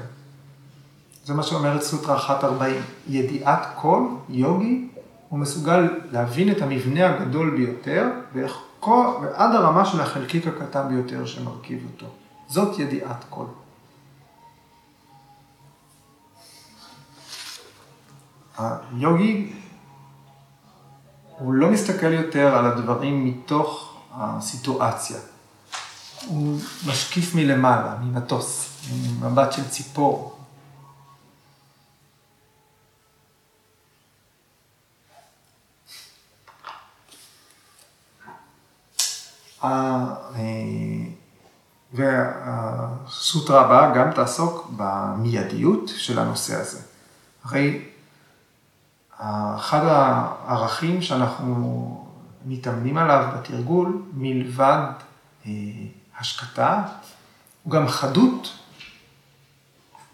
זה 1.25 1.35
מה 1.35 1.43
שאומרת 1.43 1.83
סוטרה 1.83 2.19
140. 2.29 2.83
ידיעת 3.09 3.67
כל 3.77 4.07
יוגי, 4.29 4.89
הוא 5.29 5.39
מסוגל 5.39 5.89
להבין 6.11 6.51
את 6.51 6.63
המבנה 6.63 7.07
הגדול 7.07 7.57
ביותר, 7.57 8.07
ועד 8.35 9.55
הרמה 9.55 9.85
של 9.85 10.01
החלקיק 10.01 10.47
הקטן 10.47 10.89
ביותר 10.89 11.27
שמרכיב 11.27 11.87
אותו. 11.93 12.07
זאת 12.49 12.79
ידיעת 12.79 13.25
כל. 13.31 13.45
היוגי, 18.59 19.53
הוא 21.39 21.53
לא 21.53 21.71
מסתכל 21.71 22.13
יותר 22.13 22.55
על 22.55 22.67
הדברים 22.67 23.25
מתוך 23.25 23.97
הסיטואציה. 24.13 25.19
הוא 26.27 26.59
משקיף 26.87 27.35
מלמעלה, 27.35 27.97
ממטוס, 28.03 28.69
ממבט 29.21 29.53
של 29.53 29.69
ציפור. 29.69 30.42
והסוטרה 41.93 43.61
הבאה 43.61 43.95
גם 43.95 44.13
תעסוק 44.13 44.71
במיידיות 44.77 45.89
של 45.97 46.19
הנושא 46.19 46.61
הזה. 46.61 46.81
הרי 47.45 47.83
אחד 49.57 49.81
הערכים 49.85 51.03
שאנחנו 51.03 51.99
מתאמנים 52.45 52.99
עליו 52.99 53.29
בתרגול, 53.35 54.03
מלבד 54.15 54.83
אה, 55.47 55.51
השקטה, 56.19 56.83
הוא 57.63 57.73
גם 57.73 57.89
חדות, 57.89 58.59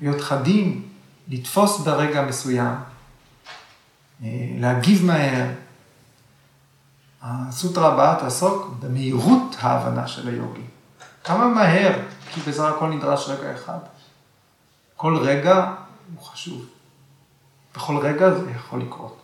להיות 0.01 0.21
חדים, 0.21 0.89
לתפוס 1.29 1.81
ברגע 1.81 2.23
מסוים, 2.23 2.75
אה, 4.23 4.29
להגיב 4.59 5.05
מהר, 5.05 5.47
הסוטרה 7.23 7.93
הבאה 7.93 8.17
תעסוק 8.21 8.75
במהירות 8.81 9.57
ההבנה 9.61 10.09
של 10.09 10.29
היוגי. 10.29 10.67
כמה 11.25 11.49
מהר, 11.49 11.99
כי 12.31 12.41
בסך 12.41 12.65
הכל 12.77 12.89
נדרש 12.89 13.29
רגע 13.29 13.55
אחד. 13.55 13.79
כל 14.97 15.17
רגע 15.17 15.75
הוא 16.15 16.27
חשוב. 16.27 16.67
בכל 17.75 17.99
רגע 17.99 18.31
זה 18.35 18.51
יכול 18.51 18.81
לקרות. 18.81 19.23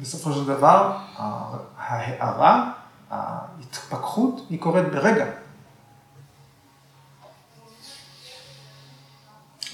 בסופו 0.00 0.32
של 0.32 0.44
דבר, 0.46 0.96
ההערה, 1.78 2.72
ההתפכחות, 3.10 4.46
היא 4.50 4.60
קורית 4.60 4.86
ברגע. 4.92 5.26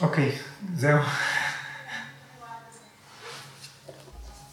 אוקיי, 0.03 0.39
זהו. 0.75 0.99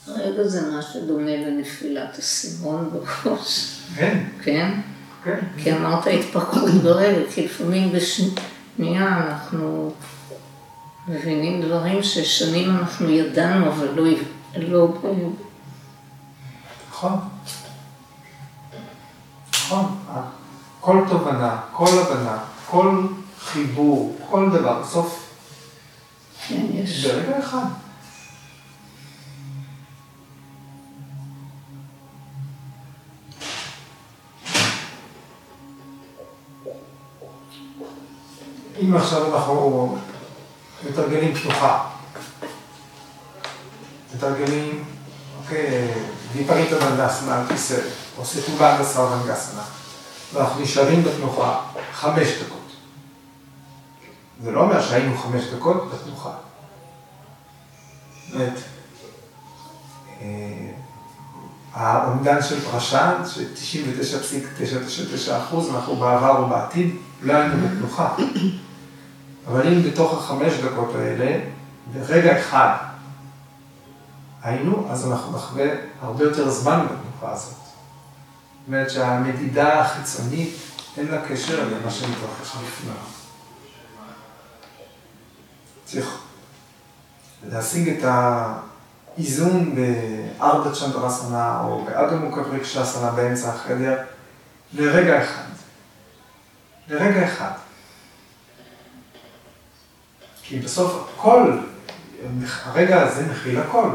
רגע 0.07 0.43
זה 0.43 0.71
מה 0.71 0.81
שדומה 0.81 1.35
לנפילת 1.35 2.17
הסימון 2.17 2.89
בראש. 3.23 3.79
כן. 3.95 4.23
כן? 4.43 4.71
כן. 5.23 5.39
כי 5.57 5.73
אמרת 5.73 6.07
התפרקות 6.07 6.71
ברגע, 6.83 7.31
כי 7.31 7.45
לפעמים 7.45 7.91
בשנייה 7.91 9.17
אנחנו 9.17 9.93
מבינים 11.07 11.61
דברים 11.61 12.03
ששנים 12.03 12.77
אנחנו 12.77 13.09
ידענו, 13.09 13.67
אבל 13.67 13.87
לא... 13.95 14.03
לא... 14.57 14.93
נכון. 16.89 17.19
נכון. 19.49 19.85
כל 20.79 20.97
תובנה, 21.09 21.57
כל 21.71 21.99
הבנה, 21.99 22.37
כל 22.69 23.07
חיבור, 23.39 24.17
כל 24.29 24.49
דבר, 24.49 24.81
בסוף... 24.81 25.29
כן, 26.47 26.65
יש. 26.73 27.05
ברגע 27.05 27.39
אחד. 27.39 27.65
אם 38.83 38.95
עכשיו 38.95 39.35
אנחנו 39.35 39.97
מתרגלים 40.89 41.35
פתוחה, 41.35 41.83
מתרגלים, 44.15 44.83
אוקיי, 45.43 45.93
ויפריטה 46.33 46.75
בנדסנה 46.75 47.39
על 47.39 47.47
כיסא, 47.47 47.79
עושה 48.17 48.41
טובה 48.41 48.75
הנדסה 48.75 49.01
ובנגסנה, 49.01 49.61
ואנחנו 50.33 50.61
נשארים 50.61 51.03
בתנוחה 51.03 51.61
חמש 51.93 52.27
דקות. 52.27 52.59
זה 54.43 54.51
לא 54.51 54.61
אומר 54.61 54.81
שהיינו 54.81 55.17
חמש 55.17 55.43
דקות 55.43 55.91
בתנוחה. 55.91 56.31
אומרת, 58.33 58.53
אה, 60.21 60.71
האומדן 61.73 62.41
של 62.41 62.59
פרשן, 62.59 63.13
ש-99.999 63.25 65.37
אחוז, 65.37 65.69
אנחנו 65.69 65.95
בעבר 65.95 66.37
או 66.37 66.49
בעתיד, 66.49 66.95
לא 67.21 67.33
היינו 67.33 67.67
בתנוחה. 67.67 68.15
אבל 69.47 69.67
אם 69.67 69.83
בתוך 69.83 70.13
החמש 70.13 70.53
דקות 70.53 70.95
האלה, 70.95 71.39
ברגע 71.93 72.39
אחד 72.39 72.75
היינו, 74.43 74.87
אז 74.91 75.11
אנחנו 75.11 75.37
נחווה 75.37 75.65
הרבה 76.01 76.23
יותר 76.23 76.49
זמן 76.49 76.85
בתנוחה 76.85 77.33
הזאת. 77.33 77.53
זאת 77.53 78.67
אומרת 78.67 78.89
שהמדידה 78.89 79.79
החיצונית, 79.81 80.55
אין 80.97 81.07
לה 81.07 81.21
קשר 81.29 81.67
למה 81.67 81.91
שמתרחש 81.91 82.55
לפני. 82.63 82.91
צריך 85.85 86.17
להשיג 87.49 87.89
את 87.89 88.03
האיזון 89.17 89.75
בארבע 89.75 90.71
צ'נדרסנה 90.71 91.61
או 91.61 91.85
באגה 91.85 92.15
מוקבריקשסנה 92.15 93.11
באמצע 93.11 93.49
החדר 93.49 93.97
לרגע 94.73 95.23
אחד. 95.23 95.43
לרגע 96.87 97.25
אחד. 97.25 97.51
כי 100.53 100.59
בסוף 100.59 101.09
הכל, 101.13 101.57
הרגע 102.63 103.01
הזה 103.01 103.25
מכיל 103.31 103.59
הכל. 103.59 103.89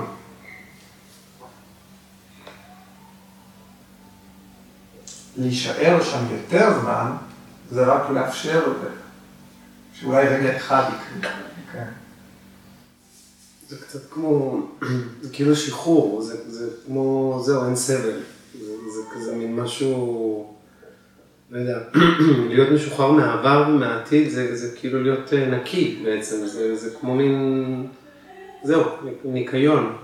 להישאר 5.37 6.05
שם 6.05 6.25
יותר 6.31 6.81
זמן, 6.81 7.13
זה 7.71 7.87
רק 7.87 8.11
לאפשר 8.11 8.73
שאולי 9.95 10.29
רגע 10.29 10.57
אחד 10.57 10.91
יקרה. 11.19 11.31
כן. 11.73 11.89
זה 13.69 13.77
קצת 13.79 14.11
כמו, 14.11 14.61
זה 15.23 15.31
כאילו 15.33 15.57
שחרור, 15.57 16.23
זה, 16.23 16.69
כמו, 16.87 17.41
זהו, 17.45 17.65
אין 17.65 17.77
סבל. 17.77 18.21
זה 18.95 19.01
כזה 19.15 19.37
מין 19.37 19.57
משהו, 19.57 20.55
לא 21.51 21.59
יודע, 21.59 21.79
להיות 22.49 22.69
משוחרר 22.71 23.11
מהעבר 23.11 23.65
ומהעתיד 23.69 24.29
זה, 24.31 24.57
זה 24.57 24.77
כאילו 24.77 25.03
להיות 25.03 25.33
אה, 25.33 25.47
נקי 25.47 26.01
בעצם, 26.05 26.47
זה, 26.47 26.77
זה 26.77 26.91
כמו 27.01 27.15
מין, 27.15 27.87
זהו, 28.63 28.83
ניקיון. 29.25 29.97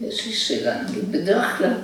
יש 0.00 0.26
לי 0.26 0.32
שאלה, 0.32 0.76
בדרך 1.10 1.58
כלל 1.58 1.74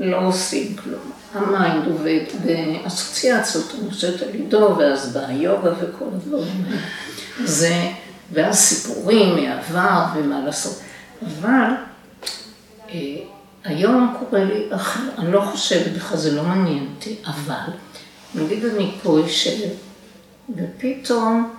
לא 0.00 0.26
עושים 0.26 0.76
כלום. 0.76 1.12
ה 1.32 1.43
mind 1.43 1.86
עובד 1.86 2.20
באסוציאציות, 2.44 3.74
אני 3.80 3.90
חושבת 3.90 4.22
על 4.22 4.28
עידו, 4.28 4.76
ואז 4.78 5.12
באה 5.12 5.32
יוגה 5.32 5.72
וכל 5.80 6.04
הדברים 6.14 6.64
האלה. 6.66 6.80
זה, 7.44 7.90
ואז 8.32 8.56
סיפורים 8.56 9.36
מהעבר 9.36 10.04
ומה 10.16 10.44
לעשות. 10.44 10.80
אבל 11.26 11.70
אה, 12.88 12.94
היום 13.68 14.14
קורה 14.18 14.44
לי 14.44 14.68
אני 15.18 15.32
לא 15.32 15.40
חושבת 15.40 15.92
בכלל, 15.92 16.18
זה 16.18 16.36
לא 16.36 16.42
מעניין 16.42 16.88
אותי, 16.94 17.16
אבל 17.26 17.72
נגיד 18.34 18.64
אני 18.64 18.90
פה 19.02 19.20
יושבת, 19.20 19.72
ופתאום 20.56 21.54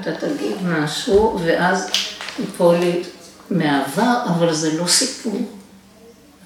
אתה 0.00 0.14
תגיד 0.14 0.56
משהו, 0.62 1.40
ואז 1.44 1.90
ייפול 2.38 2.76
לי 2.76 3.02
מהעבר, 3.50 4.24
אבל 4.26 4.54
זה 4.54 4.78
לא 4.78 4.86
סיפור. 4.86 5.40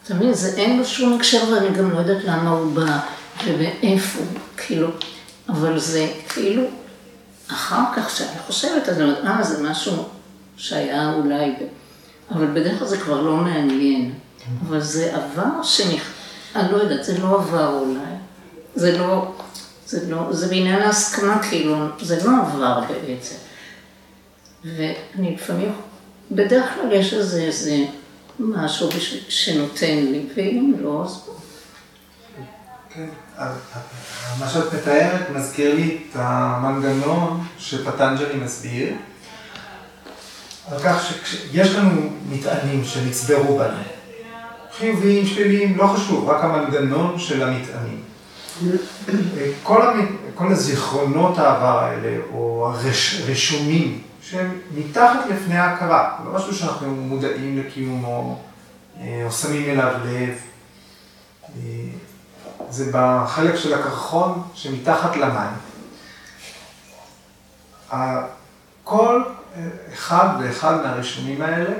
אתה 0.04 0.14
מבין, 0.14 0.34
זה 0.34 0.56
אין 0.56 0.78
לו 0.78 0.84
שום 0.84 1.14
הקשר 1.14 1.52
ואני 1.52 1.76
גם 1.76 1.90
לא 1.90 1.98
יודעת 1.98 2.24
למה 2.24 2.50
הוא 2.50 2.72
בא 2.72 2.98
ומאיפה, 3.44 4.22
כאילו, 4.56 4.88
אבל 5.48 5.78
זה 5.78 6.06
כאילו, 6.28 6.62
אחר 7.50 7.82
כך 7.96 8.10
שאני 8.10 8.38
חושבת, 8.46 8.88
אז 8.88 9.00
אני 9.00 9.04
אומרת, 9.04 9.24
אה, 9.24 9.42
זה 9.42 9.70
משהו 9.70 10.04
שהיה 10.56 11.12
אולי, 11.12 11.54
אבל 12.30 12.46
בדרך 12.46 12.78
כלל 12.78 12.88
זה 12.88 12.98
כבר 12.98 13.20
לא 13.20 13.36
מעניין, 13.36 14.12
אבל 14.68 14.80
זה 14.80 15.16
עבר 15.16 15.62
שנכ... 15.62 16.02
אני 16.56 16.72
לא 16.72 16.76
יודעת, 16.76 17.04
זה 17.04 17.18
לא 17.18 17.40
עבר 17.40 17.78
אולי, 17.78 18.14
זה 18.74 18.98
לא, 18.98 19.34
זה 19.86 20.10
לא, 20.10 20.32
זה 20.32 20.48
בעניין 20.48 20.82
ההסכמה, 20.82 21.42
כאילו, 21.42 21.76
זה 22.00 22.24
לא 22.24 22.30
עבר 22.40 22.80
בעצם. 23.06 23.34
ואני 24.64 25.34
לפעמים, 25.34 25.72
בדרך 26.30 26.74
כלל 26.74 26.92
יש 26.92 27.14
איזה, 27.14 27.40
איזה 27.40 27.84
משהו 28.38 28.88
שנותן 29.28 29.96
לי, 29.96 30.26
ואם 30.36 30.74
לא, 30.80 31.02
אז... 31.04 31.20
כן, 32.94 33.06
מה 34.38 34.48
שאת 34.48 34.74
מתארת 34.74 35.30
מזכיר 35.30 35.74
לי 35.74 35.98
את 36.10 36.16
המנגנון 36.16 37.46
שפטנג'לי 37.58 38.36
מסביר, 38.36 38.94
על 40.70 40.78
כך 40.78 41.12
שיש 41.24 41.74
לנו 41.74 42.10
מטענים 42.28 42.84
שנצברו 42.84 43.58
בנו, 43.58 43.97
חיוביים, 44.78 45.26
שליליים, 45.26 45.76
לא 45.76 45.86
חשוב, 45.86 46.28
רק 46.28 46.44
המנגנון 46.44 47.18
של 47.18 47.42
המטענים. 47.42 48.02
כל, 49.62 49.82
המ... 49.82 50.16
כל 50.34 50.52
הזיכרונות 50.52 51.38
העבר 51.38 51.78
האלה, 51.78 52.16
או 52.32 52.72
הרשומים 52.74 54.02
שהם 54.22 54.58
מתחת 54.74 55.26
לפני 55.30 55.56
ההכרה, 55.56 56.18
לא 56.24 56.32
משהו 56.32 56.54
שאנחנו 56.54 56.94
מודעים 56.94 57.58
לקיומו 57.58 58.42
אה, 59.00 59.22
או 59.24 59.32
שמים 59.32 59.70
אליו 59.70 59.92
לב. 60.04 60.38
אה, 61.56 61.62
זה 62.70 62.90
בחלק 62.92 63.56
של 63.56 63.74
הקרחון 63.74 64.42
שמתחת 64.54 65.16
למים. 65.16 65.54
כל 68.84 69.22
אחד 69.92 70.28
ואחד 70.40 70.82
מהרשומים 70.82 71.42
האלה 71.42 71.74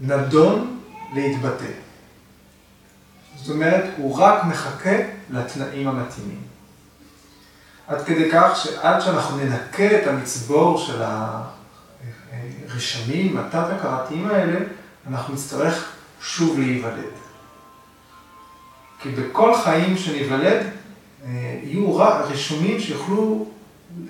נדון 0.00 0.80
להתבטא. 1.14 1.87
זאת 3.42 3.54
אומרת, 3.54 3.84
הוא 3.96 4.18
רק 4.18 4.44
מחכה 4.44 4.96
לתנאים 5.30 5.88
המתאימים. 5.88 6.42
עד 7.86 8.04
כדי 8.04 8.30
כך 8.32 8.60
שעד 8.62 9.00
שאנחנו 9.00 9.36
ננקה 9.36 10.02
את 10.02 10.06
המצבור 10.06 10.78
של 10.78 11.02
הרשמים, 12.68 13.36
התת-הכרתיים 13.36 14.26
האלה, 14.26 14.58
אנחנו 15.10 15.34
נצטרך 15.34 15.92
שוב 16.20 16.58
להיוולד. 16.58 17.12
כי 19.02 19.08
בכל 19.08 19.54
חיים 19.54 19.96
שניוולד, 19.96 20.66
אה, 21.24 21.60
יהיו 21.62 21.96
רשומים 21.96 22.80
שיוכלו 22.80 23.46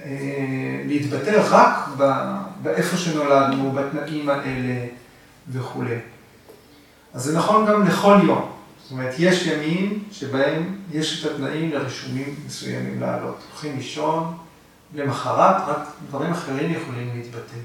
אה, 0.05 0.83
להתבטא 0.87 1.43
רק 1.51 1.89
באיפה 2.63 2.97
שנולדנו, 2.97 3.73
בתנאים 3.73 4.29
האלה 4.29 4.87
וכולי. 5.49 5.99
אז 7.15 7.23
זה 7.23 7.39
נכון 7.39 7.67
גם 7.67 7.87
לכל 7.87 8.19
יום. 8.25 8.58
זאת 8.89 8.93
אומרת, 8.93 9.15
יש 9.19 9.47
ימים 9.47 10.05
שבהם 10.13 10.79
יש 10.93 11.27
את 11.27 11.31
התנאים 11.31 11.73
לרישומים 11.73 12.35
מסוימים 12.47 13.01
לעלות. 13.01 13.39
הולכים 13.51 13.77
לישון, 13.77 14.37
למחרת 14.95 15.69
רק 15.69 15.89
דברים 16.09 16.31
אחרים 16.31 16.73
יכולים 16.73 17.17
להתבטא. 17.17 17.57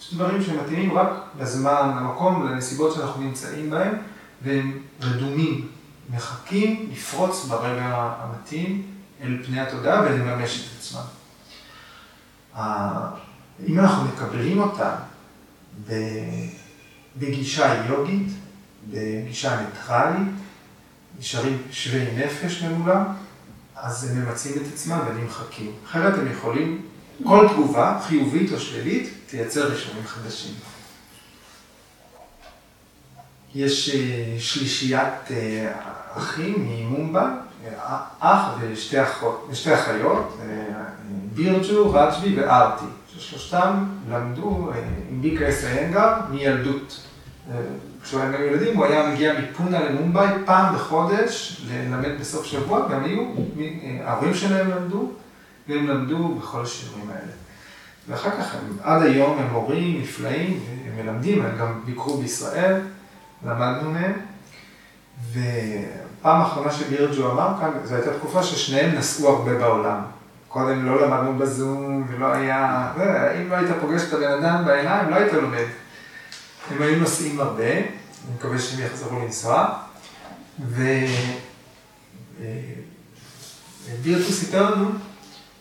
יש 0.00 0.14
דברים 0.14 0.42
שמתאימים 0.42 0.98
רק 0.98 1.08
לזמן, 1.40 1.90
למקום, 1.96 2.46
לנסיבות 2.46 2.94
שאנחנו 2.94 3.22
נמצאים 3.22 3.70
בהם, 3.70 3.94
והם 4.42 4.78
רדומים, 5.00 5.68
מחכים 6.10 6.88
לפרוץ 6.92 7.44
ברגע 7.44 8.14
המתאים 8.18 8.82
אל 9.22 9.42
פני 9.46 9.60
התודעה 9.60 10.02
ולממש 10.02 10.60
את 10.60 10.78
עצמם. 10.78 11.06
אם 13.68 13.80
אנחנו 13.80 14.04
מקבלים 14.04 14.62
אותם 14.62 14.94
בגישה 17.16 17.84
יוגית, 17.88 18.28
בגישה 18.90 19.60
ניטרלית, 19.60 20.28
נשארים 21.18 21.62
שווי 21.70 22.04
נפש 22.16 22.62
ממולם, 22.62 23.04
אז 23.76 24.10
הם 24.10 24.24
ממצים 24.24 24.52
את 24.52 24.72
עצמם 24.72 24.98
ונמחקים. 25.08 25.72
אחרת 25.86 26.18
הם 26.18 26.32
יכולים, 26.32 26.82
כל 27.24 27.48
תגובה, 27.52 27.98
חיובית 28.06 28.52
או 28.52 28.60
שלילית, 28.60 29.10
תייצר 29.26 29.68
רישומים 29.68 30.06
חדשים. 30.06 30.54
יש 33.54 33.90
אה, 33.94 34.34
שלישיית 34.38 35.30
אה, 35.30 35.72
אחים 36.16 36.54
ממומבה, 36.58 37.30
אח 38.20 38.58
ושתי, 38.60 39.74
אחיות, 39.74 40.38
אה, 40.42 40.84
בירג'ו, 41.34 41.92
רג'בי 41.92 42.40
וארטי, 42.40 42.84
ששלושתם 43.08 43.84
למדו 44.10 44.70
עם 45.10 45.22
ביקה 45.22 45.48
אסאנגר 45.48 46.12
מילדות. 46.30 47.00
כשהוא 48.06 48.20
היה 48.20 48.44
ילדים, 48.44 48.76
הוא 48.76 48.84
היה 48.84 49.10
מגיע 49.10 49.32
מפונה 49.40 49.84
למומבאי 49.84 50.28
פעם 50.44 50.74
בחודש 50.74 51.60
ללמד 51.68 52.20
בסוף 52.20 52.44
שבוע, 52.44 52.86
והם 52.90 53.04
היו, 53.04 53.24
ההורים 54.04 54.34
שלהם 54.34 54.70
למדו, 54.70 55.10
והם 55.68 55.86
למדו 55.86 56.34
בכל 56.34 56.62
השיעורים 56.62 57.10
האלה. 57.10 57.32
ואחר 58.08 58.30
כך 58.30 58.54
הם, 58.54 58.76
עד 58.82 59.02
היום 59.02 59.38
הם 59.38 59.52
מורים 59.52 60.00
נפלאים, 60.02 60.60
הם 60.86 61.06
מלמדים, 61.06 61.46
הם 61.46 61.58
גם 61.58 61.80
ביקרו 61.84 62.16
בישראל, 62.16 62.80
למדנו 63.46 63.90
מהם. 63.90 64.12
ופעם 65.32 66.40
אחרונה 66.42 66.72
שבירג'ו 66.72 67.32
אמר 67.32 67.52
כאן, 67.60 67.70
זו 67.84 67.94
הייתה 67.94 68.18
תקופה 68.18 68.42
ששניהם 68.42 68.94
נסעו 68.94 69.28
הרבה 69.28 69.58
בעולם. 69.58 70.00
קודם 70.48 70.86
לא 70.86 71.06
למדנו 71.06 71.38
בזום, 71.38 72.06
ולא 72.08 72.26
היה, 72.26 72.92
אם 73.40 73.50
לא 73.50 73.56
היית 73.56 73.70
פוגש 73.80 74.02
את 74.08 74.12
הבן 74.12 74.32
אדם 74.32 74.64
בעיניים, 74.64 75.10
לא 75.10 75.14
היית 75.14 75.32
לומד. 75.32 75.66
הם 76.70 76.82
היו 76.82 76.98
נוסעים 76.98 77.40
הרבה, 77.40 77.72
אני 77.72 78.34
מקווה 78.38 78.58
שהם 78.58 78.80
יחזרו 78.86 79.18
לנסוע. 79.20 79.68
ובירטו 84.00 84.32
סיפר 84.32 84.74
לנו 84.74 84.88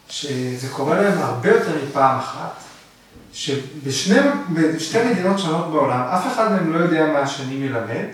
שזה 0.09 0.67
קורה 0.71 1.01
להם 1.01 1.17
הרבה 1.17 1.49
יותר 1.49 1.85
מפעם 1.85 2.19
אחת, 2.19 2.53
שבשתי 3.33 5.03
מדינות 5.11 5.39
שונות 5.39 5.71
בעולם, 5.71 5.99
אף 5.99 6.33
אחד 6.33 6.51
מהם 6.51 6.73
לא 6.73 6.79
יודע 6.79 7.07
מה 7.13 7.19
השני 7.19 7.55
מלמד, 7.55 8.05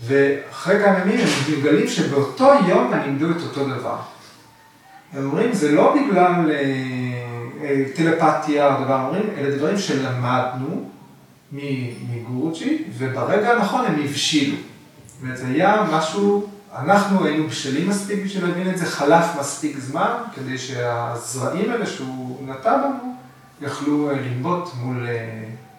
ואחרי 0.00 0.84
כמה 0.84 0.98
ימים 0.98 1.20
הם 1.20 1.58
מגלים 1.58 1.88
שבאותו 1.88 2.52
יום 2.68 2.92
הם 2.92 3.02
לימדו 3.02 3.30
את 3.30 3.40
אותו 3.42 3.68
דבר. 3.68 3.96
הם 5.12 5.24
אומרים, 5.24 5.52
זה 5.52 5.72
לא 5.72 5.94
בגלל 5.94 6.50
אה, 6.50 6.56
אה, 7.62 7.84
טלפתיה 7.96 8.74
או 8.74 8.84
דבר, 8.84 9.00
אומרים, 9.06 9.30
אלה 9.38 9.56
דברים 9.56 9.78
שלמדנו 9.78 10.90
מגורג'י, 11.52 12.84
וברגע 12.98 13.50
הנכון 13.52 13.84
הם 13.84 14.00
הבשילו. 14.04 14.56
זאת 14.56 15.22
אומרת, 15.22 15.38
היה 15.44 15.86
משהו, 15.92 16.46
אנחנו 16.76 17.24
היינו 17.24 17.48
בשלים 17.48 17.88
מספיק 17.88 18.24
בשביל 18.24 18.44
להבין 18.44 18.70
את 18.70 18.78
זה, 18.78 18.86
חלף 18.86 19.26
מספיק 19.40 19.78
זמן, 19.78 20.12
כדי 20.34 20.58
שהזרעים 20.58 21.70
האלה 21.70 21.86
שהוא 21.86 22.48
נתן 22.48 22.80
לנו, 22.80 23.14
יכלו 23.60 24.10
אה, 24.10 24.14
לנבוט 24.14 24.68
מול, 24.74 25.06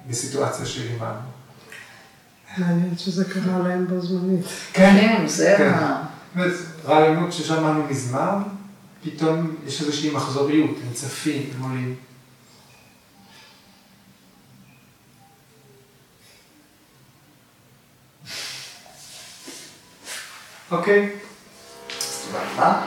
בסיטואציה 0.10 0.66
שלימדנו. 0.66 1.30
מעניין 2.58 2.98
שזה 2.98 3.26
קרה 3.26 3.60
להם 3.60 3.88
בו 3.88 4.02
זמנית. 4.02 4.46
כן, 4.74 5.24
זה 5.28 5.56
כן. 5.58 5.74
ה... 5.74 6.06
רעיונות 6.86 7.34
ששמענו 7.34 7.84
מזמן, 7.90 8.42
פתאום 9.04 9.56
יש 9.68 9.82
איזושהי 9.82 10.12
מחזוריות, 10.12 10.76
הם 10.88 10.94
צפים, 10.94 11.44
הם 11.56 11.64
עולים. 11.64 11.96
אוקיי. 20.72 21.10
תודה 22.26 22.44
רבה. 22.56 22.82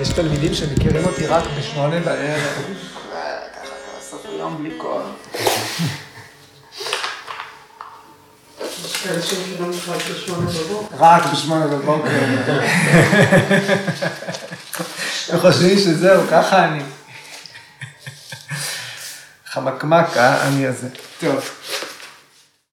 יש 0.00 0.08
תלמידים 0.08 0.54
שמכירים 0.54 1.04
אותי 1.04 1.26
רק 1.26 1.44
בשמונה 1.58 2.00
בערב. 2.00 2.40
ככה, 3.54 4.00
סוף 4.10 4.26
היום 4.26 4.58
בלי 4.58 4.78
קול. 4.78 5.02
רק 10.98 11.22
בשמונה 11.32 11.66
בבוקר. 11.66 12.10
וחושבים 15.34 15.78
שזהו, 15.78 16.22
ככה 16.30 16.64
אני. 16.64 16.82
חמקמק, 19.46 20.16
אה? 20.16 20.48
אני 20.48 20.66
הזה. 20.66 20.88
טוב. 21.20 21.50